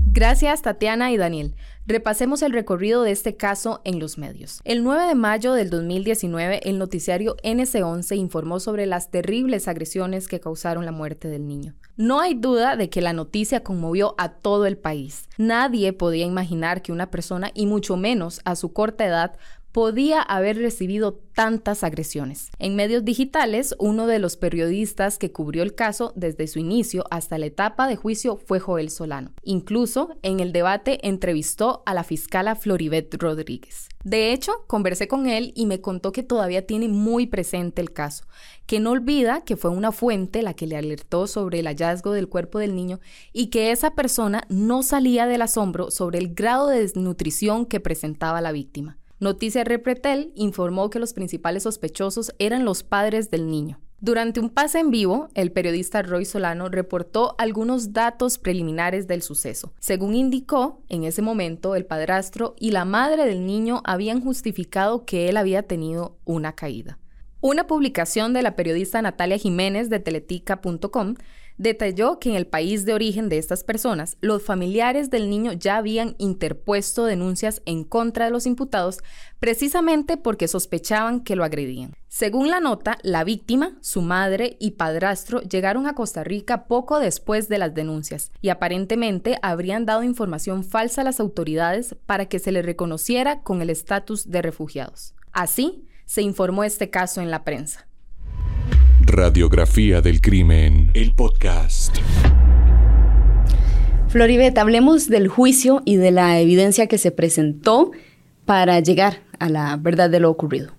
Gracias 0.07 0.62
Tatiana 0.62 1.11
y 1.12 1.16
Daniel. 1.16 1.55
Repasemos 1.87 2.41
el 2.41 2.55
recorrido 2.55 3.03
de 3.03 3.11
este 3.11 3.37
caso 3.37 3.82
en 3.85 3.99
los 3.99 4.16
medios. 4.16 4.61
El 4.64 4.82
9 4.82 5.07
de 5.07 5.14
mayo 5.14 5.53
del 5.53 5.68
2019, 5.68 6.66
el 6.68 6.78
noticiario 6.78 7.37
NC11 7.45 8.16
informó 8.16 8.59
sobre 8.59 8.87
las 8.87 9.11
terribles 9.11 9.68
agresiones 9.68 10.26
que 10.26 10.41
causaron 10.41 10.87
la 10.87 10.93
muerte 10.93 11.28
del 11.28 11.47
niño. 11.47 11.74
No 11.99 12.20
hay 12.20 12.32
duda 12.32 12.76
de 12.76 12.89
que 12.89 13.03
la 13.03 13.12
noticia 13.12 13.62
conmovió 13.62 14.14
a 14.16 14.30
todo 14.30 14.64
el 14.64 14.78
país. 14.78 15.28
Nadie 15.37 15.93
podía 15.93 16.24
imaginar 16.24 16.80
que 16.80 16.91
una 16.91 17.11
persona, 17.11 17.51
y 17.53 17.66
mucho 17.66 17.99
menos 17.99 18.41
a 18.47 18.57
su 18.57 18.72
corta 18.72 19.05
edad, 19.05 19.37
podía 19.75 20.22
haber 20.22 20.57
recibido 20.59 21.14
tantas 21.35 21.83
agresiones. 21.83 22.53
En 22.61 22.77
medios 22.77 23.05
digitales, 23.05 23.75
uno 23.81 24.07
de 24.07 24.20
los 24.20 24.37
periodistas 24.37 25.18
que 25.18 25.33
cubrió 25.33 25.64
el 25.64 25.75
caso 25.75 26.12
desde 26.14 26.47
su 26.47 26.61
inicio 26.61 27.03
hasta 27.11 27.39
la 27.39 27.47
etapa 27.47 27.89
de 27.89 27.97
juicio 27.97 28.37
fue 28.37 28.61
Joel 28.61 28.89
Solano. 28.89 29.33
Incluso 29.43 30.16
en 30.22 30.39
el 30.39 30.53
debate 30.53 31.05
entrevistó 31.05 31.83
a 31.87 31.95
la 31.95 32.05
fiscala 32.05 32.55
Floribet 32.55 33.12
Rodríguez. 33.20 33.89
De 34.05 34.33
hecho, 34.33 34.53
conversé 34.68 35.09
con 35.09 35.27
él 35.27 35.53
y 35.57 35.66
me 35.66 35.81
contó 35.81 36.12
que 36.12 36.22
todavía 36.22 36.64
tiene 36.64 36.87
muy 36.87 37.27
presente 37.27 37.83
el 37.83 37.93
caso, 37.93 38.27
que 38.66 38.79
no 38.79 38.93
olvida 38.93 39.41
que 39.41 39.57
fue 39.57 39.72
una 39.72 39.91
fuente 39.91 40.43
la 40.43 40.55
que 40.55 40.68
le 40.68 40.77
alertó 40.77 41.27
sobre 41.27 41.59
el 41.59 41.66
hallazgo 41.66 42.12
del 42.12 42.29
cuerpo 42.29 42.61
del 42.61 42.77
niño 42.77 43.01
y 43.33 43.49
que 43.49 43.72
esa 43.72 43.97
persona 43.97 44.45
no 44.49 44.85
salía 44.85 45.27
del 45.27 45.43
asombro 45.43 45.91
sobre 45.91 46.20
el 46.20 46.33
grado 46.33 46.68
de 46.68 46.79
desnutrición 46.79 47.66
que 47.66 47.81
presentaba 47.81 48.41
la 48.41 48.53
víctima. 48.53 48.99
Noticias 49.21 49.67
Repretel 49.67 50.33
informó 50.35 50.91
que 50.91 50.99
los 50.99 51.12
principales 51.12 51.62
sospechosos 51.62 52.35
eran 52.39 52.65
los 52.65 52.83
padres 52.83 53.31
del 53.31 53.49
niño. 53.49 53.81
Durante 54.01 54.41
un 54.41 54.51
pase 54.51 54.81
en 54.81 54.91
vivo, 54.91 55.29
el 55.35 55.51
periodista 55.51 56.03
Roy 56.03 56.27
Solano 56.27 56.69
reportó 56.69 57.37
algunos 57.39 57.95
datos 57.95 58.37
preliminares 58.37 59.07
del 59.07 59.23
suceso. 59.23 59.73
Según 59.79 60.15
indicó, 60.15 60.83
en 60.91 61.05
ese 61.05 61.23
momento 61.23 61.75
el 61.75 61.87
padrastro 61.87 62.55
y 62.59 62.73
la 62.73 62.85
madre 62.85 63.25
del 63.25 63.47
niño 63.47 63.81
habían 63.85 64.21
justificado 64.21 65.07
que 65.07 65.31
él 65.31 65.39
había 65.39 65.62
tenido 65.62 66.19
una 66.25 66.55
caída. 66.55 66.99
Una 67.41 67.67
publicación 67.67 68.33
de 68.33 68.43
la 68.43 68.57
periodista 68.57 69.01
Natalia 69.01 69.39
Jiménez 69.39 69.89
de 69.89 70.01
teletica.com 70.01 71.15
detalló 71.57 72.18
que 72.18 72.30
en 72.30 72.36
el 72.36 72.46
país 72.46 72.84
de 72.84 72.94
origen 72.94 73.28
de 73.28 73.38
estas 73.38 73.64
personas, 73.64 74.16
los 74.20 74.42
familiares 74.42 75.11
del 75.11 75.30
niño 75.30 75.52
ya 75.52 75.76
habían 75.76 76.14
interpuesto 76.18 77.05
denuncias 77.05 77.62
en 77.64 77.84
contra 77.84 78.26
de 78.26 78.30
los 78.30 78.46
imputados 78.46 79.00
precisamente 79.38 80.16
porque 80.16 80.48
sospechaban 80.48 81.20
que 81.20 81.36
lo 81.36 81.44
agredían. 81.44 81.94
Según 82.09 82.48
la 82.48 82.61
nota, 82.61 82.98
la 83.02 83.24
víctima, 83.24 83.76
su 83.80 84.00
madre 84.00 84.57
y 84.61 84.72
padrastro 84.72 85.40
llegaron 85.42 85.86
a 85.86 85.94
Costa 85.94 86.24
Rica 86.24 86.66
poco 86.66 87.00
después 87.00 87.48
de 87.48 87.59
las 87.59 87.74
denuncias 87.74 88.30
y 88.40 88.50
aparentemente 88.50 89.36
habrían 89.42 89.84
dado 89.84 90.02
información 90.02 90.64
falsa 90.64 91.00
a 91.00 91.05
las 91.05 91.20
autoridades 91.20 91.96
para 92.07 92.26
que 92.26 92.38
se 92.38 92.52
les 92.52 92.64
reconociera 92.64 93.42
con 93.42 93.62
el 93.62 93.70
estatus 93.70 94.30
de 94.30 94.42
refugiados. 94.42 95.14
Así, 95.32 95.88
se 96.07 96.22
informó 96.22 96.64
este 96.64 96.90
caso 96.90 97.20
en 97.20 97.30
la 97.30 97.44
prensa. 97.44 97.86
Radiografía 99.07 100.00
del 100.00 100.22
Crimen, 100.22 100.90
el 100.94 101.12
podcast. 101.12 101.98
Floribet, 104.09 104.57
hablemos 104.57 105.09
del 105.09 105.28
juicio 105.28 105.82
y 105.84 105.96
de 105.96 106.11
la 106.11 106.40
evidencia 106.40 106.86
que 106.86 106.96
se 106.96 107.11
presentó 107.11 107.90
para 108.46 108.80
llegar 108.80 109.22
a 109.38 109.50
la 109.50 109.76
verdad 109.76 110.09
de 110.09 110.20
lo 110.20 110.30
ocurrido. 110.30 110.72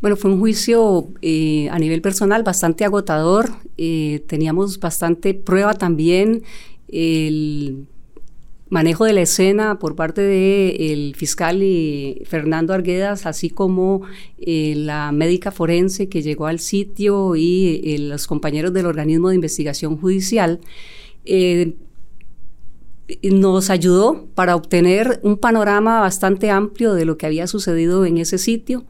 Bueno, 0.00 0.16
fue 0.16 0.30
un 0.30 0.38
juicio 0.38 1.08
eh, 1.20 1.68
a 1.70 1.78
nivel 1.80 2.00
personal 2.00 2.44
bastante 2.44 2.84
agotador. 2.84 3.50
Eh, 3.76 4.24
teníamos 4.28 4.78
bastante 4.78 5.34
prueba 5.34 5.74
también. 5.74 6.44
El 6.86 7.86
manejo 8.70 9.04
de 9.04 9.12
la 9.12 9.22
escena 9.22 9.78
por 9.78 9.96
parte 9.96 10.22
del 10.22 11.14
fiscal 11.16 11.62
Fernando 12.24 12.72
Arguedas, 12.72 13.26
así 13.26 13.50
como 13.50 14.02
eh, 14.38 14.74
la 14.76 15.12
médica 15.12 15.50
forense 15.50 16.08
que 16.08 16.22
llegó 16.22 16.46
al 16.46 16.60
sitio 16.60 17.34
y 17.34 17.82
eh, 17.84 17.98
los 17.98 18.26
compañeros 18.28 18.72
del 18.72 18.86
organismo 18.86 19.28
de 19.28 19.34
investigación 19.34 19.98
judicial, 19.98 20.60
eh, 21.24 21.74
nos 23.24 23.70
ayudó 23.70 24.28
para 24.36 24.54
obtener 24.54 25.18
un 25.24 25.36
panorama 25.36 26.00
bastante 26.00 26.50
amplio 26.50 26.94
de 26.94 27.04
lo 27.04 27.18
que 27.18 27.26
había 27.26 27.48
sucedido 27.48 28.06
en 28.06 28.18
ese 28.18 28.38
sitio. 28.38 28.84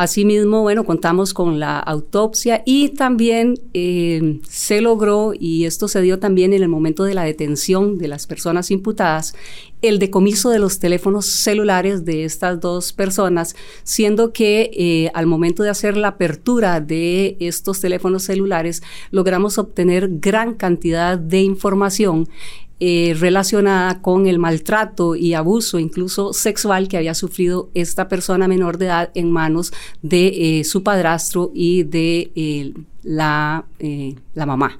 Asimismo, 0.00 0.62
bueno, 0.62 0.84
contamos 0.84 1.34
con 1.34 1.60
la 1.60 1.78
autopsia 1.78 2.62
y 2.64 2.88
también 2.88 3.60
eh, 3.74 4.40
se 4.48 4.80
logró, 4.80 5.34
y 5.38 5.66
esto 5.66 5.88
se 5.88 6.00
dio 6.00 6.18
también 6.18 6.54
en 6.54 6.62
el 6.62 6.70
momento 6.70 7.04
de 7.04 7.12
la 7.12 7.24
detención 7.24 7.98
de 7.98 8.08
las 8.08 8.26
personas 8.26 8.70
imputadas, 8.70 9.34
el 9.82 9.98
decomiso 9.98 10.48
de 10.48 10.58
los 10.58 10.78
teléfonos 10.78 11.26
celulares 11.26 12.06
de 12.06 12.24
estas 12.24 12.60
dos 12.60 12.94
personas, 12.94 13.54
siendo 13.82 14.32
que 14.32 14.70
eh, 14.72 15.10
al 15.12 15.26
momento 15.26 15.62
de 15.62 15.68
hacer 15.68 15.98
la 15.98 16.08
apertura 16.08 16.80
de 16.80 17.36
estos 17.38 17.80
teléfonos 17.80 18.22
celulares 18.22 18.82
logramos 19.10 19.58
obtener 19.58 20.08
gran 20.12 20.54
cantidad 20.54 21.18
de 21.18 21.42
información 21.42 22.26
eh, 22.82 23.14
relacionada 23.20 24.00
con 24.00 24.26
el 24.26 24.38
maltrato 24.38 25.14
y 25.14 25.34
abuso, 25.34 25.78
incluso 25.78 26.32
sexual, 26.32 26.88
que 26.88 26.96
había 26.96 27.14
sufrido 27.14 27.68
esta 27.74 28.08
persona 28.08 28.48
menor 28.48 28.78
de 28.78 28.86
edad 28.86 29.10
en 29.14 29.30
manos 29.30 29.70
de 30.00 30.60
eh, 30.60 30.64
su 30.64 30.82
padrastro 30.82 31.50
y 31.54 31.82
de 31.82 32.32
eh, 32.34 32.72
la, 33.02 33.66
la, 34.32 34.46
mamá. 34.46 34.78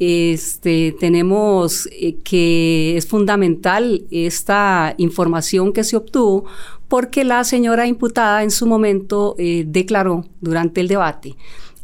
Este, 0.00 0.96
tenemos 0.98 1.88
que 2.24 2.96
es 2.96 3.06
fundamental 3.06 4.04
esta 4.10 4.96
información 4.98 5.72
que 5.72 5.84
se 5.84 5.96
obtuvo 5.96 6.46
porque 6.88 7.22
la 7.22 7.44
señora 7.44 7.86
imputada 7.86 8.42
en 8.42 8.50
su 8.50 8.66
momento 8.66 9.36
declaró 9.38 10.26
durante 10.40 10.80
el 10.80 10.88
debate 10.88 11.36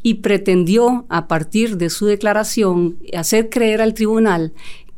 y 0.03 0.15
pretendió, 0.15 1.07
a 1.09 1.29
partir 1.29 1.77
de 1.77 1.91
su 1.91 2.07
declaración, 2.07 2.99
hacer 3.17 3.51
creer 3.51 3.81
al 3.81 3.95
tribunal 3.95 4.53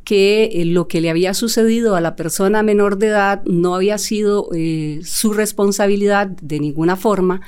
que 0.04 0.44
eh, 0.52 0.64
lo 0.64 0.88
que 0.88 1.00
le 1.00 1.10
había 1.10 1.34
sucedido 1.34 1.94
a 1.94 2.00
la 2.00 2.16
persona 2.16 2.62
menor 2.62 2.98
de 2.98 3.08
edad 3.08 3.42
no 3.44 3.74
había 3.74 3.98
sido 3.98 4.48
eh, 4.54 5.00
su 5.04 5.32
responsabilidad 5.32 6.26
de 6.26 6.60
ninguna 6.60 6.96
forma, 6.96 7.42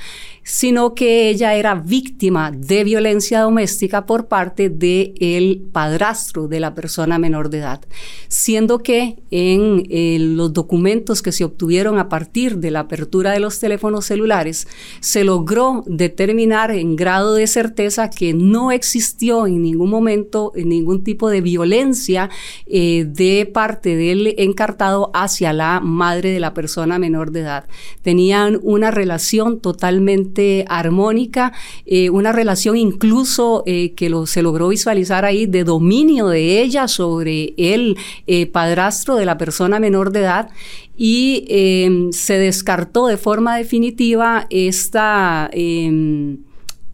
sino 0.45 0.95
que 0.95 1.29
ella 1.29 1.55
era 1.55 1.75
víctima 1.75 2.51
de 2.51 2.85
violencia 2.85 3.41
doméstica 3.41 4.07
por 4.07 4.27
parte 4.27 4.69
del 4.69 5.15
el 5.21 5.63
padrastro 5.73 6.49
de 6.49 6.61
la 6.61 6.75
persona 6.75 7.19
menor 7.19 7.49
de 7.49 7.59
edad, 7.59 7.81
siendo 8.29 8.79
que 8.81 9.23
en 9.31 10.37
los 10.37 10.53
documentos 10.53 11.23
que 11.23 11.33
se 11.33 11.45
obtuvieron 11.45 11.99
a 11.99 12.09
partir 12.09 12.59
de 12.59 12.73
la 12.73 12.81
apertura 12.81 13.31
de 13.31 13.41
los 13.41 13.61
teléfonos 13.61 14.07
celulares, 14.07 14.67
se 15.01 15.23
logró 15.23 15.85
determinar 15.87 16.73
en 16.73 16.97
grado 16.97 17.35
de 17.35 17.47
certeza 17.47 18.11
que 18.11 18.35
no 18.35 18.73
existió 18.73 19.47
en 19.47 19.63
ningún 19.63 19.91
momento 19.91 20.53
ningún 20.57 21.05
tipo 21.05 21.29
de 21.31 21.41
violencia 21.41 22.31
eh, 22.67 23.05
de 23.07 23.47
parte 23.47 23.97
del 23.97 24.35
encartado 24.39 25.11
hacia 25.15 25.53
la 25.53 25.81
madre 25.81 26.31
de 26.31 26.41
la 26.41 26.55
persona 26.55 26.99
menor 26.99 27.31
de 27.31 27.41
edad. 27.41 27.65
Tenían 28.03 28.59
una 28.63 28.91
relación 28.91 29.61
totalmente 29.61 30.65
armónica, 30.69 31.53
eh, 31.87 32.11
una 32.11 32.33
relación 32.33 32.77
incluso 32.77 33.63
eh, 33.67 33.93
que 33.95 34.13
se 34.27 34.43
logró 34.43 34.69
visualizar 34.69 35.25
ahí 35.25 35.47
de 35.47 35.65
dominio 35.65 36.29
de 36.29 36.61
ella 36.61 36.89
sobre 36.89 37.55
el 37.57 37.97
padrastro 38.53 39.17
de 39.17 39.27
la 39.27 39.39
persona 39.39 39.81
menor 39.81 40.13
de 40.13 40.21
edad 40.21 40.51
y 40.97 41.47
se 42.13 42.39
descartó 42.39 43.07
de 43.07 43.17
forma 43.17 43.57
definitiva 43.57 44.47
esta 44.51 45.49
em, 45.53 46.39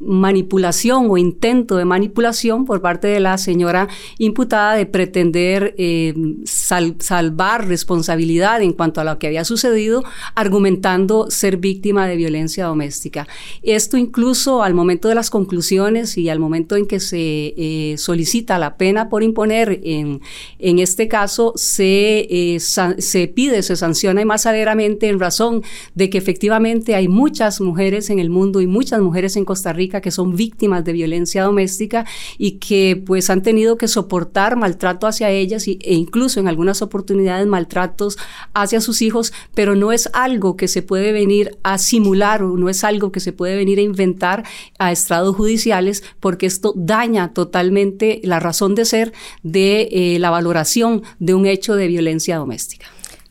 manipulación 0.01 1.07
o 1.11 1.19
intento 1.19 1.77
de 1.77 1.85
manipulación 1.85 2.65
por 2.65 2.81
parte 2.81 3.09
de 3.09 3.21
la 3.21 3.37
señora 3.39 3.89
imputada 4.19 4.75
de 4.75 4.87
pretender 4.87 5.75
eh, 5.79 6.15
salvar 6.45 7.67
responsabilidad 7.67 8.63
en 8.63 8.73
cuanto 8.73 9.01
a 9.01 9.05
lo 9.05 9.19
que 9.19 9.27
había 9.27 9.45
sucedido, 9.45 10.05
argumentando 10.35 11.31
ser 11.31 11.57
víctima 11.57 12.07
de 12.07 12.17
violencia 12.17 12.67
doméstica. 12.67 13.27
Esto 13.63 13.97
incluso 13.97 14.63
al 14.63 14.75
momento 14.75 15.09
de 15.09 15.15
las 15.15 15.31
conclusiones 15.31 16.17
y 16.17 16.29
al 16.29 16.39
momento 16.39 16.77
en 16.77 16.87
que 16.87 17.01
se 17.01 17.55
eh, 17.57 17.95
solicita 17.99 18.59
la 18.59 18.77
pena 18.77 19.09
por 19.09 19.23
imponer, 19.23 19.81
en, 19.83 20.21
en 20.59 20.79
este 20.79 21.09
caso 21.09 21.53
se, 21.57 22.27
eh, 22.31 22.61
se 22.61 23.29
pide, 23.29 23.63
se 23.63 23.77
sanciona 23.77 24.25
más 24.25 24.43
severamente 24.43 25.09
en 25.09 25.19
razón 25.19 25.63
de 25.95 26.11
que 26.11 26.19
efectivamente 26.19 26.95
hay 26.95 27.09
muchas 27.09 27.61
mujeres 27.61 28.11
en 28.11 28.19
el 28.19 28.31
mundo 28.31 28.61
y 28.61 28.67
muchas 28.67 29.01
mujeres 29.01 29.37
en 29.37 29.45
Costa 29.45 29.73
Rica 29.73 29.88
que 29.89 30.11
son 30.11 30.37
víctimas 30.37 30.85
de 30.85 30.93
violencia 30.93 31.43
doméstica 31.43 32.07
y 32.37 32.53
que 32.53 33.03
pues 33.05 33.31
han 33.31 33.43
tenido 33.43 33.77
que 33.77 33.89
soportar 33.89 34.57
maltrato 34.57 35.07
hacia 35.07 35.31
ellas 35.31 35.67
e 35.67 35.95
incluso 35.95 36.41
en 36.41 36.49
algunas 36.49 36.83
oportunidades 36.83 37.47
maltratos 37.47 38.19
hacia 38.55 38.81
sus 38.81 39.03
hijos, 39.03 39.33
pero 39.55 39.75
no 39.75 39.93
es 39.93 40.09
algo 40.13 40.57
que 40.57 40.69
se 40.69 40.83
puede 40.83 41.13
venir 41.13 41.59
a 41.63 41.79
simular 41.79 42.43
o 42.43 42.57
no 42.57 42.69
es 42.69 42.85
algo 42.85 43.11
que 43.13 43.21
se 43.21 43.33
puede 43.33 43.57
venir 43.57 43.79
a 43.79 43.83
inventar 43.83 44.45
a 44.79 44.93
estrados 44.93 45.35
judiciales 45.35 46.05
porque 46.21 46.47
esto 46.47 46.75
daña 46.77 47.33
totalmente 47.33 48.21
la 48.25 48.41
razón 48.41 48.75
de 48.75 48.85
ser 48.85 49.13
de 49.43 49.89
eh, 49.91 50.19
la 50.19 50.31
valoración 50.31 51.03
de 51.19 51.35
un 51.35 51.47
hecho 51.47 51.75
de 51.75 51.89
violencia 51.89 52.37
doméstica. 52.37 52.87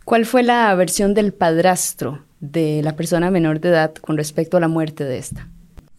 ¿Cuál 0.05 0.26
fue 0.26 0.41
la 0.41 0.74
versión 0.76 1.14
del 1.14 1.34
padrastro 1.34 2.24
de 2.39 2.82
la 2.84 2.95
persona 2.95 3.30
menor 3.32 3.60
de 3.60 3.70
edad 3.70 3.93
con 3.95 4.16
respecto 4.16 4.58
a 4.58 4.60
la 4.60 4.68
muerte 4.68 5.03
de 5.03 5.18
esta? 5.18 5.49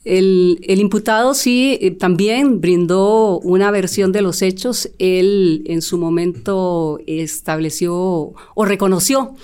El, 0.09 0.59
imputado 0.67 1.35
sí 1.35 1.79
eh, 1.83 1.91
también 1.91 2.63
brindó 2.63 3.41
una 3.41 3.71
versión 3.71 4.11
de 4.11 4.23
los 4.23 4.41
hechos. 4.41 4.89
Él 4.99 5.65
en 5.67 5.83
su 5.83 5.99
momento 5.99 6.99
estableció 7.07 8.33
o 8.55 8.65
reconoció 8.65 9.35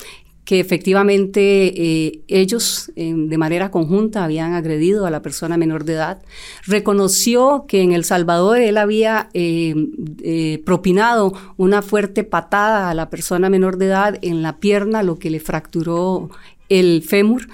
que 0.46 0.60
efectivamente 0.60 1.72
eh, 1.76 2.22
ellos 2.28 2.92
de 2.96 3.38
manera 3.38 3.70
conjunta 3.70 4.24
habían 4.24 4.52
agredido 4.52 5.06
a 5.06 5.10
la 5.10 5.20
persona 5.20 5.58
menor 5.58 5.84
de 5.84 5.94
edad. 5.94 6.22
Reconoció 6.66 7.64
que 7.68 7.82
en 7.82 7.92
El 7.92 8.04
Salvador 8.04 8.58
él 8.58 8.78
había 8.78 9.28
eh, 9.34 10.62
propinado 10.64 11.34
una 11.56 11.82
fuerte 11.82 12.24
patada 12.24 12.90
a 12.90 12.94
la 12.94 13.10
persona 13.10 13.50
menor 13.50 13.76
de 13.76 13.86
edad 13.86 14.18
en 14.22 14.42
la 14.42 14.58
pierna, 14.58 15.02
lo 15.02 15.18
que 15.18 15.30
le 15.30 15.40
fracturó 15.40 16.30
el 16.68 17.02
fémur 17.02 17.48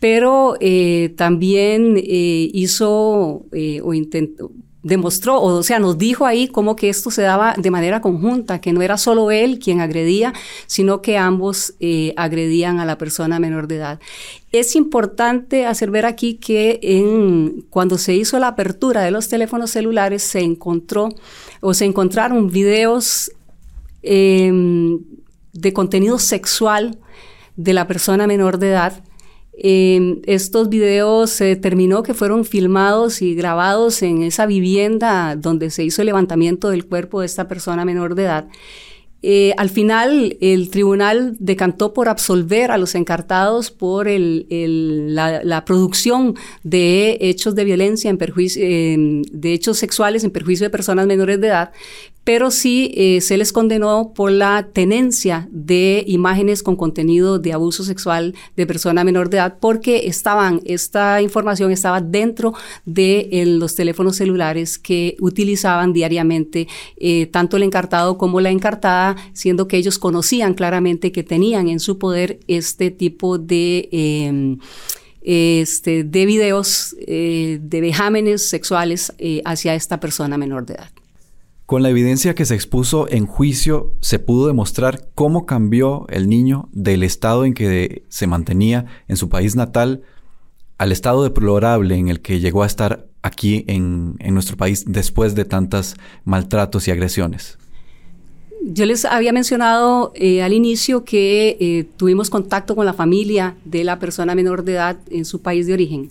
pero 0.00 0.56
eh, 0.60 1.14
también 1.16 1.96
eh, 1.96 2.50
hizo 2.52 3.46
eh, 3.52 3.80
o 3.82 3.94
intentó, 3.94 4.50
demostró, 4.82 5.42
o, 5.42 5.62
sea, 5.64 5.80
nos 5.80 5.98
dijo 5.98 6.26
ahí 6.26 6.46
cómo 6.46 6.76
que 6.76 6.88
esto 6.88 7.10
se 7.10 7.22
daba 7.22 7.54
de 7.56 7.70
manera 7.72 8.00
conjunta, 8.00 8.60
que 8.60 8.72
no 8.72 8.82
era 8.82 8.98
solo 8.98 9.32
él 9.32 9.58
quien 9.58 9.80
agredía, 9.80 10.32
sino 10.68 11.02
que 11.02 11.18
ambos 11.18 11.74
agredían 12.14 12.78
a 12.78 12.84
la 12.84 12.96
persona 12.96 13.40
menor 13.40 13.66
de 13.66 13.76
edad. 13.76 14.00
Es 14.52 14.76
importante 14.76 15.66
hacer 15.66 15.90
ver 15.90 16.06
aquí 16.06 16.34
que 16.34 16.78
cuando 17.68 17.98
se 17.98 18.14
hizo 18.14 18.38
la 18.38 18.46
apertura 18.46 19.02
de 19.02 19.10
los 19.10 19.28
teléfonos 19.28 19.72
celulares 19.72 20.22
se 20.22 20.38
encontró 20.38 21.08
o 21.60 21.74
se 21.74 21.84
encontraron 21.84 22.48
videos 22.48 23.32
em, 24.02 25.00
de 25.52 25.72
contenido 25.72 26.20
sexual 26.20 26.96
de 27.56 27.72
la 27.72 27.88
persona 27.88 28.28
menor 28.28 28.58
de 28.58 28.68
edad 28.68 29.02
Estos 29.58 30.68
videos 30.68 31.30
se 31.30 31.46
determinó 31.46 32.02
que 32.02 32.12
fueron 32.14 32.44
filmados 32.44 33.22
y 33.22 33.34
grabados 33.34 34.02
en 34.02 34.22
esa 34.22 34.44
vivienda 34.46 35.34
donde 35.34 35.70
se 35.70 35.82
hizo 35.82 36.02
el 36.02 36.06
levantamiento 36.06 36.68
del 36.68 36.86
cuerpo 36.86 37.20
de 37.20 37.26
esta 37.26 37.48
persona 37.48 37.84
menor 37.84 38.14
de 38.14 38.24
edad. 38.24 38.48
Eh, 39.28 39.54
al 39.56 39.70
final, 39.70 40.36
el 40.40 40.70
tribunal 40.70 41.36
decantó 41.40 41.92
por 41.92 42.08
absolver 42.08 42.70
a 42.70 42.78
los 42.78 42.94
encartados 42.94 43.70
por 43.70 44.06
la, 44.08 45.64
producción 45.64 46.36
de 46.62 47.18
hechos 47.20 47.54
de 47.54 47.64
violencia 47.64 48.10
en 48.10 48.18
perjuicio, 48.18 48.62
em, 48.64 49.22
de 49.22 49.54
hechos 49.54 49.78
sexuales 49.78 50.22
en 50.22 50.30
perjuicio 50.30 50.66
de 50.66 50.70
personas 50.70 51.06
menores 51.06 51.40
de 51.40 51.48
edad, 51.48 51.72
pero 52.26 52.50
sí 52.50 52.92
eh, 52.96 53.20
se 53.20 53.36
les 53.36 53.52
condenó 53.52 54.12
por 54.12 54.32
la 54.32 54.70
tenencia 54.72 55.48
de 55.52 56.02
imágenes 56.08 56.64
con 56.64 56.74
contenido 56.74 57.38
de 57.38 57.52
abuso 57.52 57.84
sexual 57.84 58.34
de 58.56 58.66
persona 58.66 59.04
menor 59.04 59.30
de 59.30 59.36
edad, 59.36 59.58
porque 59.60 60.08
estaban, 60.08 60.60
esta 60.64 61.22
información 61.22 61.70
estaba 61.70 62.00
dentro 62.00 62.52
de 62.84 63.44
los 63.46 63.76
teléfonos 63.76 64.16
celulares 64.16 64.76
que 64.76 65.16
utilizaban 65.20 65.92
diariamente 65.92 66.66
eh, 66.96 67.26
tanto 67.26 67.58
el 67.58 67.62
encartado 67.62 68.18
como 68.18 68.40
la 68.40 68.50
encartada, 68.50 69.14
siendo 69.32 69.68
que 69.68 69.76
ellos 69.76 69.96
conocían 70.00 70.54
claramente 70.54 71.12
que 71.12 71.22
tenían 71.22 71.68
en 71.68 71.78
su 71.78 71.96
poder 71.96 72.40
este 72.48 72.90
tipo 72.90 73.38
de... 73.38 73.88
Em, 73.92 74.58
este, 75.22 76.04
de 76.04 76.26
videos 76.26 76.94
eh, 77.00 77.58
de 77.60 77.80
vejámenes 77.80 78.48
sexuales 78.48 79.12
hacia 79.44 79.74
esta 79.74 79.98
persona 79.98 80.38
menor 80.38 80.66
de 80.66 80.74
edad. 80.74 80.95
Con 81.66 81.82
la 81.82 81.90
evidencia 81.90 82.36
que 82.36 82.44
se 82.44 82.54
expuso 82.54 83.08
en 83.10 83.26
juicio, 83.26 83.92
se 84.00 84.20
pudo 84.20 84.46
demostrar 84.46 85.08
cómo 85.16 85.46
cambió 85.46 86.06
el 86.10 86.28
niño 86.28 86.68
del 86.70 87.02
estado 87.02 87.44
en 87.44 87.54
que 87.54 88.04
se 88.08 88.28
mantenía 88.28 88.86
en 89.08 89.16
su 89.16 89.28
país 89.28 89.56
natal 89.56 90.02
al 90.78 90.92
estado 90.92 91.24
deplorable 91.24 91.96
en 91.96 92.06
el 92.06 92.20
que 92.20 92.38
llegó 92.38 92.62
a 92.62 92.66
estar 92.66 93.08
aquí 93.20 93.64
en, 93.66 94.16
nuestro 94.32 94.56
país 94.56 94.84
después 94.86 95.34
de 95.34 95.44
tantos 95.44 95.96
maltratos 96.24 96.86
y 96.86 96.92
agresiones. 96.92 97.58
Yo 98.62 98.86
les 98.86 99.04
había 99.04 99.32
mencionado 99.32 100.12
eh, 100.14 100.42
al 100.42 100.52
inicio 100.52 101.04
que 101.04 101.56
eh, 101.58 101.88
tuvimos 101.96 102.30
contacto 102.30 102.76
con 102.76 102.86
la 102.86 102.94
familia 102.94 103.56
de 103.64 103.82
la 103.82 103.98
persona 103.98 104.36
menor 104.36 104.62
de 104.62 104.74
edad 104.74 104.98
en 105.10 105.24
su 105.24 105.42
país 105.42 105.66
de 105.66 105.72
origen. 105.72 106.10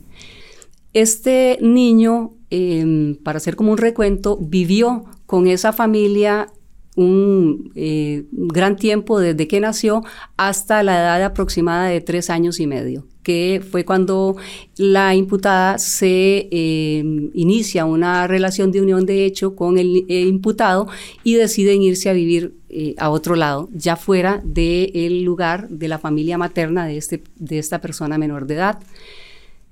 Este 0.95 1.57
niño, 1.61 2.37
em, 2.49 3.17
para 3.17 3.35
hacer 3.35 3.57
como 3.57 3.73
un 3.73 3.77
recuento, 3.77 4.37
vivió 4.39 5.03
con 5.25 5.45
esa 5.45 5.73
familia 5.73 6.47
un 6.95 7.73
eh, 7.75 8.23
gran 8.31 8.77
tiempo 8.77 9.19
desde 9.19 9.45
que 9.45 9.59
nació 9.59 10.03
hasta 10.37 10.83
la 10.83 10.95
edad 10.95 11.21
aproximada 11.21 11.89
de 11.89 11.99
tres 11.99 12.29
años 12.29 12.61
y 12.61 12.67
medio, 12.67 13.05
que 13.23 13.61
fue 13.69 13.83
cuando 13.83 14.37
la 14.77 15.13
imputada 15.15 15.79
se 15.79 16.47
eh, 16.49 17.03
inicia 17.33 17.83
una 17.83 18.25
relación 18.27 18.71
de 18.71 18.79
unión 18.79 19.05
de 19.05 19.25
hecho 19.25 19.53
con 19.53 19.77
el, 19.77 20.05
imputado 20.07 20.87
y 21.25 21.33
deciden 21.33 21.81
irse 21.81 22.09
a 22.09 22.13
vivir 22.13 22.55
eh, 22.69 22.95
a 22.97 23.09
otro 23.09 23.35
lado, 23.35 23.67
ya 23.73 23.97
fuera 23.97 24.41
del 24.45 25.23
lugar 25.23 25.67
de 25.67 25.89
la 25.89 25.99
familia 25.99 26.37
materna 26.37 26.87
de, 26.87 26.95
este, 26.95 27.21
de 27.35 27.59
esta 27.59 27.81
persona 27.81 28.17
menor 28.17 28.47
de 28.47 28.53
edad. 28.53 28.79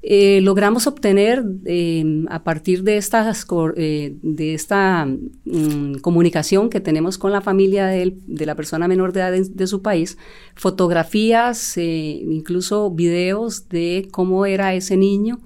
Eh, 0.06 0.42
logramos 0.42 0.86
obtener 0.86 1.46
em, 1.64 2.26
a 2.30 2.44
partir 2.44 2.84
de, 2.84 2.98
eh, 2.98 4.16
de 4.22 4.54
esta 4.54 5.06
mm, 5.06 6.00
comunicación 6.02 6.70
que 6.70 6.82
tenemos 6.82 7.18
con 7.18 7.32
la 7.32 7.40
familia 7.40 7.88
de, 7.88 8.46
la 8.46 8.56
persona 8.56 8.90
menor 8.90 9.14
de 9.14 9.22
edad 9.22 9.32
de, 9.32 9.68
su 9.68 9.82
país, 9.82 10.18
fotografías, 10.56 11.78
eh, 11.78 12.22
incluso 12.22 12.92
videos 12.92 13.70
de 13.70 14.10
cómo 14.12 14.46
era 14.46 14.74
ese 14.74 14.98
niño. 14.98 15.40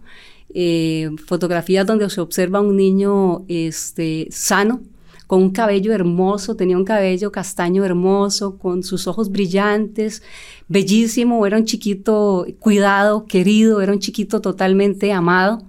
fotografías 1.28 1.86
donde 1.86 2.10
se 2.10 2.20
observa 2.22 2.60
un 2.62 2.76
niño 2.78 3.46
este, 3.48 4.28
sano, 4.32 4.82
con 5.28 5.44
un 5.44 5.52
cabello 5.52 5.94
hermoso, 5.94 6.56
tenía 6.56 6.78
un 6.78 6.86
cabello 6.86 7.32
castaño 7.32 7.84
hermoso, 7.84 8.58
con 8.58 8.82
sus 8.82 9.08
ojos 9.08 9.30
brillantes, 9.30 10.24
bellísimo, 10.70 11.46
era 11.46 11.58
un 11.58 11.66
chiquito 11.66 12.48
cuidado, 12.60 13.26
querido, 13.26 13.82
era 13.82 13.92
un 13.92 14.00
chiquito 14.00 14.40
totalmente 14.40 15.12
amado. 15.12 15.64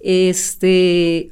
Este, 0.00 1.30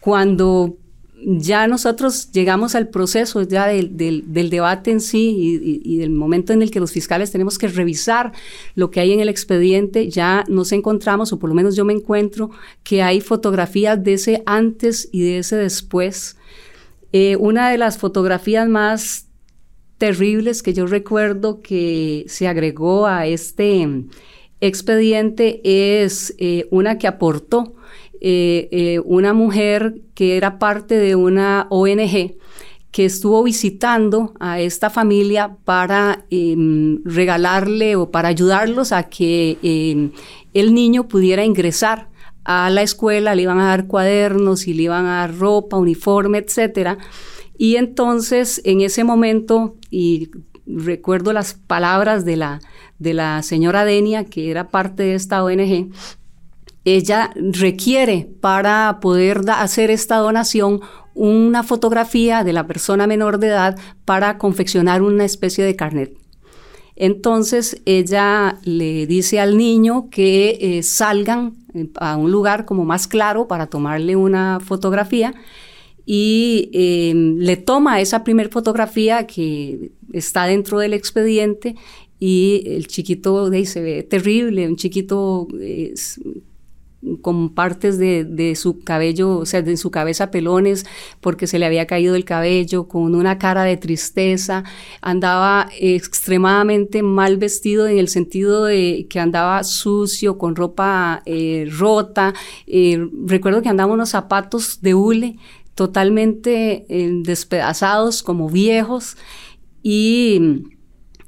cuando 0.00 0.76
ya 1.24 1.66
nosotros 1.68 2.32
llegamos 2.32 2.74
al 2.74 2.88
proceso 2.88 3.42
ya 3.42 3.68
del, 3.68 4.24
debate 4.50 4.90
en 4.90 5.00
sí 5.00 5.80
y, 5.84 5.96
del 5.98 6.10
momento 6.10 6.52
en 6.52 6.62
el 6.62 6.70
que 6.70 6.80
los 6.80 6.92
fiscales 6.92 7.30
tenemos 7.30 7.58
que 7.58 7.68
revisar 7.68 8.32
lo 8.74 8.90
que 8.90 9.00
hay 9.00 9.12
en 9.12 9.20
el 9.20 9.28
expediente, 9.28 10.08
ya 10.08 10.44
nos 10.48 10.72
encontramos, 10.72 11.32
o 11.32 11.38
por 11.38 11.48
lo 11.48 11.54
menos 11.54 11.76
yo 11.76 11.84
me 11.84 11.92
encuentro, 11.92 12.50
que 12.82 13.02
hay 13.02 13.20
fotografías 13.20 14.02
de 14.02 14.14
ese 14.14 14.42
antes 14.46 15.08
y 15.12 15.20
de 15.22 15.38
ese 15.38 15.56
después. 15.56 16.36
Eh, 17.12 17.36
una 17.36 17.70
de 17.70 17.78
las 17.78 17.98
fotografías 17.98 18.68
más 18.68 19.28
terribles 19.98 20.62
que 20.62 20.72
yo 20.72 20.86
recuerdo 20.86 21.60
que 21.60 22.24
se 22.26 22.48
agregó 22.48 23.06
a 23.06 23.26
este 23.26 23.86
expediente 24.60 25.60
es 25.64 26.34
eh, 26.38 26.66
una 26.70 26.98
que 26.98 27.06
aportó 27.06 27.74
eh, 28.20 29.00
una 29.04 29.32
mujer 29.34 30.00
que 30.14 30.36
era 30.36 30.58
parte 30.58 30.96
de 30.96 31.16
una 31.16 31.66
ONG 31.70 32.36
que 32.92 33.06
estuvo 33.06 33.42
visitando 33.42 34.34
a 34.38 34.60
esta 34.60 34.90
familia 34.90 35.56
para 35.64 36.26
em, 36.30 37.02
regalarle 37.04 37.96
o 37.96 38.10
para 38.10 38.28
ayudarlos 38.28 38.92
a 38.92 39.04
que 39.04 39.58
em, 39.62 40.12
el 40.52 40.74
niño 40.74 41.08
pudiera 41.08 41.42
ingresar 41.44 42.11
a 42.44 42.70
la 42.70 42.82
escuela, 42.82 43.34
le 43.34 43.42
iban 43.42 43.60
a 43.60 43.68
dar 43.68 43.86
cuadernos 43.86 44.66
y 44.66 44.74
le 44.74 44.84
iban 44.84 45.06
a 45.06 45.20
dar 45.20 45.36
ropa, 45.36 45.76
uniforme, 45.76 46.38
etcétera. 46.38 46.98
Y 47.56 47.76
entonces, 47.76 48.60
en 48.64 48.80
ese 48.80 49.04
momento, 49.04 49.76
y 49.90 50.30
recuerdo 50.66 51.32
las 51.32 51.54
palabras 51.54 52.24
de 52.24 52.36
la, 52.36 52.60
de 52.98 53.14
la 53.14 53.42
señora 53.42 53.84
Denia, 53.84 54.24
que 54.24 54.50
era 54.50 54.68
parte 54.68 55.04
de 55.04 55.14
esta 55.14 55.44
ONG, 55.44 55.90
ella 56.84 57.30
requiere 57.36 58.28
para 58.40 58.98
poder 59.00 59.42
hacer 59.50 59.90
esta 59.90 60.16
donación 60.16 60.80
una 61.14 61.62
fotografía 61.62 62.42
de 62.42 62.52
la 62.52 62.66
persona 62.66 63.06
menor 63.06 63.38
de 63.38 63.48
edad 63.48 63.78
para 64.04 64.38
confeccionar 64.38 65.02
una 65.02 65.24
especie 65.24 65.64
de 65.64 65.76
carnet. 65.76 66.21
Entonces 66.96 67.80
ella 67.84 68.58
le 68.64 69.06
dice 69.06 69.40
al 69.40 69.56
niño 69.56 70.08
que 70.10 70.58
eh, 70.60 70.82
salgan 70.82 71.54
eh, 71.74 71.88
a 71.96 72.16
un 72.16 72.30
lugar 72.30 72.64
como 72.64 72.84
más 72.84 73.06
claro 73.06 73.48
para 73.48 73.66
tomarle 73.66 74.16
una 74.16 74.60
fotografía 74.60 75.34
y 76.04 76.70
em, 76.72 77.38
le 77.38 77.56
toma 77.56 78.00
esa 78.00 78.24
primera 78.24 78.50
fotografía 78.50 79.26
que 79.26 79.92
está 80.12 80.46
dentro 80.46 80.78
del 80.78 80.94
expediente 80.94 81.76
y 82.18 82.62
el 82.66 82.86
chiquito 82.86 83.50
de 83.50 83.66
se 83.66 83.80
ve 83.80 84.02
terrible, 84.02 84.68
un 84.68 84.76
chiquito 84.76 85.48
con 87.20 87.54
partes 87.54 87.98
de, 87.98 88.54
su 88.56 88.80
cabello, 88.80 89.38
o 89.38 89.46
sea, 89.46 89.62
de 89.62 89.76
su 89.76 89.90
cabeza 89.90 90.30
pelones, 90.30 90.86
porque 91.20 91.46
se 91.46 91.58
le 91.58 91.66
había 91.66 91.86
caído 91.86 92.14
el 92.14 92.24
cabello, 92.24 92.86
con 92.86 93.14
una 93.14 93.38
cara 93.38 93.64
de 93.64 93.76
tristeza, 93.76 94.64
andaba 95.00 95.68
extremadamente 95.78 97.02
mal 97.02 97.36
vestido 97.38 97.86
en 97.88 97.98
el 97.98 98.08
sentido 98.08 98.64
de 98.64 99.06
que 99.10 99.20
andaba 99.20 99.64
sucio, 99.64 100.38
con 100.38 100.54
ropa 100.54 101.22
eh, 101.26 101.68
rota. 101.70 102.34
Eh, 102.66 103.04
recuerdo 103.26 103.62
que 103.62 103.68
andaba 103.68 103.92
unos 103.92 104.10
zapatos 104.10 104.80
de 104.80 104.94
hule 104.94 105.36
totalmente 105.74 106.86
eh, 106.88 107.10
despedazados, 107.24 108.22
como 108.22 108.48
viejos, 108.48 109.16
y 109.82 110.40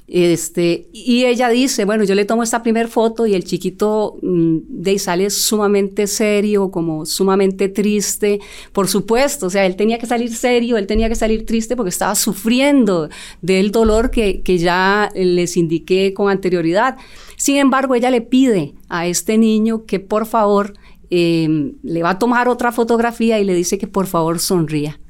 este, 0.07 0.89
y 0.93 1.25
ella 1.25 1.49
dice, 1.49 1.87
bueno, 1.87 2.05
yo 2.05 2.15
le 2.15 2.27
tomo 2.27 2.43
esta 2.43 2.63
primera 2.63 2.89
foto 2.89 3.27
y 3.27 3.35
el 3.35 3.45
chiquito 3.45 4.19
mm, 4.21 4.59
de 4.69 4.91
ahí 4.91 4.99
sale 4.99 5.31
sumamente 5.31 6.07
serio, 6.07 6.71
como 6.71 7.07
sumamente 7.07 7.71
triste. 7.71 8.41
Por 8.73 8.87
supuesto, 8.89 9.47
o 9.47 9.51
sea, 9.51 9.65
él 9.65 9.77
tenía 9.77 9.99
que 9.99 10.07
salir 10.07 10.35
serio, 10.35 10.77
él 10.77 10.87
tenía 10.87 11.09
que 11.09 11.15
salir 11.15 11.47
triste 11.47 11.75
porque 11.75 11.89
estaba 11.89 12.15
sufriendo 12.17 13.09
del 13.41 13.71
dolor 13.71 14.11
que, 14.11 14.43
que 14.43 14.59
ya 14.59 15.09
les 15.15 15.57
indiqué 15.57 16.13
con 16.13 16.29
anterioridad. 16.29 16.97
Sin 17.37 17.57
embargo, 17.57 17.95
ella 17.95 18.11
le 18.11 18.21
pide 18.21 18.75
a 18.91 19.07
este 19.07 19.39
niño 19.39 19.87
que 19.87 20.01
por 20.01 20.27
favor 20.27 20.75
em, 21.09 21.75
le 21.83 22.03
va 22.03 22.11
a 22.11 22.19
tomar 22.19 22.49
otra 22.49 22.73
fotografía 22.73 23.41
y 23.41 23.45
le 23.45 23.55
dice 23.55 23.79
que 23.79 23.87
por 23.87 24.07
favor 24.07 24.39
sonría. 24.39 25.01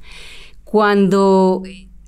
Cuando 0.62 1.62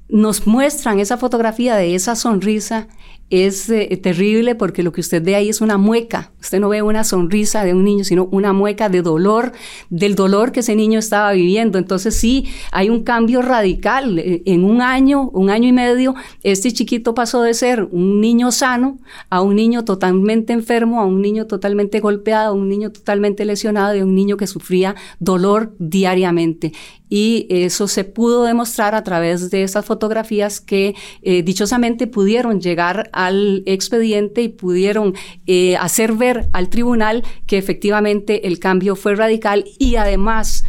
nos 0.09 0.47
muestran 0.47 1.01
esa 1.01 1.17
fotografía 1.17 1.77
de 1.77 1.95
esa 1.95 2.15
sonrisa 2.15 2.89
es 3.29 3.69
eh, 3.71 3.99
terrible 4.01 4.55
porque 4.55 4.85
lo 4.85 4.93
que 4.93 5.01
usted 5.01 5.23
ve 5.23 5.35
ahí 5.35 5.49
es 5.49 5.61
una 5.61 5.79
mueca. 5.79 6.31
Usted 6.41 6.61
no 6.61 6.69
ve 6.69 6.83
una 6.83 7.03
sonrisa 7.03 7.65
de 7.65 7.75
un 7.75 7.83
niño, 7.83 8.05
sino 8.05 8.29
una 8.31 8.53
mueca 8.53 8.89
de 8.89 9.03
dolor, 9.03 9.53
del 9.91 10.15
dolor 10.15 10.53
que 10.53 10.61
ese 10.61 10.77
niño 10.77 11.01
estaba 11.01 11.33
viviendo. 11.33 11.79
Entonces 11.79 12.15
sí, 12.15 12.47
hay 12.71 12.89
un 12.89 13.03
cambio 13.03 13.43
radical. 13.43 14.21
Eh, 14.21 14.43
en 14.47 14.65
un 14.65 14.81
año, 14.81 15.29
un 15.31 15.51
año 15.51 15.69
y 15.69 15.73
medio, 15.73 16.15
este 16.45 16.73
chiquito 16.73 17.15
pasó 17.15 17.43
de 17.43 17.55
ser 17.55 17.89
un 17.91 18.21
niño 18.21 18.53
sano 18.53 18.99
a 19.29 19.41
un 19.41 19.57
niño 19.57 19.85
totalmente 19.85 20.53
enfermo, 20.53 21.01
a 21.01 21.07
un 21.07 21.21
niño 21.21 21.47
totalmente 21.47 21.99
golpeado, 21.99 22.51
a 22.51 22.55
un 22.55 22.69
niño 22.69 22.93
totalmente 22.93 23.45
lesionado 23.45 23.97
y 23.97 24.01
a 24.01 24.05
un 24.05 24.15
niño 24.15 24.37
que 24.37 24.47
sufría 24.47 24.95
dolor 25.19 25.75
diariamente 25.81 26.73
y 27.09 27.47
eso 27.51 27.89
se 27.89 28.05
pudo 28.05 28.45
demostrar 28.45 28.95
a 28.95 29.05
través 29.05 29.51
de 29.51 29.63
esas 29.63 29.85
fotografías 29.85 30.61
que 30.61 30.95
eh, 31.23 31.43
dichosamente 31.43 32.07
pudieron 32.07 32.61
llegar 32.61 33.09
al 33.13 33.63
expediente 33.67 34.43
y 34.43 34.49
pudieron 34.49 35.15
eh, 35.47 35.77
hacer 35.77 36.13
ver 36.13 36.49
al 36.53 36.69
tribunal 36.69 37.23
que 37.47 37.59
efectivamente 37.59 38.47
el 38.47 38.59
cambio 38.59 38.97
fue 38.97 39.15
radical 39.15 39.65
y 39.79 39.97
además 39.97 40.65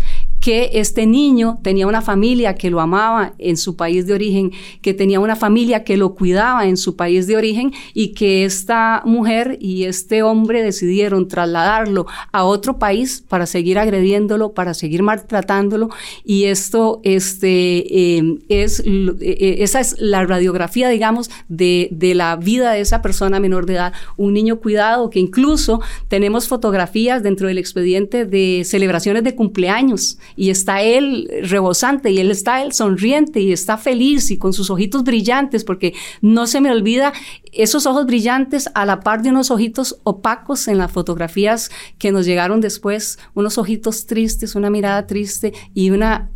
que 0.47 0.69
este 0.75 1.05
niño 1.05 1.59
tenía 1.61 1.87
una 1.87 2.01
familia 2.01 2.55
que 2.55 2.69
lo 2.69 2.79
amaba 2.79 3.33
en 3.37 3.57
su 3.57 3.75
país 3.75 4.07
de 4.07 4.13
origen, 4.13 4.53
que 4.81 4.93
tenía 4.93 5.19
una 5.19 5.35
familia 5.35 5.83
que 5.83 5.97
lo 5.97 6.15
cuidaba 6.15 6.67
en 6.67 6.77
su 6.77 6.95
país 6.95 7.27
de 7.27 7.35
origen 7.35 7.73
y 7.93 8.13
que 8.13 8.45
esta 8.45 9.01
mujer 9.03 9.57
y 9.59 9.83
este 9.83 10.23
hombre 10.23 10.63
decidieron 10.63 11.27
trasladarlo 11.27 12.05
a 12.31 12.45
otro 12.45 12.79
país 12.79 13.25
para 13.27 13.45
seguir 13.45 13.77
agrediéndolo, 13.77 14.53
para 14.53 14.73
seguir 14.73 15.03
maltratándolo. 15.03 15.89
Y 16.23 16.45
esto 16.45 17.01
este, 17.03 18.15
eh, 18.17 18.37
es, 18.47 18.81
eh, 18.85 19.57
esa 19.59 19.81
es 19.81 19.97
la 19.99 20.25
radiografía, 20.25 20.87
digamos, 20.87 21.29
de, 21.49 21.89
de 21.91 22.15
la 22.15 22.37
vida 22.37 22.71
de 22.71 22.79
esa 22.79 23.01
persona 23.01 23.41
menor 23.41 23.65
de 23.65 23.73
edad, 23.73 23.91
un 24.15 24.31
niño 24.31 24.61
cuidado 24.61 25.09
que 25.09 25.19
incluso 25.19 25.81
tenemos 26.07 26.47
fotografías 26.47 27.21
dentro 27.21 27.49
del 27.49 27.57
expediente 27.57 28.25
de 28.25 28.61
celebraciones 28.63 29.25
de 29.25 29.35
cumpleaños 29.35 30.19
y 30.37 30.51
está 30.51 30.81
él 30.83 31.29
rebosante 31.41 32.11
y 32.11 32.19
él 32.19 32.31
está 32.31 32.63
él 32.63 32.71
sonriente 32.71 33.41
y 33.41 33.51
está 33.51 33.77
feliz 33.77 34.31
y 34.31 34.37
con 34.37 34.53
sus 34.53 34.69
ojitos 34.69 35.03
brillantes, 35.03 35.65
porque 35.65 35.93
no 36.21 36.47
se 36.47 36.61
me 36.61 36.71
olvida 36.71 37.11
esos 37.51 37.87
ojos 37.87 38.05
brillantes 38.05 38.69
a 38.75 38.85
la 38.85 39.01
par 39.01 39.23
de 39.23 39.31
unos 39.31 39.51
ojitos 39.51 39.99
opacos 40.03 40.67
en 40.67 40.77
las 40.77 40.91
fotografías 40.91 41.71
que 41.97 42.11
nos 42.11 42.25
llegaron 42.25 42.61
después, 42.61 43.17
unos 43.33 43.57
ojitos 43.57 44.05
tristes, 44.05 44.55
una 44.55 44.69
mirada 44.69 45.07
triste 45.07 45.53
y 45.73 45.89
una 45.89 46.29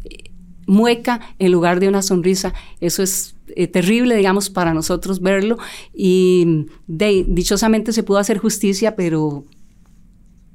mueca 0.66 1.22
en 1.38 1.52
lugar 1.52 1.80
de 1.80 1.88
una 1.88 2.02
sonrisa. 2.02 2.54
Eso 2.80 3.04
es 3.04 3.36
eh, 3.56 3.68
terrible, 3.68 4.16
digamos, 4.16 4.49
para 4.49 4.74
nosotros 4.74 5.22
verlo 5.22 5.58
y 5.93 6.66
dichosamente 6.88 7.93
se 7.93 8.04
pudo 8.04 8.18
hacer 8.18 8.39
justicia, 8.39 8.95
pero 8.95 9.45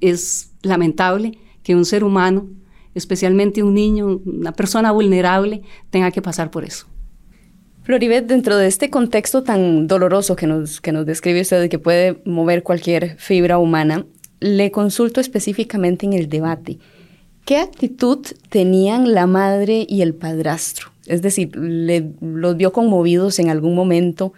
es 0.00 0.52
lamentable 0.62 1.38
que 1.62 1.76
un 1.76 1.84
ser 1.84 2.02
humano 2.02 2.48
especialmente 2.96 3.62
un 3.62 3.74
niño, 3.74 4.20
una 4.24 4.52
persona 4.52 4.90
vulnerable, 4.90 5.62
tenga 5.90 6.10
que 6.10 6.22
pasar 6.22 6.50
por 6.50 6.64
eso. 6.64 6.86
Floribet, 7.82 8.26
dentro 8.26 8.56
de 8.56 8.66
este 8.66 8.90
contexto 8.90 9.44
tan 9.44 9.86
doloroso 9.86 10.34
que 10.34 10.46
nos, 10.46 10.80
que 10.80 10.90
nos 10.90 11.06
describe 11.06 11.42
usted 11.42 11.62
y 11.62 11.68
que 11.68 11.78
puede 11.78 12.20
mover 12.24 12.64
cualquier 12.64 13.16
fibra 13.18 13.58
humana, 13.58 14.06
le 14.40 14.70
consulto 14.70 15.20
específicamente 15.20 16.06
en 16.06 16.14
el 16.14 16.28
debate. 16.28 16.78
¿Qué 17.44 17.58
actitud 17.58 18.26
tenían 18.48 19.12
la 19.14 19.26
madre 19.26 19.86
y 19.88 20.00
el 20.02 20.14
padrastro? 20.14 20.88
Es 21.06 21.22
decir, 21.22 21.54
¿los 21.54 22.56
vio 22.56 22.72
conmovidos 22.72 23.38
en 23.38 23.50
algún 23.50 23.76
momento 23.76 24.32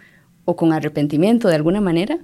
o 0.45 0.55
con 0.55 0.73
arrepentimiento 0.73 1.47
de 1.47 1.55
alguna 1.55 1.81
manera? 1.81 2.19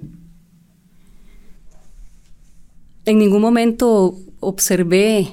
En 3.04 3.18
ningún 3.18 3.40
momento 3.40 4.16
observé 4.40 5.32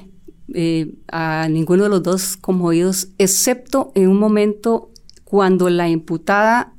eh, 0.52 0.94
a 1.08 1.48
ninguno 1.48 1.84
de 1.84 1.88
los 1.88 2.02
dos 2.02 2.36
conmovidos, 2.36 3.08
excepto 3.18 3.92
en 3.94 4.08
un 4.08 4.18
momento 4.18 4.90
cuando 5.24 5.70
la 5.70 5.88
imputada 5.88 6.74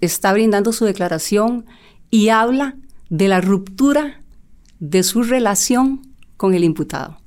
está 0.00 0.32
brindando 0.32 0.72
su 0.72 0.84
declaración 0.84 1.66
y 2.10 2.28
habla 2.28 2.76
de 3.08 3.28
la 3.28 3.40
ruptura 3.40 4.22
de 4.78 5.02
su 5.02 5.22
relación 5.22 6.02
con 6.36 6.54
el 6.54 6.64
imputado. 6.64 7.18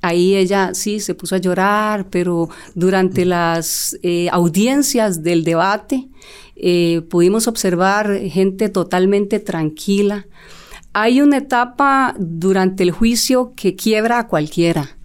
Ahí 0.00 0.34
ella 0.34 0.74
sí 0.74 0.98
se 0.98 1.14
puso 1.14 1.36
a 1.36 1.38
llorar, 1.38 2.08
pero 2.10 2.48
durante 2.74 3.24
las 3.24 3.96
eh, 4.02 4.28
audiencias 4.32 5.22
del 5.22 5.44
debate 5.44 6.08
eh, 6.56 7.02
pudimos 7.08 7.46
observar 7.46 8.18
gente 8.28 8.68
totalmente 8.68 9.38
tranquila. 9.38 10.26
Hay 10.94 11.20
una 11.20 11.38
etapa 11.38 12.14
durante 12.18 12.82
el 12.82 12.90
juicio 12.90 13.54
que 13.56 13.74
quiebra 13.74 14.18
a 14.18 14.28
cualquiera. 14.28 14.96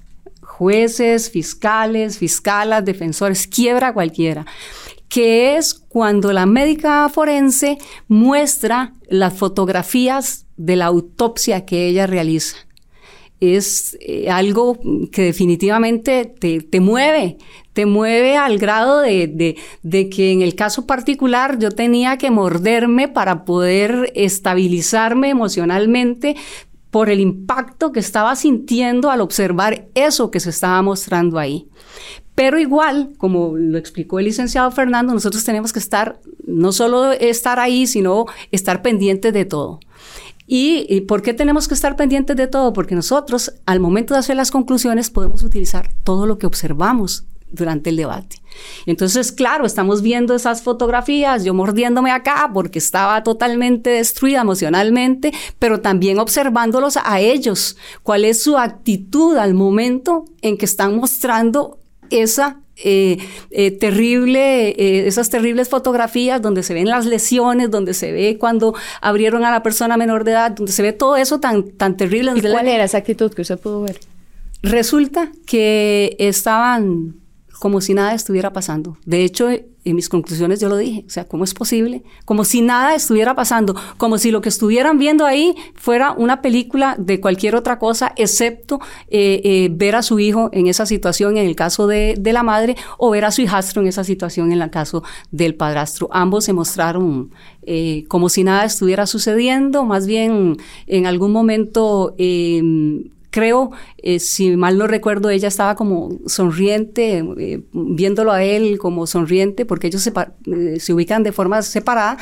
Jueces, 0.42 1.30
fiscales, 1.30 2.18
fiscalas, 2.18 2.84
defensores, 2.84 3.48
quiebra 3.48 3.90
a 3.90 3.94
cualquiera 3.94 4.46
que 5.10 5.56
es 5.56 5.74
cuando 5.74 6.34
la 6.34 6.46
médica 6.46 7.08
forense 7.10 7.78
muestra 8.08 8.94
las 9.10 9.34
fotografías 9.34 10.46
de 10.58 10.76
la 10.76 10.88
autopsia 10.88 11.66
que 11.66 11.88
ella 11.88 12.08
realiza. 12.08 12.58
Es 13.40 13.98
eh, 14.02 14.30
algo 14.30 14.80
que 15.12 15.22
definitivamente 15.24 16.26
te, 16.26 16.80
mueve, 16.80 17.38
te 17.74 17.86
mueve 17.86 18.36
al 18.36 18.58
grado 18.58 19.02
de, 19.02 19.56
de, 19.84 20.10
que 20.10 20.32
en 20.32 20.42
el 20.42 20.56
caso 20.56 20.88
particular 20.88 21.60
yo 21.60 21.72
tenía 21.72 22.18
que 22.18 22.32
morderme 22.32 23.08
para 23.08 23.46
poder 23.46 24.12
estabilizarme 24.16 25.30
emocionalmente 25.30 26.36
por 26.90 27.10
el 27.10 27.20
impacto 27.20 27.92
que 27.92 28.00
estaba 28.00 28.36
sintiendo 28.36 29.12
al 29.12 29.22
observar 29.22 29.88
eso 29.94 30.32
que 30.32 30.40
se 30.40 30.50
estaba 30.50 30.82
mostrando 30.82 31.38
ahí. 31.38 31.68
Pero 32.38 32.60
igual, 32.60 33.14
como 33.18 33.58
lo 33.58 33.80
explicó 33.80 34.20
el 34.20 34.26
licenciado 34.26 34.70
Fernando, 34.70 35.12
nosotros 35.12 35.44
tenemos 35.44 35.74
que 35.74 35.80
estar, 35.80 36.20
no 36.46 36.72
solo 36.72 37.12
estar 37.12 37.60
ahí, 37.60 37.88
sino 37.88 38.26
estar 38.52 38.84
pendientes 38.84 39.34
de 39.34 39.46
todo. 39.46 39.80
¿Y, 40.50 41.02
por 41.02 41.22
qué 41.22 41.34
tenemos 41.34 41.68
que 41.68 41.74
estar 41.74 41.98
pendientes 41.98 42.38
de 42.38 42.48
todo? 42.48 42.72
Porque 42.72 42.96
nosotros, 42.96 43.54
al 43.66 43.82
momento 43.82 44.14
de 44.14 44.22
hacer 44.22 44.38
las 44.38 44.50
conclusiones, 44.50 45.10
podemos 45.10 45.44
utilizar 45.44 45.92
todo 46.06 46.26
lo 46.26 46.38
que 46.38 46.48
observamos 46.48 47.26
durante 47.52 47.90
el 47.90 47.98
debate. 47.98 48.38
Entonces, 48.86 49.32
claro, 49.32 49.66
estamos 49.66 50.02
viendo 50.02 50.34
esas 50.34 50.62
fotografías, 50.62 51.44
yo 51.44 51.54
mordiéndome 51.54 52.12
acá 52.12 52.50
porque 52.54 52.80
estaba 52.80 53.24
totalmente 53.24 53.90
destruida 53.90 54.42
emocionalmente, 54.42 55.34
pero 55.60 55.82
también 55.82 56.18
observándolos 56.18 56.98
a 56.98 57.20
ellos, 57.20 57.78
cuál 58.04 58.26
es 58.26 58.42
su 58.42 58.58
actitud 58.58 59.38
al 59.38 59.54
momento 59.54 60.26
en 60.42 60.58
que 60.58 60.66
están 60.66 60.96
mostrando 60.96 61.80
esa 62.10 62.60
eh, 62.76 63.18
eh, 63.50 63.72
terrible, 63.72 64.70
eh, 64.70 65.08
esas 65.08 65.32
terribles 65.32 65.68
fotografías 65.68 66.42
donde 66.42 66.62
se 66.62 66.76
ven 66.76 66.88
las 66.88 67.08
lesiones, 67.08 67.72
donde 67.72 67.96
se 67.96 68.12
ve 68.12 68.38
cuando 68.40 68.76
abrieron 69.02 69.44
a 69.46 69.52
la 69.52 69.64
persona 69.64 69.98
menor 69.98 70.24
de 70.24 70.32
edad, 70.32 70.52
donde 70.52 70.72
se 70.72 70.84
ve 70.84 70.94
todo 70.94 71.18
eso 71.18 71.40
tan, 71.40 71.72
tan 71.72 71.98
terrible. 71.98 72.34
¿Y 72.36 72.42
cuál 72.42 72.68
era 72.68 72.84
esa 72.84 73.00
actitud 73.00 73.34
que 73.34 73.42
usted 73.42 73.60
pudo 73.60 73.82
ver? 73.82 74.00
Resulta 74.62 75.32
que 75.48 76.16
estaban 76.20 77.16
como 77.60 77.82
si 77.82 77.96
nada 77.96 78.14
estuviera 78.14 78.54
pasando. 78.54 78.98
De 79.06 79.24
hecho, 79.24 79.50
en 79.90 79.96
mis 79.96 80.10
conclusiones 80.10 80.60
yo 80.60 80.70
lo 80.70 80.78
dije, 80.78 81.04
o 81.08 81.10
sea, 81.10 81.26
¿cómo 81.28 81.44
es 81.44 81.54
posible? 81.54 82.04
Como 82.26 82.44
si 82.44 82.62
nada 82.62 82.94
estuviera 82.96 83.36
pasando, 83.36 83.76
como 83.98 84.18
si 84.18 84.32
lo 84.32 84.42
que 84.42 84.50
estuvieran 84.50 85.00
viendo 85.00 85.26
ahí 85.26 85.56
fuera 85.76 86.12
una 86.12 86.42
película 86.42 86.96
de 86.98 87.22
cualquier 87.22 87.56
otra 87.56 87.80
cosa, 87.80 88.14
excepto 88.18 88.80
eh, 89.10 89.42
eh, 89.44 89.70
ver 89.72 89.96
a 89.96 90.02
su 90.02 90.20
hijo 90.20 90.50
en 90.52 90.68
esa 90.68 90.86
situación 90.86 91.38
en 91.38 91.48
el 91.48 91.56
caso 91.56 91.88
de, 91.88 92.16
de, 92.20 92.34
la 92.34 92.44
madre 92.44 92.76
o 92.98 93.10
ver 93.10 93.24
a 93.24 93.32
su 93.32 93.42
hijastro 93.42 93.82
en 93.82 93.88
esa 93.88 94.04
situación 94.04 94.52
en 94.52 94.62
el 94.62 94.70
caso 94.70 95.04
del 95.32 95.56
padrastro. 95.56 96.10
Ambos 96.12 96.46
se 96.46 96.54
mostraron 96.54 97.32
eh, 97.70 98.06
como 98.08 98.30
si 98.30 98.44
nada 98.44 98.66
estuviera 98.66 99.08
sucediendo, 99.08 99.86
más 99.86 100.06
bien 100.08 100.58
en 100.88 101.06
algún 101.06 101.32
momento 101.32 102.16
creo, 103.38 103.70
eh, 104.00 104.18
si 104.20 104.58
mal 104.58 104.80
no 104.80 104.88
recuerdo, 104.88 105.30
ella 105.30 105.48
estaba 105.48 105.76
como 105.76 106.10
sonriente, 106.26 107.24
eh, 107.38 107.62
viéndolo 107.72 108.32
a 108.32 108.44
él 108.44 108.80
como 108.80 109.06
sonriente, 109.06 109.64
porque 109.64 109.86
ellos 109.86 110.02
se, 110.02 110.12
eh, 110.12 110.80
se 110.80 110.92
ubican 110.92 111.22
de 111.22 111.32
forma 111.32 111.62
separada. 111.62 112.18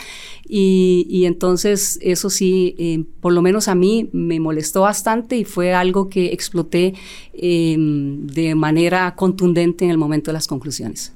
Y, 0.45 1.07
y 1.09 1.23
entonces 1.23 1.97
eso 2.01 2.29
sí, 2.29 3.07
por 3.21 3.31
lo 3.31 3.41
menos 3.41 3.69
a 3.69 3.75
mí 3.75 4.09
me 4.11 4.41
molestó 4.41 4.81
bastante 4.81 5.37
y 5.37 5.45
fue 5.45 5.73
algo 5.73 6.09
que 6.09 6.33
exploté 6.33 6.95
de 7.33 8.53
manera 8.55 9.15
contundente 9.15 9.85
en 9.85 9.91
el 9.91 9.97
momento 9.97 10.31
de 10.31 10.33
las 10.33 10.47
conclusiones. 10.47 11.13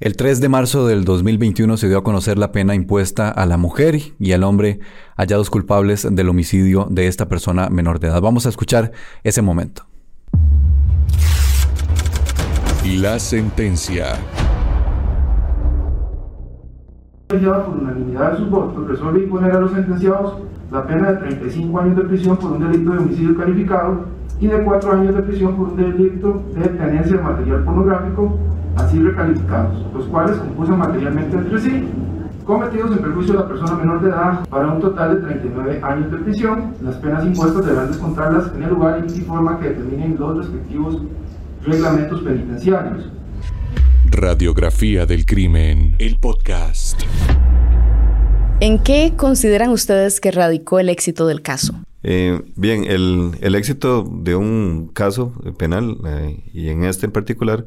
El 0.00 0.16
3 0.16 0.40
de 0.40 0.48
marzo 0.48 0.88
del 0.88 1.04
2021 1.04 1.76
se 1.76 1.86
dio 1.86 1.98
a 1.98 2.02
conocer 2.02 2.36
la 2.36 2.50
pena 2.50 2.74
impuesta 2.74 3.28
a 3.28 3.46
la 3.46 3.56
mujer 3.56 3.96
y 4.18 4.32
al 4.32 4.42
hombre 4.42 4.80
hallados 5.16 5.50
culpables 5.50 6.08
del 6.10 6.28
homicidio 6.28 6.88
de 6.90 7.06
esta 7.06 7.28
persona 7.28 7.68
menor 7.70 8.00
de 8.00 8.08
edad. 8.08 8.20
Vamos 8.20 8.44
a 8.46 8.48
escuchar 8.48 8.90
ese 9.22 9.40
momento. 9.40 9.84
La 12.96 13.20
sentencia. 13.20 14.16
por 17.28 17.78
unanimidad 17.80 18.32
de 18.32 18.38
sus 18.38 18.50
votos, 18.50 18.88
resuelve 18.88 19.20
imponer 19.20 19.52
a 19.52 19.60
los 19.60 19.70
sentenciados 19.70 20.42
la 20.72 20.84
pena 20.88 21.12
de 21.12 21.18
35 21.18 21.78
años 21.78 21.96
de 21.96 22.02
prisión 22.02 22.36
por 22.36 22.50
un 22.50 22.68
delito 22.68 22.90
de 22.90 22.98
homicidio 22.98 23.36
calificado 23.36 24.06
y 24.40 24.48
de 24.48 24.60
4 24.60 24.92
años 24.92 25.14
de 25.14 25.22
prisión 25.22 25.56
por 25.56 25.68
un 25.68 25.76
delito 25.76 26.42
de 26.56 26.68
tenencia 26.68 27.16
de 27.16 27.22
material 27.22 27.64
pornográfico 27.64 28.38
así 28.76 28.98
recalificados, 28.98 29.84
los 29.94 30.06
cuales 30.06 30.36
concursan 30.36 30.78
materialmente 30.78 31.36
entre 31.36 31.60
sí, 31.60 31.88
cometidos 32.44 32.92
en 32.92 32.98
perjuicio 32.98 33.34
de 33.34 33.40
la 33.40 33.48
persona 33.48 33.76
menor 33.76 34.02
de 34.02 34.10
edad 34.10 34.46
para 34.48 34.68
un 34.68 34.80
total 34.80 35.16
de 35.16 35.26
39 35.26 35.80
años 35.82 36.10
de 36.10 36.18
prisión. 36.18 36.74
Las 36.82 36.96
penas 36.96 37.24
impuestas 37.24 37.64
deberán 37.64 37.88
descontarlas 37.88 38.52
en 38.54 38.62
el 38.62 38.70
lugar 38.70 39.04
y 39.06 39.20
forma 39.20 39.58
que 39.58 39.68
determinen 39.70 40.16
los 40.18 40.38
respectivos 40.38 41.02
reglamentos 41.64 42.20
penitenciarios. 42.22 43.10
Radiografía 44.10 45.06
del 45.06 45.24
crimen, 45.24 45.96
el 45.98 46.18
podcast. 46.18 47.02
¿En 48.60 48.78
qué 48.78 49.14
consideran 49.16 49.70
ustedes 49.70 50.20
que 50.20 50.30
radicó 50.30 50.78
el 50.78 50.88
éxito 50.88 51.26
del 51.26 51.42
caso? 51.42 51.74
Eh, 52.02 52.42
bien, 52.54 52.84
el, 52.84 53.32
el, 53.40 53.54
éxito 53.54 54.04
de 54.04 54.36
un 54.36 54.90
caso 54.92 55.32
penal, 55.56 55.96
eh, 56.06 56.42
y 56.52 56.68
en 56.68 56.84
este 56.84 57.06
en 57.06 57.12
particular, 57.12 57.64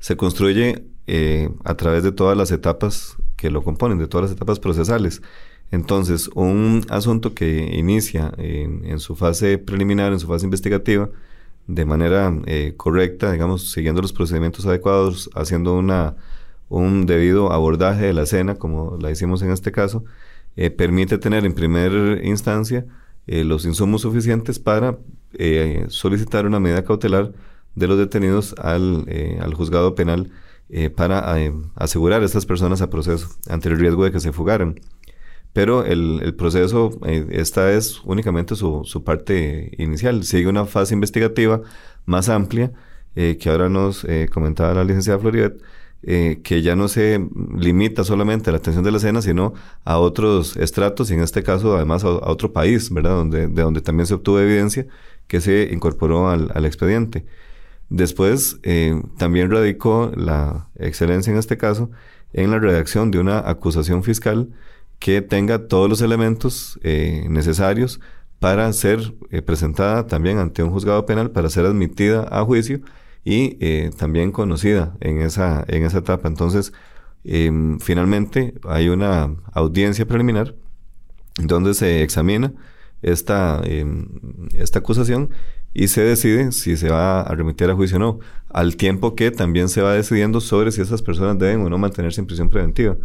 se 0.00 0.16
construye 0.16 0.84
eh, 1.06 1.50
a 1.64 1.76
través 1.76 2.02
de 2.02 2.10
todas 2.10 2.36
las 2.36 2.50
etapas 2.50 3.16
que 3.36 3.50
lo 3.50 3.62
componen, 3.62 3.98
de 3.98 4.08
todas 4.08 4.30
las 4.30 4.36
etapas 4.36 4.58
procesales. 4.58 5.22
Entonces, 5.70 6.28
un 6.34 6.84
asunto 6.88 7.34
que 7.34 7.70
inicia 7.76 8.32
en, 8.38 8.98
su 8.98 9.14
fase 9.14 9.58
preliminar, 9.58 10.12
en 10.12 10.18
su 10.18 10.26
fase 10.26 10.46
investigativa, 10.46 11.08
de 11.68 11.84
manera 11.84 12.34
eh, 12.46 12.74
correcta, 12.76 13.30
digamos, 13.30 13.70
siguiendo 13.70 14.02
los 14.02 14.12
procedimientos 14.12 14.66
adecuados, 14.66 15.30
haciendo 15.34 15.76
una, 15.76 16.16
un 16.68 17.06
debido 17.06 17.52
abordaje 17.52 18.06
de 18.06 18.12
la 18.14 18.22
escena, 18.22 18.56
como 18.56 18.98
la 19.00 19.10
hicimos 19.10 19.42
en 19.42 19.52
este 19.52 19.70
caso, 19.70 20.04
eh, 20.56 20.70
permite 20.70 21.18
tener 21.18 21.44
en 21.44 21.52
primera 21.52 22.24
instancia 22.24 22.86
los 23.26 23.64
insumos 23.64 24.00
suficientes 24.00 24.58
para 24.58 24.98
solicitar 25.86 26.46
una 26.46 26.58
medida 26.58 26.82
cautelar 26.82 27.32
de 27.74 27.86
los 27.86 27.98
detenidos 27.98 28.54
al, 28.58 29.04
eh, 29.08 29.38
al 29.40 29.54
juzgado 29.54 29.94
penal 29.94 30.30
eh, 30.68 30.90
para 30.90 31.40
eh, 31.40 31.52
asegurar 31.76 32.22
a 32.22 32.24
estas 32.24 32.46
personas 32.46 32.80
a 32.82 32.90
proceso 32.90 33.28
ante 33.48 33.68
el 33.68 33.78
riesgo 33.78 34.04
de 34.04 34.12
que 34.12 34.20
se 34.20 34.32
fugaran. 34.32 34.80
Pero 35.52 35.84
el, 35.84 36.20
el 36.22 36.34
proceso, 36.36 36.92
esta 37.02 37.72
es 37.72 38.00
únicamente 38.04 38.54
su, 38.54 38.82
su, 38.84 39.02
parte 39.02 39.72
inicial. 39.78 40.22
Sigue 40.22 40.46
una 40.46 40.64
fase 40.64 40.94
investigativa 40.94 41.60
más 42.06 42.28
amplia, 42.28 42.72
que 43.16 43.50
ahora 43.50 43.68
nos 43.68 44.06
comentaba 44.32 44.74
la 44.74 44.84
licenciada 44.84 45.18
Floribet, 45.18 45.60
que 46.02 46.62
ya 46.62 46.76
no 46.76 46.86
se 46.86 47.28
limita 47.56 48.04
solamente 48.04 48.50
a 48.50 48.52
la 48.52 48.58
atención 48.58 48.84
de 48.84 48.92
la 48.92 48.98
escena, 48.98 49.22
sino 49.22 49.52
a 49.84 49.98
otros 49.98 50.56
estratos 50.56 51.10
y 51.10 51.14
en 51.14 51.20
este 51.20 51.42
caso 51.42 51.74
además 51.74 52.04
a, 52.04 52.10
otro 52.10 52.52
país, 52.52 52.88
¿verdad? 52.92 53.16
Donde, 53.16 53.48
de 53.48 53.62
donde 53.62 53.80
también 53.80 54.06
se 54.06 54.14
obtuvo 54.14 54.38
evidencia 54.38 54.86
que 55.26 55.40
se 55.40 55.68
incorporó 55.72 56.28
al, 56.28 56.52
al 56.54 56.64
expediente. 56.64 57.24
Después, 57.90 58.60
eh, 58.62 59.02
también 59.18 59.50
radicó 59.50 60.12
la 60.16 60.68
excelencia 60.76 61.32
en 61.32 61.38
este 61.38 61.56
caso 61.56 61.90
en 62.32 62.52
la 62.52 62.60
redacción 62.60 63.10
de 63.10 63.18
una 63.18 63.40
acusación 63.40 64.04
fiscal 64.04 64.48
que 65.00 65.22
tenga 65.22 65.66
todos 65.66 65.88
los 65.90 66.00
elementos 66.00 66.78
eh, 66.84 67.26
necesarios 67.28 68.00
para 68.38 68.72
ser 68.72 69.12
eh, 69.30 69.42
presentada 69.42 70.06
también 70.06 70.38
ante 70.38 70.62
un 70.62 70.70
juzgado 70.70 71.04
penal, 71.04 71.32
para 71.32 71.50
ser 71.50 71.66
admitida 71.66 72.28
a 72.30 72.44
juicio 72.44 72.80
y 73.24 73.90
también 73.98 74.32
conocida 74.32 74.96
en 75.00 75.20
esa, 75.20 75.64
en 75.68 75.84
esa 75.84 75.98
etapa. 75.98 76.26
Entonces, 76.26 76.72
finalmente 77.80 78.54
hay 78.64 78.88
una 78.88 79.36
audiencia 79.52 80.06
preliminar 80.06 80.54
donde 81.38 81.74
se 81.74 82.02
examina 82.02 82.54
esta, 83.02 83.62
esta 84.54 84.78
acusación 84.78 85.30
y 85.72 85.88
se 85.88 86.02
decide 86.02 86.52
si 86.52 86.76
se 86.76 86.90
va 86.90 87.22
a 87.22 87.34
remitir 87.34 87.70
a 87.70 87.74
juicio 87.74 87.96
o 87.96 88.00
no, 88.00 88.18
al 88.48 88.76
tiempo 88.76 89.14
que 89.14 89.30
también 89.30 89.68
se 89.68 89.82
va 89.82 89.92
decidiendo 89.92 90.40
sobre 90.40 90.72
si 90.72 90.80
esas 90.80 91.02
personas 91.02 91.38
deben 91.38 91.62
o 91.62 91.70
no 91.70 91.78
mantenerse 91.78 92.20
en 92.20 92.26
prisión 92.26 92.50
preventiva, 92.50 92.96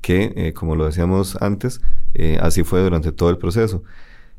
que 0.00 0.32
eh, 0.36 0.52
como 0.54 0.76
lo 0.76 0.86
decíamos 0.86 1.36
antes, 1.40 1.80
eh, 2.14 2.38
así 2.40 2.64
fue 2.64 2.82
durante 2.82 3.12
todo 3.12 3.30
el 3.30 3.38
proceso. 3.38 3.82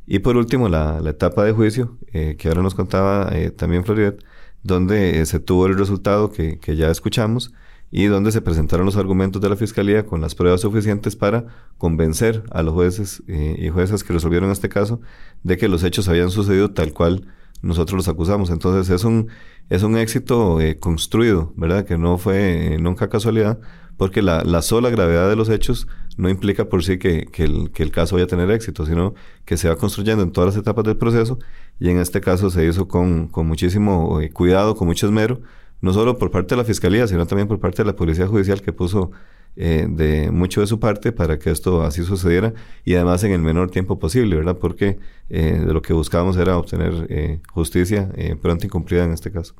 Y 0.08 0.20
por 0.20 0.38
último, 0.38 0.70
la, 0.70 1.02
etapa 1.08 1.44
de 1.46 1.52
juicio, 1.52 1.98
eh, 2.14 2.36
que 2.38 2.48
ahora 2.48 2.62
nos 2.62 2.76
contaba 2.76 3.32
también 3.58 3.84
Floribet, 3.84 4.24
donde 4.64 5.26
se 5.26 5.40
tuvo 5.40 5.68
el 5.68 5.78
resultado 5.78 6.32
que, 6.32 6.60
que, 6.60 6.76
ya 6.76 6.90
escuchamos 6.92 7.54
y 7.92 8.06
donde 8.06 8.32
se 8.32 8.42
presentaron 8.42 8.86
los 8.86 8.98
argumentos 8.98 9.42
de 9.42 9.50
la 9.50 9.56
Fiscalía 9.56 10.06
con 10.06 10.22
las 10.22 10.36
pruebas 10.36 10.62
suficientes 10.62 11.16
para 11.16 11.46
convencer 11.78 12.44
a 12.52 12.64
los 12.64 12.74
jueces 12.74 13.24
y 13.28 13.70
juezas 13.70 14.04
que 14.04 14.14
resolvieron 14.14 14.52
este 14.52 14.70
caso 14.70 15.02
de 15.44 15.58
que 15.58 15.68
los 15.68 15.84
hechos 15.84 16.08
habían 16.08 16.32
sucedido 16.32 16.72
tal 16.72 16.94
cual 16.94 17.28
nosotros 17.62 17.98
los 17.98 18.08
acusamos. 18.08 18.50
Entonces 18.50 18.94
es 18.94 19.04
un, 19.04 19.30
es 19.70 19.84
un 19.84 19.98
éxito 19.98 20.60
construido, 20.80 21.54
¿verdad? 21.56 21.86
Que 21.86 21.98
no 21.98 22.18
fue 22.18 22.78
nunca 22.80 23.10
casualidad, 23.10 23.60
porque 23.98 24.22
la, 24.22 24.44
la, 24.44 24.62
sola 24.62 24.90
gravedad 24.90 25.30
de 25.30 25.36
los 25.36 25.50
hechos 25.50 25.88
no 26.18 26.30
implica 26.30 26.66
por 26.66 26.84
sí 26.84 26.98
que, 26.98 27.26
que, 27.26 27.44
el, 27.44 27.72
que, 27.72 27.84
el, 27.84 27.92
caso 27.92 28.16
vaya 28.16 28.26
a 28.26 28.28
tener 28.28 28.52
éxito, 28.52 28.86
sino 28.86 29.14
que 29.46 29.58
se 29.58 29.70
va 29.70 29.76
construyendo 29.76 30.24
en 30.24 30.32
todas 30.32 30.54
las 30.54 30.62
etapas 30.62 30.84
del 30.86 30.98
proceso 30.98 31.40
y 31.80 31.90
en 31.90 31.98
este 32.00 32.22
caso 32.22 32.50
se 32.50 32.66
hizo 32.66 32.88
con, 32.88 33.28
con 33.28 33.48
muchísimo 33.48 34.22
eh, 34.22 34.30
cuidado, 34.32 34.76
con 34.76 34.88
mucho 34.88 35.06
esmero, 35.06 35.42
no 35.82 35.94
solo 35.94 36.18
por 36.18 36.32
parte 36.32 36.56
de 36.56 36.58
la 36.58 36.66
Fiscalía, 36.66 37.08
sino 37.08 37.26
también 37.26 37.48
por 37.48 37.60
parte 37.60 37.84
de 37.84 37.88
la 37.88 37.96
Policía 37.96 38.28
Judicial 38.28 38.62
que 38.62 38.74
puso 38.74 39.12
eh, 39.58 39.88
de 39.90 40.32
mucho 40.32 40.62
de 40.62 40.68
su 40.68 40.80
parte 40.80 41.12
para 41.12 41.40
que 41.40 41.50
esto 41.50 41.84
así 41.84 42.04
sucediera 42.04 42.54
y 42.84 42.96
además 42.96 43.24
en 43.24 43.32
el 43.32 43.40
menor 43.40 43.72
tiempo 43.72 43.98
posible, 44.00 44.36
¿verdad? 44.36 44.58
Porque 44.58 44.98
eh, 45.30 45.64
lo 45.66 45.82
que 45.82 45.94
buscábamos 45.94 46.38
era 46.38 46.58
obtener 46.58 47.08
eh, 47.10 47.40
justicia 47.52 48.12
eh, 48.16 48.36
pronto 48.36 48.66
y 48.66 48.70
cumplida 48.70 49.06
en 49.06 49.12
este 49.12 49.32
caso. 49.32 49.56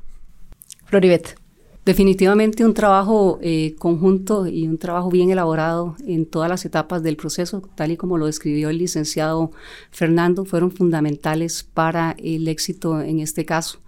Floribet. 0.84 1.36
Definitivamente 1.84 2.64
un 2.64 2.74
trabajo 2.74 3.38
conjunto 3.78 4.48
y 4.48 4.66
un 4.66 4.76
trabajo 4.76 5.08
bien 5.08 5.30
elaborado 5.30 5.94
en 6.04 6.26
todas 6.26 6.50
las 6.50 6.64
etapas 6.64 7.00
del 7.04 7.16
proceso, 7.16 7.62
tal 7.76 7.92
y 7.92 7.96
como 7.96 8.18
lo 8.18 8.26
describió 8.26 8.70
el 8.70 8.78
licenciado 8.78 9.52
Fernando, 9.92 10.44
fueron 10.44 10.72
fundamentales 10.72 11.62
para 11.62 12.16
el 12.18 12.48
éxito 12.48 13.00
en 13.00 13.20
este 13.20 13.44
caso. 13.44 13.78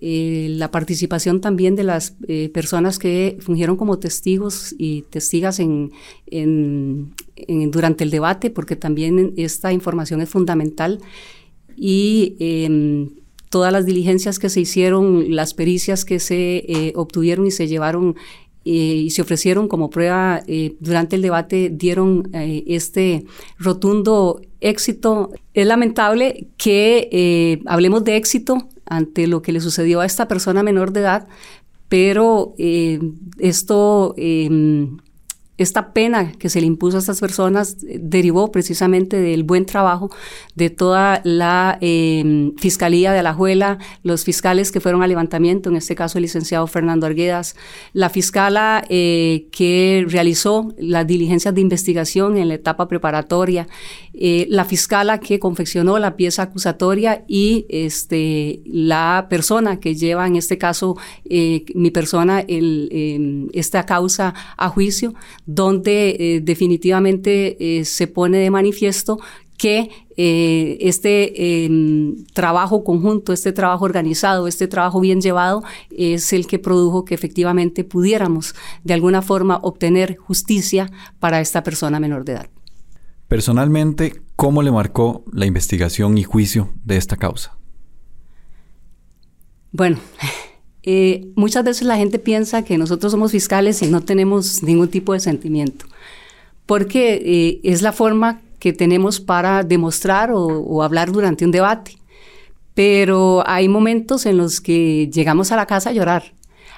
Eh, 0.00 0.48
la 0.50 0.70
participación 0.70 1.40
también 1.40 1.74
de 1.74 1.82
las 1.82 2.14
eh, 2.28 2.50
personas 2.50 3.00
que 3.00 3.36
fungieron 3.40 3.76
como 3.76 3.98
testigos 3.98 4.74
y 4.78 5.02
testigas 5.02 5.58
en, 5.58 5.90
durante 7.70 8.04
el 8.04 8.10
debate, 8.10 8.50
porque 8.50 8.76
también 8.76 9.34
esta 9.36 9.72
información 9.72 10.20
es 10.20 10.28
fundamental. 10.28 11.00
Y 11.76 12.36
em, 12.38 13.10
todas 13.50 13.72
las 13.72 13.86
diligencias 13.86 14.38
que 14.38 14.48
se 14.48 14.60
hicieron, 14.60 15.34
las 15.34 15.54
pericias 15.54 16.04
que 16.04 16.20
se 16.20 16.58
eh, 16.58 16.92
obtuvieron 16.94 17.46
y 17.46 17.50
se 17.50 17.66
llevaron 17.66 18.14
y 18.70 19.10
se 19.10 19.22
ofrecieron 19.22 19.66
como 19.66 19.88
prueba 19.88 20.42
durante 20.78 21.16
el 21.16 21.22
debate 21.22 21.70
dieron 21.72 22.28
este 22.34 23.24
rotundo 23.56 24.42
éxito. 24.60 25.30
Es 25.54 25.66
lamentable 25.66 26.48
que 26.58 27.62
hablemos 27.64 28.04
de 28.04 28.16
éxito 28.16 28.68
ante 28.88 29.26
lo 29.26 29.42
que 29.42 29.52
le 29.52 29.60
sucedió 29.60 30.00
a 30.00 30.06
esta 30.06 30.28
persona 30.28 30.62
menor 30.62 30.92
de 30.92 31.00
edad, 31.00 31.28
pero 31.88 32.54
eh, 32.58 33.00
esto 33.38 34.14
em, 34.16 34.98
esta 35.58 35.92
pena 35.92 36.32
que 36.32 36.48
se 36.48 36.60
le 36.60 36.68
impuso 36.68 36.96
a 36.96 37.00
estas 37.00 37.20
personas 37.20 37.76
eh, 37.82 37.98
derivó 38.00 38.52
precisamente 38.52 39.20
del 39.20 39.42
buen 39.42 39.66
trabajo 39.66 40.10
de 40.54 40.70
toda 40.70 41.20
la 41.24 41.78
eh, 41.80 42.52
Fiscalía 42.56 43.12
de 43.12 43.18
Alajuela, 43.18 43.78
los 44.04 44.24
fiscales 44.24 44.70
que 44.70 44.80
fueron 44.80 45.02
al 45.02 45.08
levantamiento, 45.08 45.68
en 45.68 45.76
este 45.76 45.96
caso 45.96 46.18
el 46.18 46.22
licenciado 46.22 46.66
Fernando 46.68 47.06
Arguedas, 47.06 47.56
la 47.92 48.08
fiscala 48.08 48.84
eh, 48.88 49.48
que 49.50 50.04
realizó 50.08 50.72
las 50.78 51.06
diligencias 51.06 51.54
de 51.54 51.60
investigación 51.60 52.36
en 52.36 52.48
la 52.48 52.54
etapa 52.54 52.86
preparatoria, 52.86 53.66
eh, 54.14 54.46
la 54.48 54.64
fiscala 54.64 55.18
que 55.18 55.40
confeccionó 55.40 55.98
la 55.98 56.16
pieza 56.16 56.42
acusatoria 56.42 57.24
y 57.26 57.66
este, 57.68 58.62
la 58.64 59.26
persona 59.28 59.80
que 59.80 59.96
lleva, 59.96 60.26
en 60.26 60.36
este 60.36 60.56
caso, 60.56 60.96
mi 61.28 61.90
persona, 61.90 62.40
el, 62.40 63.50
esta 63.52 63.84
causa 63.84 64.34
a 64.56 64.68
juicio 64.68 65.14
donde 65.48 66.10
eh, 66.10 66.40
definitivamente 66.42 67.56
eh, 67.78 67.86
se 67.86 68.06
pone 68.06 68.36
de 68.36 68.50
manifiesto 68.50 69.18
que 69.56 69.90
eh, 70.18 70.76
este 70.82 71.64
eh, 71.64 72.14
trabajo 72.34 72.84
conjunto, 72.84 73.32
este 73.32 73.52
trabajo 73.52 73.86
organizado, 73.86 74.46
este 74.46 74.68
trabajo 74.68 75.00
bien 75.00 75.22
llevado 75.22 75.64
es 75.90 76.34
el 76.34 76.46
que 76.46 76.58
produjo 76.58 77.06
que 77.06 77.14
efectivamente 77.14 77.82
pudiéramos 77.82 78.54
de 78.84 78.92
alguna 78.92 79.22
forma 79.22 79.58
obtener 79.62 80.16
justicia 80.16 80.90
para 81.18 81.40
esta 81.40 81.62
persona 81.62 81.98
menor 81.98 82.26
de 82.26 82.32
edad. 82.32 82.50
Personalmente, 83.26 84.20
¿cómo 84.36 84.62
le 84.62 84.70
marcó 84.70 85.24
la 85.32 85.46
investigación 85.46 86.18
y 86.18 86.24
juicio 86.24 86.74
de 86.84 86.98
esta 86.98 87.16
causa? 87.16 87.56
Bueno, 89.72 89.98
eh, 90.90 91.28
muchas 91.34 91.64
veces 91.64 91.86
la 91.86 91.98
gente 91.98 92.18
piensa 92.18 92.64
que 92.64 92.78
nosotros 92.78 93.12
somos 93.12 93.32
fiscales 93.32 93.82
y 93.82 93.88
no 93.88 94.00
tenemos 94.00 94.62
ningún 94.62 94.88
tipo 94.88 95.12
de 95.12 95.20
sentimiento, 95.20 95.84
porque 96.64 97.20
eh, 97.22 97.60
es 97.62 97.82
la 97.82 97.92
forma 97.92 98.40
que 98.58 98.72
tenemos 98.72 99.20
para 99.20 99.64
demostrar 99.64 100.30
o, 100.32 100.82
hablar 100.82 101.12
durante 101.12 101.44
un 101.44 101.50
debate. 101.50 101.98
Pero 102.72 103.46
hay 103.46 103.68
momentos 103.68 104.24
en 104.24 104.38
los 104.38 104.62
que 104.62 105.10
llegamos 105.12 105.52
a 105.52 105.56
la 105.56 105.66
casa 105.66 105.90
a 105.90 105.92
llorar, 105.92 106.32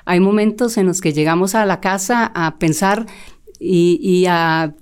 hay 0.05 0.19
momentos 0.19 0.77
en 0.77 0.87
los 0.87 1.01
que 1.01 1.13
llegamos 1.13 1.55
a 1.55 1.65
la 1.65 1.79
casa 1.79 2.33
a 2.35 2.59
pensar 2.59 3.07
y 3.61 4.27
a 4.29 4.75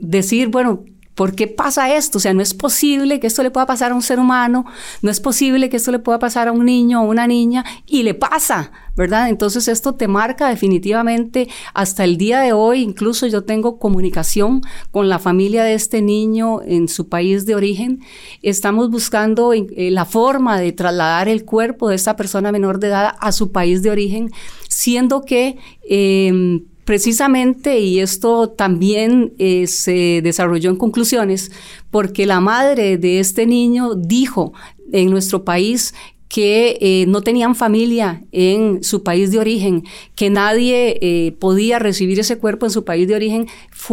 decir, 0.00 0.48
bueno, 0.48 0.84
¿Por 1.20 1.34
qué 1.34 1.48
pasa 1.48 1.94
esto? 1.94 2.16
O 2.16 2.20
sea, 2.22 2.32
no 2.32 2.40
es 2.40 2.54
posible 2.54 3.20
que 3.20 3.26
esto 3.26 3.42
le 3.42 3.50
pueda 3.50 3.66
pasar 3.66 3.92
a 3.92 3.94
un 3.94 4.00
ser 4.00 4.18
humano, 4.18 4.64
no 5.02 5.10
es 5.10 5.20
posible 5.20 5.68
que 5.68 5.76
esto 5.76 5.92
le 5.92 5.98
pueda 5.98 6.18
pasar 6.18 6.48
a 6.48 6.52
un 6.52 6.64
niño 6.64 7.02
o 7.02 7.04
una 7.04 7.26
niña 7.26 7.62
y 7.84 8.04
le 8.04 8.14
pasa, 8.14 8.72
¿verdad? 8.96 9.28
Entonces 9.28 9.68
esto 9.68 9.94
te 9.94 10.08
marca 10.08 10.48
definitivamente 10.48 11.50
hasta 11.74 12.04
el 12.04 12.16
día 12.16 12.40
de 12.40 12.54
hoy, 12.54 12.80
incluso 12.80 13.26
yo 13.26 13.44
tengo 13.44 13.78
comunicación 13.78 14.62
con 14.90 15.10
la 15.10 15.18
familia 15.18 15.62
de 15.62 15.74
este 15.74 16.00
niño 16.00 16.62
en 16.62 16.88
su 16.88 17.10
país 17.10 17.44
de 17.44 17.54
origen. 17.54 18.00
Estamos 18.40 18.88
buscando 18.88 19.52
eh, 19.52 19.90
la 19.90 20.06
forma 20.06 20.58
de 20.58 20.72
trasladar 20.72 21.28
el 21.28 21.44
cuerpo 21.44 21.90
de 21.90 21.96
esta 21.96 22.16
persona 22.16 22.50
menor 22.50 22.80
de 22.80 22.86
edad 22.86 23.14
a 23.20 23.32
su 23.32 23.52
país 23.52 23.82
de 23.82 23.90
origen, 23.90 24.30
siendo 24.70 25.26
que... 25.26 25.58
Eh, 25.86 26.62
precisamente, 26.90 27.78
y 27.78 28.00
esto 28.00 28.48
también 28.50 29.32
eh, 29.38 29.68
se 29.68 30.22
desarrolló 30.24 30.70
en 30.70 30.76
conclusiones, 30.76 31.52
porque 31.92 32.26
la 32.26 32.40
madre 32.40 32.98
de 32.98 33.20
este 33.20 33.46
niño 33.46 33.94
dijo 33.94 34.54
en 34.90 35.08
nuestro 35.08 35.44
país 35.44 35.94
que 36.30 36.78
eh, 36.80 37.06
no 37.08 37.22
tenían 37.22 37.56
familia 37.56 38.22
en 38.30 38.84
su 38.84 39.02
país 39.02 39.32
de 39.32 39.40
origen, 39.40 39.82
que 40.14 40.30
nadie 40.30 40.96
eh, 41.00 41.32
podía 41.40 41.80
recibir 41.80 42.20
ese 42.20 42.38
cuerpo 42.38 42.66
en 42.66 42.70
su 42.70 42.84
país 42.84 43.08
de 43.08 43.16
origen, 43.16 43.48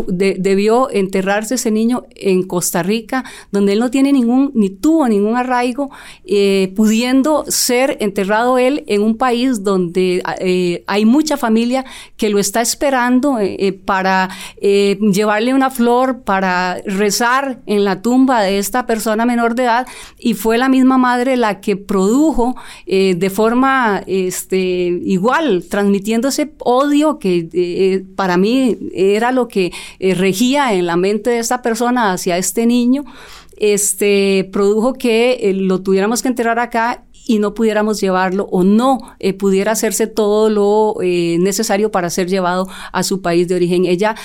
de, 0.06 0.36
debió 0.38 0.92
enterrarse 0.92 1.56
ese 1.56 1.72
niño 1.72 2.06
en 2.16 2.44
Costa 2.44 2.84
Rica, 2.84 3.24
donde 3.52 3.74
él 3.74 3.80
no 3.80 3.90
tiene 3.90 4.14
ningún, 4.14 4.52
ni 4.54 4.70
tuvo 4.70 5.08
ningún 5.08 5.36
arraigo, 5.36 5.90
eh, 6.26 6.72
pudiendo 6.76 7.44
ser 7.48 7.98
enterrado 8.02 8.60
él 8.60 8.84
en 8.86 9.02
un 9.02 9.18
país 9.18 9.64
donde 9.64 10.22
hay 10.86 11.06
mucha 11.06 11.38
familia 11.38 11.86
que 12.18 12.30
lo 12.30 12.38
está 12.38 12.62
esperando 12.62 13.40
para 13.86 14.30
llevarle 14.62 15.56
una 15.56 15.72
flor, 15.72 16.22
para 16.22 16.78
rezar 16.86 17.62
en 17.66 17.84
la 17.84 18.04
tumba 18.04 18.44
de 18.44 18.60
esta 18.60 18.86
persona 18.86 19.26
menor 19.26 19.56
de 19.56 19.64
edad, 19.64 19.88
y 20.20 20.36
fue 20.36 20.60
la 20.60 20.70
misma 20.70 21.00
madre 21.00 21.36
la 21.36 21.62
que 21.62 21.76
produjo 21.76 22.27
eh, 22.86 23.16
de 23.16 23.30
forma 23.30 24.04
este, 24.08 24.58
igual, 24.58 25.66
transmitiendo 25.70 26.28
ese 26.28 26.52
odio 26.60 27.20
que 27.20 27.50
eh, 27.54 28.04
para 28.16 28.38
mí 28.38 28.78
era 28.94 29.32
lo 29.32 29.48
que 29.48 29.72
eh, 30.00 30.14
regía 30.14 30.74
en 30.74 30.86
la 30.86 30.98
mente 30.98 31.30
de 31.30 31.40
esta 31.40 31.62
persona 31.62 32.14
hacia 32.14 32.38
este 32.38 32.66
niño, 32.66 33.06
este, 33.58 34.50
produjo 34.52 34.94
que 34.94 35.52
lo 35.56 35.82
tuviéramos 35.82 36.22
que 36.22 36.28
enterrar 36.28 36.60
acá 36.60 37.04
y 37.26 37.40
no 37.40 37.54
pudiéramos 37.54 38.00
llevarlo 38.00 38.48
o 38.52 38.64
no 38.64 39.00
pudiera 39.38 39.74
hacerse 39.74 40.08
todo 40.08 40.50
lo 40.50 40.96
necesario 41.02 41.92
para 41.92 42.10
ser 42.10 42.30
llevado 42.30 42.70
a 42.94 43.04
su 43.04 43.22
país 43.22 43.50
de 43.50 43.56
origen. 43.56 43.86
Ella 43.86 44.16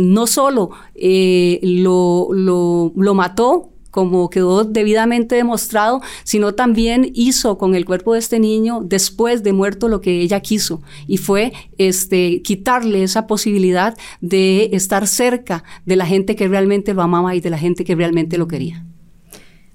no 0.00 0.26
solo 0.26 0.70
lo, 0.94 2.28
lo, 2.30 2.92
lo 2.94 3.14
mató, 3.14 3.71
como 3.92 4.28
quedó 4.30 4.64
debidamente 4.64 5.36
demostrado, 5.36 6.00
sino 6.24 6.54
también 6.54 7.12
hizo 7.14 7.58
con 7.58 7.76
el 7.76 7.84
cuerpo 7.84 8.14
de 8.14 8.18
este 8.18 8.40
niño 8.40 8.80
después 8.82 9.44
de 9.44 9.52
muerto 9.52 9.86
lo 9.86 10.00
que 10.00 10.22
ella 10.22 10.40
quiso 10.40 10.82
y 11.06 11.18
fue 11.18 11.52
este 11.78 12.42
quitarle 12.42 13.04
esa 13.04 13.28
posibilidad 13.28 13.96
de 14.20 14.70
estar 14.72 15.06
cerca 15.06 15.62
de 15.84 15.96
la 15.96 16.06
gente 16.06 16.34
que 16.34 16.48
realmente 16.48 16.94
lo 16.94 17.02
amaba 17.02 17.36
y 17.36 17.40
de 17.40 17.50
la 17.50 17.58
gente 17.58 17.84
que 17.84 17.94
realmente 17.94 18.38
lo 18.38 18.48
quería. 18.48 18.84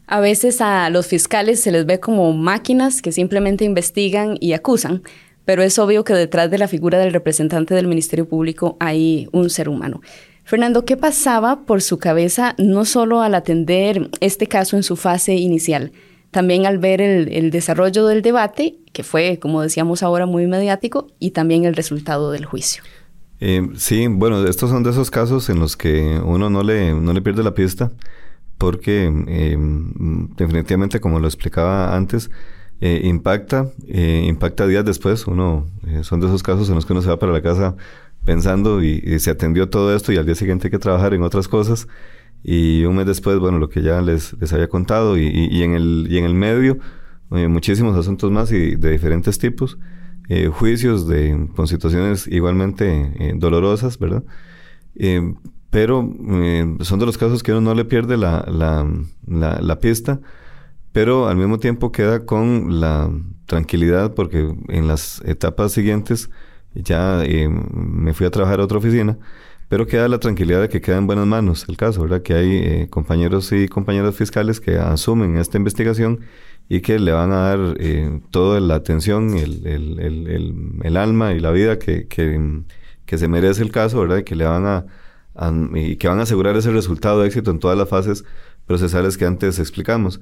A 0.07 0.20
veces 0.20 0.61
a 0.61 0.89
los 0.89 1.05
fiscales 1.05 1.59
se 1.59 1.72
les 1.72 1.86
ve 1.86 1.99
como 1.99 2.34
máquinas 2.34 3.01
que 3.01 3.11
simplemente 3.11 3.65
investigan 3.65 4.38
y 4.39 4.53
acusan, 4.53 5.03
pero 5.45 5.61
es 5.61 5.78
obvio 5.78 6.03
que 6.03 6.13
detrás 6.13 6.49
de 6.49 6.57
la 6.57 6.68
figura 6.68 6.97
del 6.97 7.13
representante 7.13 7.76
del 7.76 7.88
Ministerio 7.88 8.28
Público 8.28 8.78
hay 8.80 9.28
un 9.32 9.49
ser 9.49 9.70
humano. 9.70 10.01
Fernando, 10.47 10.85
¿qué 10.85 10.95
pasaba 10.95 11.65
por 11.65 11.81
su 11.81 11.99
cabeza 11.99 12.55
no 12.57 12.85
solo 12.85 13.19
al 13.19 13.35
atender 13.35 14.09
este 14.21 14.47
caso 14.47 14.77
en 14.77 14.83
su 14.83 14.95
fase 14.95 15.35
inicial, 15.35 15.91
también 16.31 16.65
al 16.65 16.77
ver 16.77 17.01
el, 17.01 17.51
desarrollo 17.51 18.05
del 18.07 18.21
debate, 18.21 18.77
que 18.93 19.03
fue, 19.03 19.39
como 19.39 19.61
decíamos 19.61 20.03
ahora, 20.03 20.25
muy 20.25 20.47
mediático, 20.47 21.09
y 21.19 21.31
también 21.31 21.65
el 21.65 21.75
resultado 21.75 22.31
del 22.31 22.45
juicio? 22.45 22.81
Eh, 23.41 23.71
sí, 23.75 24.07
bueno, 24.07 24.47
estos 24.47 24.69
son 24.69 24.83
de 24.83 24.91
esos 24.91 25.11
casos 25.11 25.49
en 25.49 25.59
los 25.59 25.75
que 25.75 26.17
uno 26.23 26.49
no 26.49 26.63
le, 26.63 26.93
no 26.93 27.11
le 27.11 27.21
pierde 27.21 27.43
la 27.43 27.53
pista, 27.53 27.91
porque 28.57 29.11
eh, 29.27 29.57
definitivamente, 30.37 31.01
como 31.01 31.19
lo 31.19 31.27
explicaba 31.27 31.93
antes, 31.93 32.31
eh, 32.79 33.01
impacta, 33.03 33.69
impacta 33.85 34.65
días 34.65 34.85
después. 34.85 35.27
Uno, 35.27 35.67
son 36.03 36.21
de 36.21 36.27
esos 36.27 36.41
casos 36.41 36.69
en 36.69 36.75
los 36.75 36.85
que 36.85 36.93
uno 36.93 37.01
se 37.01 37.09
va 37.09 37.19
para 37.19 37.33
la 37.33 37.41
casa 37.41 37.75
pensando 38.28 38.84
y, 38.84 39.19
se 39.19 39.32
atendió 39.32 39.69
todo 39.69 39.95
esto 39.95 40.11
y 40.11 40.17
al 40.17 40.25
día 40.25 40.36
siguiente 40.36 40.67
hay 40.67 40.71
que 40.71 40.80
trabajar 40.80 41.13
en 41.13 41.23
otras 41.23 41.47
cosas. 41.47 41.88
Y 42.43 42.84
un 42.84 42.97
mes 42.97 43.05
después, 43.05 43.39
bueno, 43.39 43.57
lo 43.57 43.69
que 43.69 43.82
ya 43.82 44.01
les, 44.01 44.34
les 44.34 44.51
había 44.51 44.67
contado 44.67 45.17
y, 45.17 45.28
y, 45.28 45.63
en, 45.63 45.73
el, 45.73 46.07
y 46.09 46.17
en 46.17 46.25
el 46.25 46.34
medio, 46.34 46.78
eh, 47.32 47.47
muchísimos 47.47 47.97
asuntos 47.97 48.30
más 48.30 48.51
y 48.51 48.75
de 48.75 48.91
diferentes 48.91 49.39
tipos, 49.39 49.80
eh, 50.28 50.47
juicios 50.47 51.07
de, 51.07 51.47
con 51.55 51.67
situaciones 51.67 52.28
igualmente 52.28 53.13
eh, 53.17 53.34
dolorosas, 53.34 53.97
¿verdad? 53.97 54.23
pero 55.69 56.11
son 56.82 56.99
de 56.99 57.05
los 57.05 57.17
casos 57.19 57.43
que 57.43 57.51
uno 57.51 57.61
no 57.61 57.75
le 57.75 57.86
pierde 57.86 58.17
la, 58.17 58.43
la, 58.49 58.86
la, 59.28 59.61
la 59.61 59.80
pista, 59.80 60.19
pero 60.91 61.28
al 61.28 61.38
mismo 61.38 61.59
tiempo 61.59 61.91
queda 61.91 62.25
con 62.25 62.82
la 62.82 63.11
tranquilidad 63.45 64.15
porque 64.15 64.53
en 64.69 64.88
las 64.88 65.21
etapas 65.23 65.71
siguientes 65.71 66.32
ya 66.74 67.24
eh, 67.26 67.49
me 67.49 68.13
fui 68.13 68.26
a 68.26 68.32
trabajar 68.32 68.59
a 68.59 68.63
otra 68.63 68.78
oficina, 68.78 69.18
pero 69.70 69.88
queda 69.88 70.07
la 70.07 70.20
tranquilidad 70.20 70.61
de 70.61 70.70
que 70.70 70.82
queda 70.82 70.97
en 70.97 71.07
buenas 71.07 71.28
manos 71.28 71.65
el 71.68 71.78
caso, 71.78 72.01
¿verdad? 72.03 72.22
Que 72.22 72.34
hay 72.34 72.55
eh, 72.57 72.88
compañeros 72.89 73.51
y 73.51 73.68
compañeras 73.68 74.15
fiscales 74.15 74.59
que 74.59 74.78
asumen 74.78 75.38
esta 75.38 75.57
investigación 75.57 76.22
y 76.70 76.82
que 76.82 76.99
le 76.99 77.11
van 77.11 77.32
a 77.32 77.38
dar 77.49 77.78
eh, 77.80 78.22
toda 78.32 78.59
la 78.59 78.76
atención, 78.76 79.36
el, 79.38 79.65
el, 79.65 80.80
el, 80.84 80.97
alma 80.97 81.34
y 81.34 81.39
la 81.39 81.51
vida 81.51 81.80
que, 81.80 82.07
que, 82.07 82.61
que, 83.05 83.18
se 83.18 83.28
merece 83.28 83.63
el 83.63 83.72
caso, 83.72 84.01
¿verdad? 84.01 84.18
Y 84.18 84.24
que 84.24 84.36
le 84.36 84.45
van 84.45 84.65
a, 84.65 84.86
y 85.76 85.95
que 85.97 86.07
van 86.07 86.20
a 86.20 86.24
asegurar 86.24 86.57
ese 86.57 86.72
resultado 86.72 87.22
de 87.22 87.28
éxito 87.28 87.51
en 87.51 87.59
todas 87.59 87.78
las 87.78 87.88
fases 87.89 88.26
procesales 88.65 89.18
que 89.18 89.26
antes 89.26 89.59
explicamos. 89.59 90.20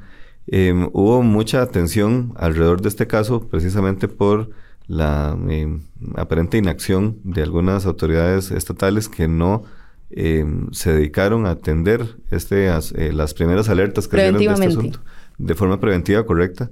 hubo 0.94 1.24
mucha 1.24 1.62
atención 1.62 2.34
alrededor 2.38 2.82
de 2.82 2.90
este 2.90 3.08
caso 3.08 3.48
precisamente 3.48 4.08
por 4.08 4.52
la 4.88 5.38
eh, 5.50 5.80
aparente 6.16 6.58
inacción 6.58 7.20
de 7.24 7.42
algunas 7.42 7.86
autoridades 7.86 8.52
estatales 8.52 9.10
que 9.10 9.28
no 9.28 9.64
eh, 10.12 10.46
se 10.72 10.94
dedicaron 10.94 11.46
a 11.46 11.52
atender 11.52 12.18
este, 12.32 12.68
eh, 12.68 13.14
las 13.14 13.34
primeras 13.34 13.70
alertas 13.70 14.08
que 14.08 14.18
dieron 14.18 14.38
de 14.38 14.46
este 14.46 14.66
asunto 14.68 15.00
de 15.38 15.56
forma 15.56 15.80
preventiva 15.80 16.26
correcta 16.26 16.70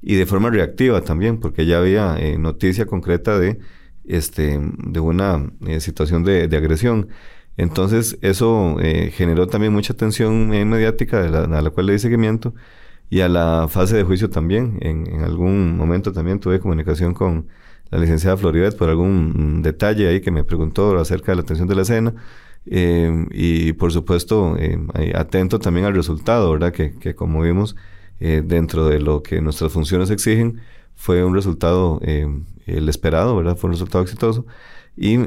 y 0.00 0.14
de 0.14 0.26
forma 0.26 0.50
reactiva 0.50 1.00
también, 1.02 1.38
porque 1.38 1.66
ya 1.66 1.78
había 1.78 2.16
noticia 2.38 2.86
concreta 2.86 3.38
de, 3.38 3.58
este, 4.04 4.58
de 4.60 5.00
una 5.00 5.50
situación 5.80 6.22
de, 6.22 6.44
agresión. 6.56 7.08
Entonces, 7.56 8.16
eso 8.20 8.76
generó 9.12 9.48
también 9.48 9.72
mucha 9.72 9.94
atención 9.94 10.48
mediática 10.48 11.24
a 11.24 11.62
la 11.62 11.70
cual 11.70 11.86
le 11.86 11.94
di 11.94 11.98
seguimiento 11.98 12.54
y 13.10 13.20
a 13.20 13.28
la 13.28 13.68
fase 13.68 13.96
de 13.96 14.04
juicio 14.04 14.30
también. 14.30 14.78
En, 14.80 15.22
algún 15.22 15.76
momento 15.76 16.12
también 16.12 16.40
tuve 16.40 16.60
comunicación 16.60 17.14
con 17.14 17.46
la 17.90 17.98
licenciada 17.98 18.36
Floribet 18.36 18.76
por 18.76 18.88
algún 18.88 19.62
detalle 19.62 20.08
ahí 20.08 20.20
que 20.20 20.30
me 20.30 20.44
preguntó 20.44 20.98
acerca 20.98 21.32
de 21.32 21.36
la 21.36 21.42
atención 21.42 21.68
de 21.68 21.74
la 21.74 21.82
escena. 21.82 22.14
Eh, 22.66 23.26
y 23.30 23.72
por 23.74 23.92
supuesto, 23.92 24.56
eh, 24.58 24.78
atento 25.14 25.58
también 25.60 25.86
al 25.86 25.94
resultado, 25.94 26.50
¿verdad? 26.50 26.72
Que, 26.72 27.14
como 27.14 27.42
vimos, 27.42 27.76
eh, 28.20 28.42
dentro 28.44 28.88
de 28.88 29.00
lo 29.00 29.22
que 29.22 29.40
nuestras 29.40 29.72
funciones 29.72 30.10
exigen, 30.10 30.60
fue 30.96 31.24
un 31.24 31.34
resultado 31.34 32.00
el 32.02 32.88
esperado, 32.88 33.36
¿verdad? 33.36 33.56
Fue 33.56 33.68
un 33.68 33.74
resultado 33.74 34.02
exitoso. 34.02 34.46
Y 34.96 35.18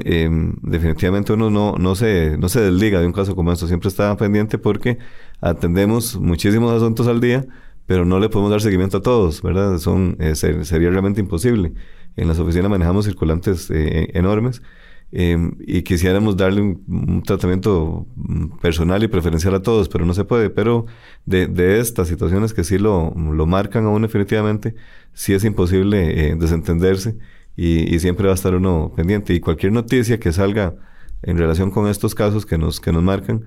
definitivamente 0.62 1.32
uno 1.32 1.48
no, 1.48 1.76
no, 1.78 1.94
se, 1.94 2.36
no 2.38 2.48
se 2.48 2.60
desliga 2.60 3.00
de 3.00 3.06
un 3.06 3.12
caso 3.12 3.36
como 3.36 3.52
esto, 3.52 3.68
siempre 3.68 3.88
está 3.88 4.16
pendiente 4.16 4.58
porque 4.58 4.98
atendemos 5.40 6.18
muchísimos 6.18 6.72
asuntos 6.72 7.06
al 7.06 7.20
día 7.20 7.46
pero 7.90 8.04
no 8.04 8.20
le 8.20 8.28
podemos 8.28 8.52
dar 8.52 8.60
seguimiento 8.60 8.98
a 8.98 9.02
todos, 9.02 9.42
¿verdad? 9.42 9.78
Son, 9.78 10.16
eh, 10.20 10.36
sería 10.36 10.90
realmente 10.90 11.18
imposible. 11.18 11.72
En 12.16 12.28
las 12.28 12.38
oficinas 12.38 12.70
manejamos 12.70 13.04
circulantes 13.04 13.68
eh, 13.68 14.10
enormes 14.14 14.62
em, 15.10 15.56
y 15.58 15.82
quisiéramos 15.82 16.36
darle 16.36 16.60
un, 16.60 17.22
tratamiento 17.26 18.06
mm, 18.14 18.58
personal 18.60 19.02
y 19.02 19.08
preferencial 19.08 19.56
a 19.56 19.62
todos, 19.62 19.88
pero 19.88 20.06
no 20.06 20.14
se 20.14 20.22
puede. 20.22 20.50
Pero 20.50 20.86
de, 21.26 21.48
de 21.48 21.80
estas 21.80 22.06
situaciones 22.06 22.54
que 22.54 22.62
sí 22.62 22.78
lo, 22.78 23.12
lo, 23.16 23.46
marcan 23.46 23.84
aún 23.86 24.02
definitivamente, 24.02 24.76
sí 25.12 25.34
es 25.34 25.42
imposible 25.42 26.30
eh, 26.30 26.36
desentenderse 26.36 27.16
y, 27.56 27.92
y, 27.92 27.98
siempre 27.98 28.26
va 28.26 28.34
a 28.34 28.36
estar 28.36 28.54
uno 28.54 28.92
pendiente. 28.94 29.34
Y 29.34 29.40
cualquier 29.40 29.72
noticia 29.72 30.20
que 30.20 30.32
salga 30.32 30.76
en 31.24 31.38
relación 31.38 31.72
con 31.72 31.88
estos 31.88 32.14
casos 32.14 32.46
que 32.46 32.56
nos, 32.56 32.78
que 32.78 32.92
nos 32.92 33.02
marcan, 33.02 33.46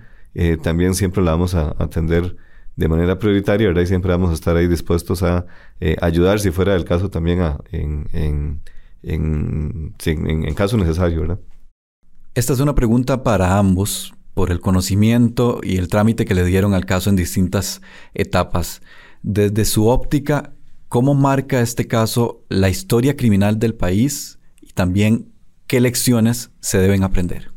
también 0.62 0.96
siempre 0.96 1.24
la 1.24 1.32
vamos 1.32 1.56
a 1.56 1.76
atender 1.80 2.36
de 2.76 2.88
manera 2.88 3.20
prioritaria, 3.20 3.68
¿verdad? 3.68 3.84
Y 3.84 3.88
siempre 3.88 4.12
vamos 4.12 4.32
a 4.32 4.34
estar 4.34 4.56
ahí 4.58 4.68
dispuestos 4.68 5.24
a 5.24 5.46
eh, 5.80 5.96
ayudar, 6.02 6.40
si 6.40 6.52
fuera 6.52 6.76
el 6.76 6.86
caso, 6.86 7.10
también 7.10 7.40
en, 7.72 8.08
en, 8.14 8.62
en, 9.04 9.96
en, 10.06 10.54
caso 10.56 10.78
necesario, 10.78 11.22
¿verdad? 11.22 11.40
Esta 12.34 12.54
es 12.54 12.60
una 12.60 12.74
pregunta 12.74 13.22
para 13.22 13.58
ambos, 13.58 14.14
por 14.34 14.52
el 14.52 14.60
conocimiento 14.60 15.60
y 15.62 15.78
el 15.78 15.88
trámite 15.88 16.26
que 16.26 16.34
le 16.34 16.46
dieron 16.46 16.74
al 16.74 16.86
caso 16.86 17.10
en 17.10 17.16
distintas 17.16 17.82
etapas. 18.16 18.82
Desde 19.22 19.66
su 19.66 19.88
óptica, 19.88 20.54
¿cómo 20.90 21.14
marca 21.14 21.62
este 21.62 21.88
caso 21.88 22.44
la 22.50 22.70
historia 22.70 23.16
criminal 23.16 23.60
del 23.60 23.76
país 23.76 24.40
y 24.60 24.74
también 24.74 25.32
qué 25.68 25.80
lecciones 25.80 26.50
se 26.60 26.80
deben 26.80 27.04
aprender? 27.04 27.53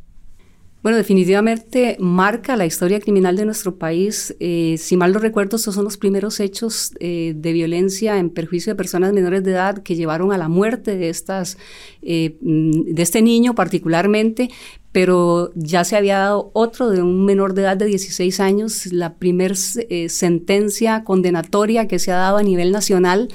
Bueno, 0.86 0.98
definitivamente 0.98 1.96
marca 1.98 2.54
la 2.54 2.64
historia 2.64 3.00
criminal 3.00 3.34
de 3.34 3.44
nuestro 3.44 3.76
país. 3.76 4.36
Eh, 4.38 4.76
si 4.78 4.96
mal 4.96 5.12
no 5.12 5.18
recuerdo, 5.18 5.56
estos 5.56 5.74
son 5.74 5.82
los 5.82 5.96
primeros 5.96 6.38
hechos 6.38 6.92
eh, 7.00 7.32
de 7.34 7.52
violencia 7.52 8.18
en 8.18 8.30
perjuicio 8.30 8.70
de 8.70 8.76
personas 8.76 9.12
menores 9.12 9.42
de 9.42 9.50
edad 9.50 9.82
que 9.82 9.96
llevaron 9.96 10.30
a 10.30 10.38
la 10.38 10.46
muerte 10.46 10.96
de, 10.96 11.08
estas, 11.08 11.58
eh, 12.02 12.36
mm, 12.40 12.94
de 12.94 13.02
este 13.02 13.20
niño 13.20 13.56
particularmente, 13.56 14.48
pero 14.92 15.50
ya 15.56 15.82
se 15.82 15.96
había 15.96 16.18
dado 16.18 16.52
otro 16.54 16.88
de 16.88 17.02
un 17.02 17.24
menor 17.24 17.54
de 17.54 17.62
edad 17.62 17.76
de 17.76 17.86
16 17.86 18.38
años, 18.38 18.86
la 18.92 19.14
primer 19.16 19.56
sentencia 19.56 21.02
condenatoria 21.02 21.88
que 21.88 21.98
se 21.98 22.12
ha 22.12 22.16
dado 22.16 22.36
a 22.36 22.44
nivel 22.44 22.70
nacional 22.70 23.26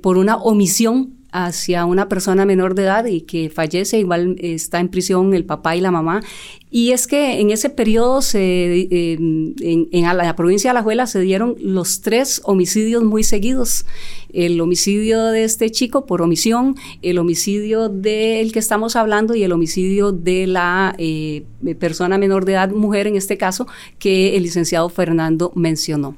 por 0.00 0.16
una 0.16 0.38
omisión 0.38 1.21
hacia 1.32 1.86
una 1.86 2.08
persona 2.08 2.44
menor 2.44 2.74
de 2.74 2.84
edad 2.84 3.06
y 3.06 3.22
que 3.22 3.48
fallece, 3.48 3.98
igual 3.98 4.36
está 4.38 4.80
en 4.80 4.88
prisión 4.88 5.34
el 5.34 5.44
papá 5.44 5.74
y 5.74 5.80
la 5.80 5.90
mamá. 5.90 6.20
Y 6.70 6.92
es 6.92 7.06
que 7.06 7.40
en 7.40 7.50
ese 7.50 7.68
periodo 7.68 8.22
se, 8.22 8.88
en, 8.90 10.02
la 10.02 10.36
provincia 10.36 10.68
de 10.68 10.78
Alajuela 10.78 11.06
se 11.06 11.20
dieron 11.20 11.56
los 11.58 12.00
tres 12.02 12.40
homicidios 12.44 13.02
muy 13.02 13.24
seguidos. 13.24 13.84
El 14.32 14.60
homicidio 14.60 15.26
de 15.26 15.44
este 15.44 15.70
chico 15.70 16.06
por 16.06 16.22
omisión, 16.22 16.76
el 17.02 17.18
homicidio 17.18 17.88
del 17.88 18.52
que 18.52 18.58
estamos 18.58 18.96
hablando 18.96 19.34
y 19.34 19.42
el 19.42 19.52
homicidio 19.52 20.12
de 20.12 20.46
la 20.46 20.94
eh, 20.98 21.44
persona 21.78 22.16
menor 22.16 22.44
de 22.44 22.52
edad, 22.52 22.70
mujer 22.70 23.06
en 23.06 23.16
este 23.16 23.36
caso, 23.36 23.66
que 23.98 24.36
el 24.36 24.42
licenciado 24.42 24.88
Fernando 24.88 25.52
mencionó. 25.54 26.16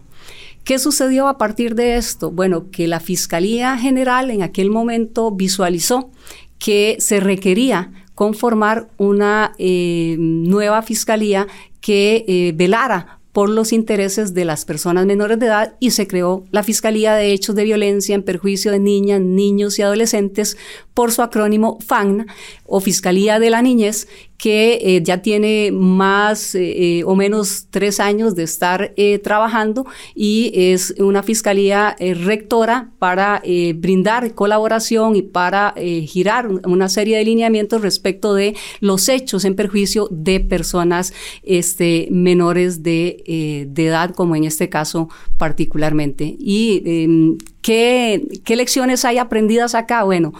¿Qué 0.64 0.78
sucedió 0.78 1.28
a 1.28 1.36
partir 1.36 1.74
de 1.74 1.96
esto? 1.96 2.30
Bueno, 2.30 2.70
que 2.70 2.88
la 2.88 2.98
Fiscalía 2.98 3.76
General 3.76 4.30
en 4.30 4.42
aquel 4.42 4.70
momento 4.70 5.30
visualizó 5.30 6.10
que 6.58 6.96
se 7.00 7.20
requería 7.20 7.92
conformar 8.14 8.88
una 8.96 9.52
eh, 9.58 10.16
nueva 10.18 10.80
fiscalía 10.80 11.46
que 11.82 12.24
eh, 12.26 12.52
velara 12.54 13.20
por 13.32 13.50
los 13.50 13.72
intereses 13.72 14.32
de 14.32 14.44
las 14.44 14.64
personas 14.64 15.06
menores 15.06 15.40
de 15.40 15.46
edad 15.46 15.74
y 15.80 15.90
se 15.90 16.06
creó 16.06 16.44
la 16.52 16.62
Fiscalía 16.62 17.14
de 17.14 17.32
Hechos 17.32 17.56
de 17.56 17.64
Violencia 17.64 18.14
en 18.14 18.22
Perjuicio 18.22 18.70
de 18.70 18.78
Niñas, 18.78 19.20
Niños 19.20 19.78
y 19.78 19.82
Adolescentes 19.82 20.56
por 20.94 21.10
su 21.10 21.20
acrónimo 21.20 21.78
FAN 21.84 22.28
o 22.64 22.80
Fiscalía 22.80 23.40
de 23.40 23.50
la 23.50 23.60
Niñez, 23.60 24.06
que 24.38 24.78
eh, 24.82 25.02
ya 25.02 25.22
tiene 25.22 25.70
más 25.72 26.54
eh, 26.54 26.98
eh, 26.98 27.04
o 27.04 27.14
menos 27.14 27.66
tres 27.70 28.00
años 28.00 28.34
de 28.34 28.42
estar 28.42 28.92
trabajando 29.22 29.86
y 30.14 30.52
es 30.54 30.94
una 30.98 31.22
fiscalía 31.22 31.96
rectora 31.98 32.90
para 32.98 33.42
brindar 33.76 34.34
colaboración 34.34 35.16
y 35.16 35.22
para 35.22 35.74
girar 35.76 36.48
una 36.48 36.88
serie 36.88 37.18
de 37.18 37.24
lineamientos 37.24 37.82
respecto 37.82 38.34
de 38.34 38.54
los 38.80 39.08
hechos 39.08 39.44
en 39.44 39.54
perjuicio 39.54 40.08
de 40.10 40.40
personas 40.40 41.12
este, 41.42 42.08
menores 42.10 42.82
de, 42.82 43.66
de 43.68 43.86
edad, 43.86 44.14
como 44.14 44.36
en 44.36 44.44
este 44.44 44.68
caso 44.68 45.08
particularmente. 45.38 46.36
Y 46.38 46.82
em, 46.84 47.38
¿qué, 47.62 48.26
¿qué 48.44 48.56
lecciones 48.56 49.04
hay 49.04 49.18
aprendidas 49.18 49.74
acá? 49.74 50.04
Bueno, 50.04 50.32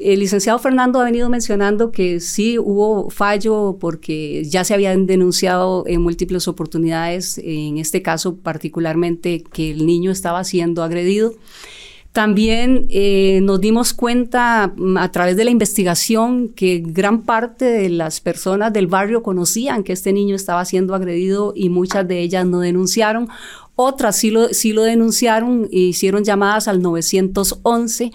el 0.00 0.20
licenciado 0.20 0.58
Fernando 0.58 1.00
ha 1.00 1.04
venido 1.04 1.28
mencionando 1.28 1.92
que 1.92 2.20
sí 2.20 2.58
hubo 2.58 3.10
fallo 3.10 3.76
porque 3.78 4.44
ya 4.44 4.64
se 4.64 4.72
habían 4.74 5.06
denunciado 5.06 5.84
en 5.86 6.00
múltiples 6.00 6.48
oportunidades, 6.48 7.38
en 7.38 7.78
este 7.78 8.00
caso 8.00 8.36
particularmente 8.36 9.44
que 9.52 9.72
el 9.72 9.84
niño 9.86 10.10
estaba 10.10 10.42
siendo 10.44 10.82
agredido. 10.82 11.34
También 12.12 12.86
eh, 12.88 13.38
nos 13.42 13.60
dimos 13.60 13.94
cuenta 13.94 14.72
mm, 14.74 14.96
a 14.96 15.12
través 15.12 15.36
de 15.36 15.44
la 15.44 15.50
investigación 15.50 16.48
que 16.48 16.82
gran 16.84 17.22
parte 17.22 17.66
de 17.66 17.88
las 17.88 18.20
personas 18.20 18.72
del 18.72 18.88
barrio 18.88 19.22
conocían 19.22 19.84
que 19.84 19.92
este 19.92 20.12
niño 20.12 20.34
estaba 20.34 20.64
siendo 20.64 20.94
agredido 20.94 21.52
y 21.54 21.68
muchas 21.68 22.08
de 22.08 22.20
ellas 22.20 22.46
no 22.46 22.60
denunciaron. 22.60 23.28
Otras 23.76 24.16
sí 24.16 24.30
lo, 24.30 24.48
sí 24.48 24.72
lo 24.72 24.82
denunciaron 24.82 25.68
e 25.70 25.78
hicieron 25.78 26.24
llamadas 26.24 26.66
al 26.66 26.82
911. 26.82 28.10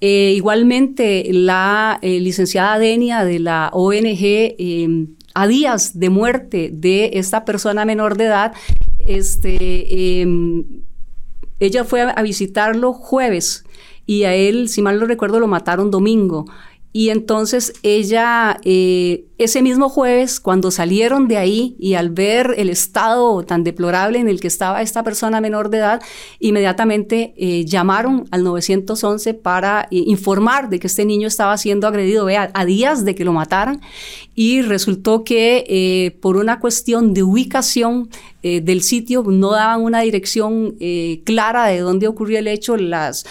Eh, 0.00 0.32
igualmente, 0.34 1.28
la 1.30 1.98
eh, 2.00 2.20
licenciada 2.20 2.78
Denia 2.78 3.24
de 3.24 3.38
la 3.38 3.70
ONG, 3.72 4.54
em, 4.58 5.08
a 5.34 5.46
días 5.46 5.98
de 5.98 6.08
muerte 6.08 6.70
de 6.72 7.10
esta 7.14 7.44
persona 7.44 7.84
menor 7.84 8.16
de 8.16 8.24
edad, 8.24 8.52
este, 8.98 10.20
em, 10.22 10.64
ella 11.58 11.84
fue 11.84 12.00
a 12.00 12.22
visitarlo 12.22 12.94
jueves 12.94 13.64
y 14.06 14.24
a 14.24 14.34
él, 14.34 14.68
si 14.68 14.82
mal 14.82 14.98
no 14.98 15.06
recuerdo, 15.06 15.38
lo 15.38 15.46
mataron 15.46 15.90
domingo. 15.90 16.46
Y 16.92 17.10
entonces 17.10 17.72
ella, 17.84 18.58
eh, 18.64 19.26
ese 19.38 19.62
mismo 19.62 19.88
jueves, 19.88 20.40
cuando 20.40 20.72
salieron 20.72 21.28
de 21.28 21.36
ahí 21.36 21.76
y 21.78 21.94
al 21.94 22.10
ver 22.10 22.54
el 22.58 22.68
estado 22.68 23.44
tan 23.44 23.62
deplorable 23.62 24.18
en 24.18 24.28
el 24.28 24.40
que 24.40 24.48
estaba 24.48 24.82
esta 24.82 25.04
persona 25.04 25.40
menor 25.40 25.70
de 25.70 25.78
edad, 25.78 26.02
inmediatamente 26.40 27.32
eh, 27.36 27.64
llamaron 27.64 28.26
al 28.32 28.42
911 28.42 29.34
para 29.34 29.82
eh, 29.92 30.02
informar 30.06 30.68
de 30.68 30.80
que 30.80 30.88
este 30.88 31.04
niño 31.04 31.28
estaba 31.28 31.56
siendo 31.58 31.86
agredido 31.86 32.24
vea, 32.24 32.50
a 32.54 32.64
días 32.64 33.04
de 33.04 33.14
que 33.14 33.24
lo 33.24 33.32
mataran. 33.32 33.80
Y 34.34 34.62
resultó 34.62 35.22
que 35.22 36.16
por 36.22 36.36
una 36.36 36.60
cuestión 36.60 37.12
de 37.12 37.22
ubicación 37.22 38.08
del 38.42 38.82
sitio 38.82 39.22
no 39.22 39.50
daban 39.50 39.82
una 39.82 40.00
dirección 40.00 40.76
clara 41.24 41.66
de 41.66 41.80
dónde 41.80 42.08
ocurrió 42.08 42.38
el 42.38 42.48
hecho. 42.48 42.78
Las 42.78 43.26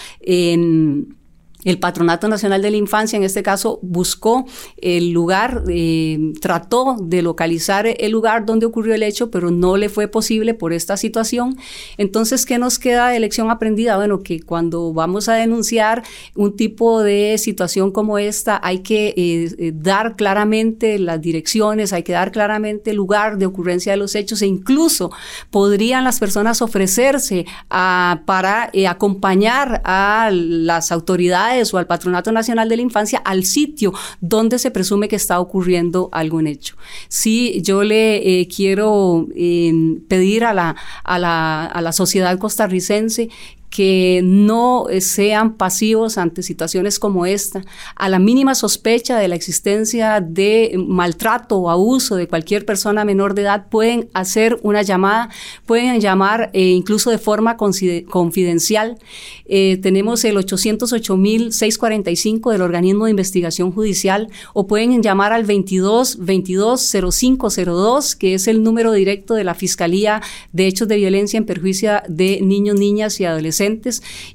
el 1.65 1.77
Patronato 1.77 2.29
Nacional 2.29 2.61
de 2.61 2.71
la 2.71 2.77
Infancia, 2.77 3.17
en 3.17 3.23
este 3.23 3.43
caso, 3.43 3.79
buscó 3.81 4.45
el 4.77 5.11
lugar, 5.11 5.63
eh, 5.67 6.31
trató 6.39 6.95
de 7.01 7.21
localizar 7.21 7.85
el 7.85 8.11
lugar 8.11 8.45
donde 8.45 8.65
ocurrió 8.65 8.95
el 8.95 9.03
hecho, 9.03 9.29
pero 9.29 9.51
no 9.51 9.75
le 9.75 9.89
fue 9.89 10.07
posible 10.07 10.53
por 10.53 10.71
esta 10.71 10.95
situación. 10.95 11.57
Entonces, 11.97 12.45
¿qué 12.45 12.57
nos 12.59 12.79
queda 12.79 13.09
de 13.09 13.19
lección 13.19 13.51
aprendida? 13.51 13.97
Bueno, 13.97 14.23
que 14.23 14.39
cuando 14.39 14.93
vamos 14.93 15.27
a 15.27 15.33
denunciar 15.33 16.03
un 16.33 16.55
tipo 16.55 17.03
de 17.03 17.37
situación 17.37 17.91
como 17.91 18.17
esta, 18.17 18.61
hay 18.63 18.79
que 18.79 19.07
eh, 19.09 19.53
eh, 19.57 19.71
dar 19.75 20.15
claramente 20.15 20.97
las 20.97 21.19
direcciones, 21.19 21.91
hay 21.91 22.03
que 22.03 22.13
dar 22.13 22.31
claramente 22.31 22.91
el 22.91 22.95
lugar 22.95 23.37
de 23.37 23.45
ocurrencia 23.45 23.91
de 23.91 23.97
los 23.97 24.15
hechos 24.15 24.41
e 24.41 24.47
incluso 24.47 25.11
podrían 25.51 26.05
las 26.05 26.19
personas 26.19 26.61
ofrecerse 26.61 27.45
a, 27.69 28.21
para 28.25 28.71
acompañar 28.87 29.81
a 29.83 30.29
las 30.31 30.93
autoridades 30.93 31.48
o 31.73 31.77
al 31.77 31.87
Patronato 31.87 32.31
Nacional 32.31 32.69
de 32.69 32.75
la 32.75 32.81
Infancia 32.81 33.19
al 33.25 33.43
sitio 33.43 33.93
donde 34.21 34.59
se 34.59 34.71
presume 34.71 35.07
que 35.07 35.15
está 35.15 35.39
ocurriendo 35.39 36.09
algún 36.11 36.47
hecho. 36.47 36.75
Sí, 37.07 37.61
yo 37.63 37.83
le 37.83 38.41
eh, 38.41 38.47
quiero 38.47 39.27
eh, 39.35 39.73
pedir 40.07 40.45
a 40.45 40.53
la, 40.53 40.75
a, 41.03 41.19
la, 41.19 41.65
a 41.65 41.81
la 41.81 41.91
sociedad 41.91 42.37
costarricense 42.37 43.29
que 43.69 44.21
no 44.23 44.87
sean 44.99 45.55
pasivos 45.55 46.17
ante 46.17 46.41
situaciones 46.41 46.97
como 46.99 47.25
esta. 47.25 47.63
A 47.95 48.09
la 48.09 48.19
mínima 48.19 48.55
sospecha 48.55 49.17
de 49.17 49.27
la 49.27 49.35
existencia 49.35 50.21
de 50.21 50.81
maltrato 50.87 51.57
o 51.57 51.69
abuso 51.69 52.15
de 52.15 52.27
cualquier 52.27 52.65
persona 52.65 53.03
menor 53.05 53.35
de 53.35 53.43
edad, 53.43 53.67
pueden 53.69 54.09
hacer 54.13 54.59
una 54.63 54.81
llamada, 54.81 55.29
pueden 55.65 56.01
llamar 56.01 56.49
eh, 56.53 56.69
incluso 56.69 57.11
de 57.11 57.19
forma 57.19 57.57
confidencial. 57.57 58.97
Eh, 59.45 59.77
tenemos 59.81 60.25
el 60.25 60.35
808.645 60.37 62.51
del 62.51 62.61
organismo 62.61 63.05
de 63.05 63.11
investigación 63.11 63.71
judicial 63.71 64.29
o 64.53 64.67
pueden 64.67 65.03
llamar 65.03 65.31
al 65.31 65.45
22 65.45 66.25
22 66.25 66.95
0502, 67.11 68.15
que 68.15 68.33
es 68.33 68.47
el 68.47 68.63
número 68.63 68.93
directo 68.93 69.35
de 69.35 69.43
la 69.43 69.53
Fiscalía 69.53 70.23
de 70.51 70.65
Hechos 70.67 70.87
de 70.87 70.95
Violencia 70.97 71.37
en 71.37 71.45
Perjuicio 71.45 72.01
de 72.07 72.41
Niños, 72.41 72.79
Niñas 72.79 73.19
y 73.19 73.25
Adolescentes 73.25 73.58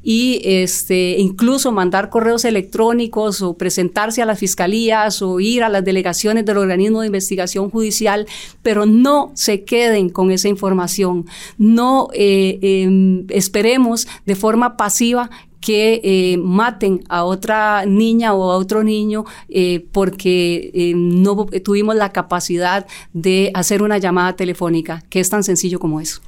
y 0.02 0.40
este, 0.44 1.16
incluso 1.18 1.72
mandar 1.72 2.10
correos 2.10 2.44
electrónicos 2.44 3.42
o 3.42 3.54
presentarse 3.54 4.22
a 4.22 4.26
las 4.26 4.38
fiscalías 4.38 5.22
o 5.22 5.40
ir 5.40 5.62
a 5.62 5.68
las 5.68 5.84
delegaciones 5.84 6.44
del 6.44 6.58
organismo 6.58 7.00
de 7.00 7.06
investigación 7.06 7.70
judicial, 7.70 8.26
pero 8.62 8.86
no 8.86 9.32
se 9.34 9.64
queden 9.64 10.08
con 10.08 10.30
esa 10.30 10.48
información. 10.48 11.26
No 11.58 12.08
eh, 12.12 12.58
em, 12.62 13.26
esperemos 13.28 14.06
de 14.26 14.34
forma 14.34 14.76
pasiva 14.76 15.30
que 15.60 16.02
eh, 16.04 16.36
maten 16.36 17.02
a 17.08 17.24
otra 17.24 17.86
niña 17.86 18.34
o 18.34 18.50
a 18.50 18.56
otro 18.56 18.84
niño 18.84 19.24
eh, 19.48 19.86
porque 19.92 20.92
no 20.94 21.46
tuvimos 21.64 21.96
la 21.96 22.12
capacidad 22.12 22.86
de 23.14 23.50
hacer 23.54 23.82
una 23.82 23.96
llamada 23.96 24.36
telefónica, 24.36 25.02
que 25.08 25.20
es 25.20 25.30
tan 25.30 25.42
sencillo 25.42 25.80
como 25.80 26.02
eso. 26.02 26.20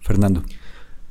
Fernando. 0.00 0.42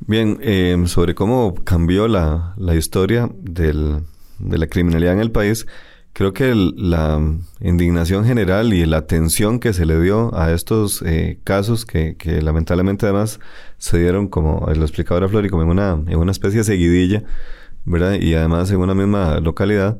Bien, 0.08 0.40
eh, 0.42 0.82
sobre 0.86 1.14
cómo 1.14 1.54
cambió 1.64 2.08
la, 2.08 2.54
la 2.58 2.76
historia 2.76 3.30
del, 3.42 4.00
de 4.40 4.58
la 4.58 4.68
criminalidad 4.68 5.14
en 5.14 5.20
el 5.20 5.32
país, 5.32 5.68
creo 6.14 6.34
que 6.34 6.56
la 6.56 7.22
indignación 7.60 8.26
general 8.26 8.74
y 8.74 8.86
la 8.86 8.98
atención 8.98 9.60
que 9.60 9.74
se 9.74 9.86
le 9.86 10.00
dio 10.02 10.34
a 10.36 10.52
estos 10.52 11.02
eh, 11.06 11.40
casos 11.44 11.86
que, 11.86 12.16
lamentablemente 12.42 13.06
además 13.06 13.40
se 13.78 14.00
dieron, 14.00 14.28
como 14.30 14.66
lo 14.74 14.82
explicaba 14.82 15.18
ahora 15.18 15.30
Flori, 15.30 15.50
como 15.50 15.64
en 15.64 15.70
una, 15.70 15.96
una 15.96 16.32
especie 16.32 16.60
de 16.60 16.64
seguidilla, 16.64 17.24
¿verdad? 17.86 18.14
Y 18.20 18.34
además 18.34 18.72
en 18.72 18.78
una 18.78 18.96
misma 18.96 19.40
localidad, 19.40 20.00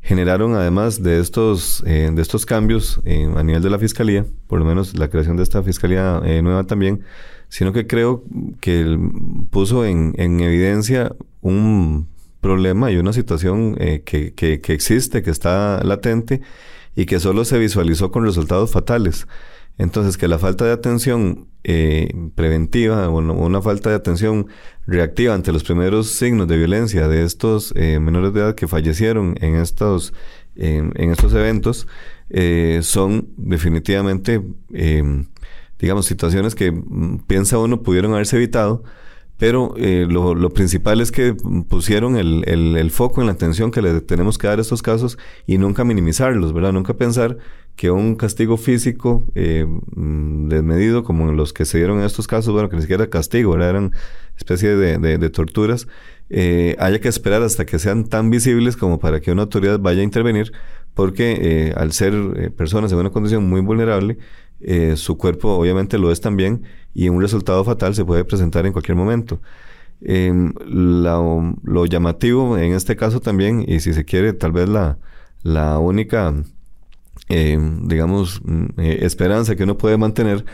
generaron 0.00 0.54
además 0.54 1.02
de 1.02 1.20
estos, 1.20 1.82
eh, 1.86 2.10
de 2.12 2.22
estos 2.22 2.46
cambios 2.46 3.00
a 3.04 3.42
nivel 3.42 3.62
de 3.62 3.70
la 3.70 3.78
fiscalía, 3.78 4.24
por 4.46 4.58
lo 4.58 4.64
menos 4.64 4.98
la 4.98 5.08
creación 5.08 5.36
de 5.36 5.42
esta 5.42 5.62
fiscalía 5.62 6.20
nueva 6.42 6.64
también, 6.64 7.02
sino 7.52 7.74
que 7.74 7.86
creo 7.86 8.24
que 8.62 8.98
puso 9.50 9.84
en, 9.84 10.14
en 10.16 10.40
evidencia 10.40 11.14
un 11.42 12.08
problema 12.40 12.90
y 12.90 12.96
una 12.96 13.12
situación 13.12 13.76
eh, 13.78 14.00
que, 14.06 14.32
que, 14.32 14.54
existe, 14.72 15.22
que 15.22 15.28
está 15.28 15.84
latente 15.84 16.40
y 16.96 17.04
que 17.04 17.20
solo 17.20 17.44
se 17.44 17.58
visualizó 17.58 18.10
con 18.10 18.24
resultados 18.24 18.70
fatales. 18.70 19.26
Entonces, 19.76 20.16
que 20.16 20.28
la 20.28 20.38
falta 20.38 20.64
de 20.64 20.72
atención 20.72 21.48
eh, 21.62 22.14
preventiva 22.34 23.10
o 23.10 23.18
una 23.18 23.60
falta 23.60 23.90
de 23.90 23.96
atención 23.96 24.46
reactiva 24.86 25.34
ante 25.34 25.52
los 25.52 25.62
primeros 25.62 26.08
signos 26.08 26.48
de 26.48 26.56
violencia 26.56 27.06
de 27.06 27.22
estos 27.22 27.74
eh, 27.76 28.00
menores 28.00 28.32
de 28.32 28.40
edad 28.40 28.54
que 28.54 28.66
fallecieron 28.66 29.34
en 29.42 29.56
estos, 29.56 30.14
en 30.56 31.10
estos 31.10 31.34
eventos 31.34 31.86
eh, 32.34 32.80
son 32.82 33.28
definitivamente 33.36 34.40
digamos, 35.82 36.06
situaciones 36.06 36.54
que 36.54 36.72
mm, 36.72 37.24
piensa 37.26 37.58
uno 37.58 37.82
pudieron 37.82 38.14
haberse 38.14 38.36
evitado, 38.36 38.82
pero 39.36 39.74
eh, 39.76 40.06
lo, 40.08 40.50
principal 40.50 41.00
es 41.00 41.10
que 41.10 41.34
pusieron 41.68 42.16
el, 42.16 42.44
el, 42.46 42.90
foco 42.92 43.20
en 43.20 43.26
la 43.26 43.32
atención 43.32 43.72
que 43.72 43.82
le 43.82 44.00
tenemos 44.00 44.38
que 44.38 44.46
dar 44.46 44.60
a 44.60 44.62
estos 44.62 44.82
casos 44.82 45.18
y 45.48 45.58
nunca 45.58 45.82
minimizarlos, 45.82 46.52
¿verdad? 46.52 46.72
Nunca 46.72 46.94
pensar 46.94 47.38
que 47.74 47.90
un 47.90 48.14
castigo 48.14 48.56
físico 48.56 49.24
eh, 49.34 49.66
mm, 49.66 50.48
desmedido, 50.48 51.02
como 51.02 51.32
los 51.32 51.52
que 51.52 51.64
se 51.64 51.78
dieron 51.78 51.98
en 51.98 52.04
estos 52.04 52.28
casos, 52.28 52.52
bueno, 52.52 52.68
que 52.68 52.76
ni 52.76 52.82
siquiera 52.82 53.10
castigo. 53.10 53.56
Eran 53.56 53.92
especie 54.36 54.76
de, 54.76 54.98
de, 54.98 55.18
de 55.18 55.30
torturas, 55.30 55.88
eh, 56.30 56.76
haya 56.78 57.00
que 57.00 57.08
esperar 57.08 57.42
hasta 57.42 57.66
que 57.66 57.80
sean 57.80 58.04
tan 58.08 58.30
visibles 58.30 58.76
como 58.76 59.00
para 59.00 59.20
que 59.20 59.32
una 59.32 59.42
autoridad 59.42 59.80
vaya 59.80 60.02
a 60.02 60.04
intervenir, 60.04 60.52
porque 60.94 61.36
eh, 61.40 61.74
al 61.76 61.92
ser 61.92 62.52
personas 62.56 62.92
en 62.92 62.98
una 62.98 63.10
condición 63.10 63.48
muy 63.48 63.60
vulnerable, 63.60 64.18
eh, 64.64 64.96
su 64.96 65.16
cuerpo 65.18 65.50
obviamente 65.50 65.98
lo 65.98 66.12
es 66.12 66.20
también 66.20 66.62
y 66.94 67.08
un 67.08 67.20
resultado 67.20 67.64
fatal 67.64 67.94
se 67.94 68.04
puede 68.04 68.24
presentar 68.24 68.66
en 68.66 68.72
cualquier 68.72 68.96
momento. 68.96 69.40
Em, 70.04 70.52
lo 70.66 71.86
llamativo 71.86 72.58
en 72.58 72.72
este 72.72 72.96
caso 72.96 73.20
también, 73.20 73.64
y 73.66 73.80
si 73.80 73.94
se 73.94 74.04
quiere, 74.04 74.32
tal 74.32 74.52
vez 74.52 74.68
la, 74.68 74.98
la 75.42 75.78
única, 75.78 76.34
em, 77.28 77.86
digamos, 77.88 78.40
mm, 78.44 78.80
eh, 78.80 78.98
esperanza 79.02 79.56
que 79.56 79.64
uno 79.64 79.78
puede 79.78 79.96
mantener 79.98 80.44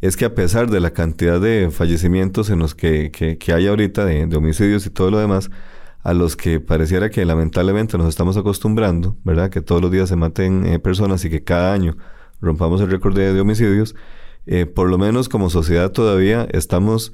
es 0.00 0.16
que 0.16 0.24
a 0.26 0.34
pesar 0.34 0.70
de 0.70 0.80
la 0.80 0.92
cantidad 0.92 1.40
de 1.40 1.70
fallecimientos 1.70 2.50
en 2.50 2.58
los 2.58 2.74
que, 2.74 3.10
que, 3.10 3.52
hay 3.52 3.66
ahorita, 3.66 4.04
de, 4.04 4.26
de, 4.26 4.36
homicidios 4.36 4.86
y 4.86 4.90
todo 4.90 5.10
lo 5.10 5.18
demás, 5.18 5.50
a 6.02 6.14
los 6.14 6.36
que 6.36 6.60
pareciera 6.60 7.10
que 7.10 7.24
lamentablemente 7.24 7.98
nos 7.98 8.08
estamos 8.08 8.36
acostumbrando, 8.36 9.16
¿verdad? 9.24 9.50
Que 9.50 9.60
todos 9.60 9.82
los 9.82 9.90
días 9.90 10.08
se 10.08 10.16
maten 10.16 10.66
eh, 10.66 10.78
personas 10.78 11.24
y 11.24 11.30
que 11.30 11.44
cada 11.44 11.72
año 11.74 11.96
rompamos 12.40 12.80
el 12.80 12.90
récord 12.90 13.16
de, 13.16 13.40
homicidios, 13.40 13.94
eh, 14.46 14.66
por 14.66 14.88
lo 14.88 14.98
menos 14.98 15.28
como 15.28 15.50
sociedad 15.50 15.92
todavía 15.92 16.48
estamos 16.50 17.12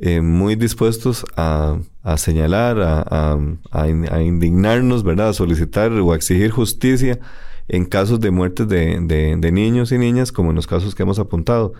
eh, 0.00 0.20
muy 0.20 0.54
dispuestos 0.54 1.24
a, 1.36 1.80
señalar, 2.16 2.78
a, 2.80 3.88
indignarnos, 4.22 5.02
¿verdad? 5.02 5.30
A 5.30 5.32
solicitar 5.32 5.90
o 5.92 6.12
a 6.12 6.16
exigir 6.16 6.52
justicia 6.52 7.18
en 7.66 7.84
casos 7.84 8.20
de 8.20 8.30
muertes 8.30 8.68
de, 8.68 9.50
niños 9.52 9.90
y 9.90 9.98
niñas, 9.98 10.30
como 10.30 10.50
en 10.50 10.56
los 10.56 10.68
casos 10.68 10.94
que 10.94 11.02
hemos 11.02 11.18
apuntado. 11.18 11.74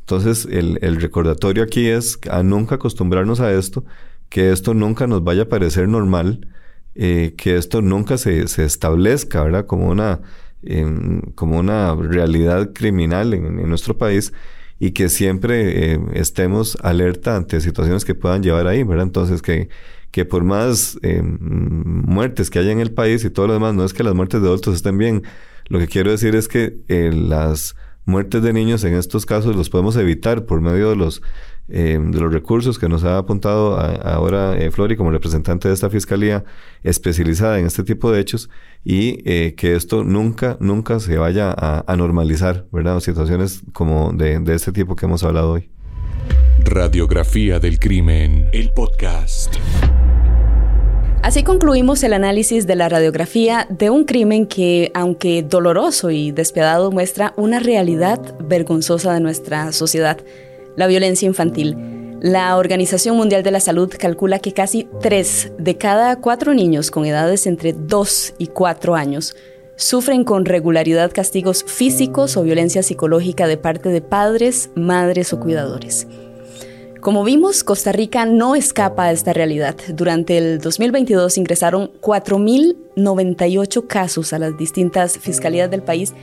Entonces, 0.00 0.48
el, 0.50 1.00
recordatorio 1.00 1.62
aquí 1.62 1.88
es 1.88 2.18
a 2.30 2.42
nunca 2.42 2.76
acostumbrarnos 2.76 3.40
a 3.40 3.52
esto, 3.52 3.84
que 4.30 4.50
esto 4.50 4.72
nunca 4.72 5.06
nos 5.06 5.22
vaya 5.22 5.42
a 5.42 5.48
parecer 5.48 5.88
normal, 5.88 6.48
eh, 6.94 7.34
que 7.36 7.56
esto 7.56 7.82
nunca 7.82 8.16
se, 8.16 8.42
establezca, 8.42 9.42
¿verdad? 9.42 9.66
Como 9.66 9.88
una, 9.88 10.20
como 11.34 11.58
una 11.58 11.94
realidad 11.94 12.72
criminal 12.72 13.32
en 13.32 13.68
nuestro 13.68 13.96
país 13.96 14.32
y 14.80 14.92
que 14.92 15.08
siempre 15.08 15.94
eh, 15.94 16.00
estemos 16.14 16.76
alerta 16.82 17.36
ante 17.36 17.60
situaciones 17.60 18.04
que 18.04 18.14
puedan 18.14 18.42
llevar 18.42 18.66
ahí, 18.66 18.84
¿verdad? 18.84 19.06
Entonces, 19.06 19.42
que, 19.42 19.68
que 20.10 20.24
por 20.24 20.44
más 20.44 20.98
eh, 21.02 21.22
muertes 21.22 22.50
que 22.50 22.60
haya 22.60 22.70
en 22.70 22.80
el 22.80 22.92
país 22.92 23.24
y 23.24 23.30
todo 23.30 23.48
lo 23.48 23.54
demás, 23.54 23.74
no 23.74 23.84
es 23.84 23.92
que 23.92 24.04
las 24.04 24.14
muertes 24.14 24.40
de 24.40 24.46
adultos 24.46 24.76
estén 24.76 24.98
bien. 24.98 25.24
Lo 25.66 25.78
que 25.78 25.88
quiero 25.88 26.10
decir 26.10 26.34
es 26.36 26.48
que 26.48 26.78
eh, 26.88 27.10
las 27.12 27.74
muertes 28.04 28.42
de 28.42 28.52
niños 28.52 28.84
en 28.84 28.94
estos 28.94 29.26
casos 29.26 29.56
los 29.56 29.68
podemos 29.68 29.96
evitar 29.96 30.46
por 30.46 30.60
medio 30.60 30.90
de 30.90 30.96
los 30.96 31.22
eh, 31.68 31.98
de 32.00 32.20
los 32.20 32.32
recursos 32.32 32.78
que 32.78 32.88
nos 32.88 33.04
ha 33.04 33.18
apuntado 33.18 33.78
ahora 33.78 34.56
eh, 34.56 34.70
Flori 34.70 34.96
como 34.96 35.10
representante 35.10 35.68
de 35.68 35.74
esta 35.74 35.90
fiscalía 35.90 36.44
especializada 36.82 37.58
en 37.58 37.66
este 37.66 37.82
tipo 37.82 38.10
de 38.10 38.20
hechos 38.20 38.48
y 38.84 39.20
eh, 39.30 39.54
que 39.54 39.74
esto 39.74 40.02
nunca, 40.02 40.56
nunca 40.60 40.98
se 40.98 41.18
vaya 41.18 41.54
a, 41.56 41.96
normalizar, 41.96 42.66
¿verdad? 42.72 43.00
Situaciones 43.00 43.62
como 43.72 44.12
de, 44.12 44.38
de 44.38 44.54
este 44.54 44.72
tipo 44.72 44.96
que 44.96 45.06
hemos 45.06 45.24
hablado 45.24 45.52
hoy. 45.52 45.68
Radiografía 46.60 47.58
del 47.58 47.78
crimen, 47.78 48.48
el 48.52 48.70
podcast. 48.70 49.56
Así 51.22 51.42
concluimos 51.42 52.02
el 52.04 52.14
análisis 52.14 52.66
de 52.66 52.76
la 52.76 52.88
radiografía 52.88 53.66
de 53.68 53.90
un 53.90 54.04
crimen 54.04 54.46
que, 54.46 54.90
aunque 54.94 55.42
doloroso 55.42 56.10
y 56.10 56.30
despiadado, 56.30 56.90
muestra 56.90 57.34
una 57.36 57.58
realidad 57.58 58.36
vergonzosa 58.40 59.12
de 59.12 59.20
nuestra 59.20 59.72
sociedad 59.72 60.18
la 60.78 60.86
violencia 60.86 61.26
infantil. 61.26 61.76
La 62.20 62.56
Organización 62.56 63.16
Mundial 63.16 63.42
de 63.42 63.50
la 63.50 63.58
Salud 63.58 63.92
calcula 63.98 64.38
que 64.38 64.52
casi 64.52 64.88
3 65.00 65.54
de 65.58 65.76
cada 65.76 66.20
4 66.20 66.54
niños 66.54 66.92
con 66.92 67.04
edades 67.04 67.48
entre 67.48 67.72
2 67.72 68.34
y 68.38 68.46
4 68.46 68.94
años 68.94 69.34
sufren 69.74 70.22
con 70.22 70.44
regularidad 70.44 71.10
castigos 71.12 71.64
físicos 71.64 72.36
o 72.36 72.44
violencia 72.44 72.84
psicológica 72.84 73.48
de 73.48 73.56
parte 73.56 73.88
de 73.88 74.02
padres, 74.02 74.70
madres 74.76 75.32
o 75.32 75.40
cuidadores. 75.40 76.06
Como 77.00 77.24
vimos, 77.24 77.64
Costa 77.64 77.90
Rica 77.90 78.24
no 78.24 78.54
escapa 78.54 79.04
a 79.04 79.12
esta 79.12 79.32
realidad. 79.32 79.74
Durante 79.88 80.38
el 80.38 80.60
2022 80.60 81.38
ingresaron 81.38 81.90
4.098 82.00 83.86
casos 83.88 84.32
a 84.32 84.38
las 84.38 84.56
distintas 84.56 85.18
fiscalías 85.18 85.70
del 85.70 85.82
país 85.82 86.14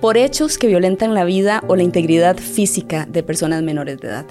por 0.00 0.16
hechos 0.16 0.58
que 0.58 0.66
violentan 0.66 1.14
la 1.14 1.24
vida 1.24 1.62
o 1.68 1.76
la 1.76 1.82
integridad 1.82 2.36
física 2.36 3.06
de 3.10 3.22
personas 3.22 3.62
menores 3.62 3.98
de 4.00 4.08
edad. 4.08 4.26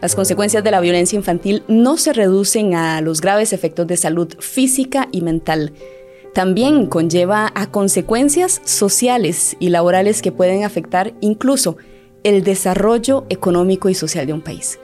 Las 0.00 0.14
consecuencias 0.14 0.62
de 0.62 0.70
la 0.70 0.80
violencia 0.80 1.16
infantil 1.16 1.62
no 1.66 1.96
se 1.96 2.12
reducen 2.12 2.74
a 2.74 3.00
los 3.00 3.20
graves 3.20 3.52
efectos 3.52 3.86
de 3.86 3.96
salud 3.96 4.28
física 4.38 5.08
y 5.12 5.22
mental. 5.22 5.72
También 6.34 6.86
conlleva 6.86 7.52
a 7.54 7.70
consecuencias 7.70 8.60
sociales 8.64 9.56
y 9.60 9.70
laborales 9.70 10.20
que 10.20 10.32
pueden 10.32 10.64
afectar 10.64 11.14
incluso 11.20 11.76
el 12.24 12.42
desarrollo 12.42 13.24
económico 13.30 13.88
y 13.88 13.94
social 13.94 14.26
de 14.26 14.32
un 14.32 14.42
país. 14.42 14.78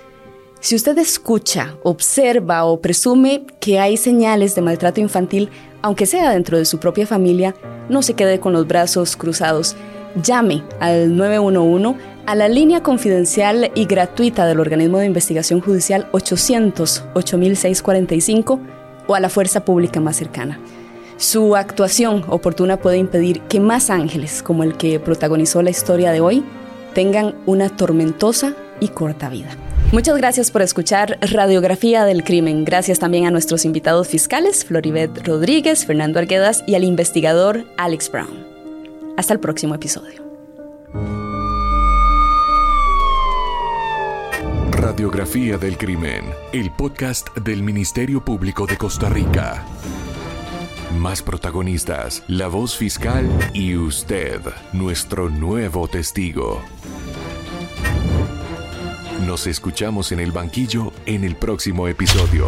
Si 0.60 0.76
usted 0.76 0.96
escucha, 0.98 1.76
observa 1.82 2.64
o 2.64 2.80
presume 2.80 3.46
que 3.60 3.78
hay 3.78 3.96
señales 3.96 4.54
de 4.54 4.62
maltrato 4.62 5.00
infantil, 5.00 5.48
aunque 5.82 6.06
sea 6.06 6.30
dentro 6.30 6.58
de 6.58 6.66
su 6.66 6.78
propia 6.78 7.06
familia, 7.06 7.54
no 7.88 8.02
se 8.02 8.14
quede 8.14 8.40
con 8.40 8.52
los 8.52 8.66
brazos 8.66 9.16
cruzados 9.16 9.74
llame 10.22 10.62
al 10.80 11.16
911 11.16 11.98
a 12.26 12.34
la 12.34 12.48
línea 12.48 12.82
confidencial 12.82 13.70
y 13.74 13.86
gratuita 13.86 14.46
del 14.46 14.60
organismo 14.60 14.98
de 14.98 15.06
investigación 15.06 15.60
judicial 15.60 16.08
800-8645 16.12 18.60
o 19.06 19.14
a 19.14 19.20
la 19.20 19.28
fuerza 19.28 19.64
pública 19.64 20.00
más 20.00 20.16
cercana. 20.16 20.58
Su 21.16 21.54
actuación 21.56 22.24
oportuna 22.28 22.78
puede 22.78 22.98
impedir 22.98 23.40
que 23.42 23.60
más 23.60 23.90
ángeles 23.90 24.42
como 24.42 24.62
el 24.62 24.76
que 24.76 25.00
protagonizó 25.00 25.62
la 25.62 25.70
historia 25.70 26.12
de 26.12 26.20
hoy 26.20 26.44
tengan 26.94 27.34
una 27.46 27.68
tormentosa 27.68 28.54
y 28.80 28.88
corta 28.88 29.28
vida. 29.28 29.50
Muchas 29.92 30.16
gracias 30.16 30.52
por 30.52 30.62
escuchar 30.62 31.18
Radiografía 31.20 32.04
del 32.04 32.22
Crimen. 32.22 32.64
Gracias 32.64 33.00
también 33.00 33.26
a 33.26 33.30
nuestros 33.30 33.64
invitados 33.64 34.06
fiscales, 34.06 34.64
Floribet 34.64 35.26
Rodríguez, 35.26 35.84
Fernando 35.84 36.20
Arguedas 36.20 36.62
y 36.66 36.76
al 36.76 36.84
investigador 36.84 37.64
Alex 37.76 38.10
Brown. 38.10 38.49
Hasta 39.20 39.34
el 39.34 39.40
próximo 39.40 39.74
episodio. 39.74 40.24
Radiografía 44.70 45.58
del 45.58 45.76
Crimen, 45.76 46.24
el 46.54 46.70
podcast 46.72 47.28
del 47.36 47.62
Ministerio 47.62 48.24
Público 48.24 48.64
de 48.64 48.78
Costa 48.78 49.10
Rica. 49.10 49.66
Más 50.98 51.20
protagonistas, 51.20 52.22
la 52.28 52.48
voz 52.48 52.74
fiscal 52.74 53.28
y 53.52 53.76
usted, 53.76 54.40
nuestro 54.72 55.28
nuevo 55.28 55.86
testigo. 55.86 56.62
Nos 59.26 59.46
escuchamos 59.46 60.12
en 60.12 60.20
el 60.20 60.32
banquillo 60.32 60.94
en 61.04 61.24
el 61.24 61.36
próximo 61.36 61.88
episodio. 61.88 62.46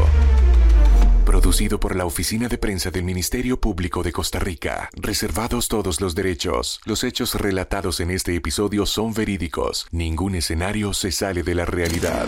Producido 1.24 1.78
por 1.78 1.94
la 1.94 2.04
Oficina 2.04 2.48
de 2.48 2.58
Prensa 2.58 2.90
del 2.90 3.04
Ministerio 3.04 3.60
Público 3.60 4.02
de 4.02 4.12
Costa 4.12 4.40
Rica. 4.40 4.90
Reservados 4.94 5.68
todos 5.68 6.00
los 6.00 6.14
derechos. 6.16 6.80
Los 6.84 7.04
hechos 7.04 7.34
relatados 7.36 8.00
en 8.00 8.10
este 8.10 8.34
episodio 8.34 8.86
son 8.86 9.14
verídicos. 9.14 9.86
Ningún 9.92 10.34
escenario 10.34 10.92
se 10.92 11.12
sale 11.12 11.44
de 11.44 11.54
la 11.54 11.64
realidad. 11.64 12.26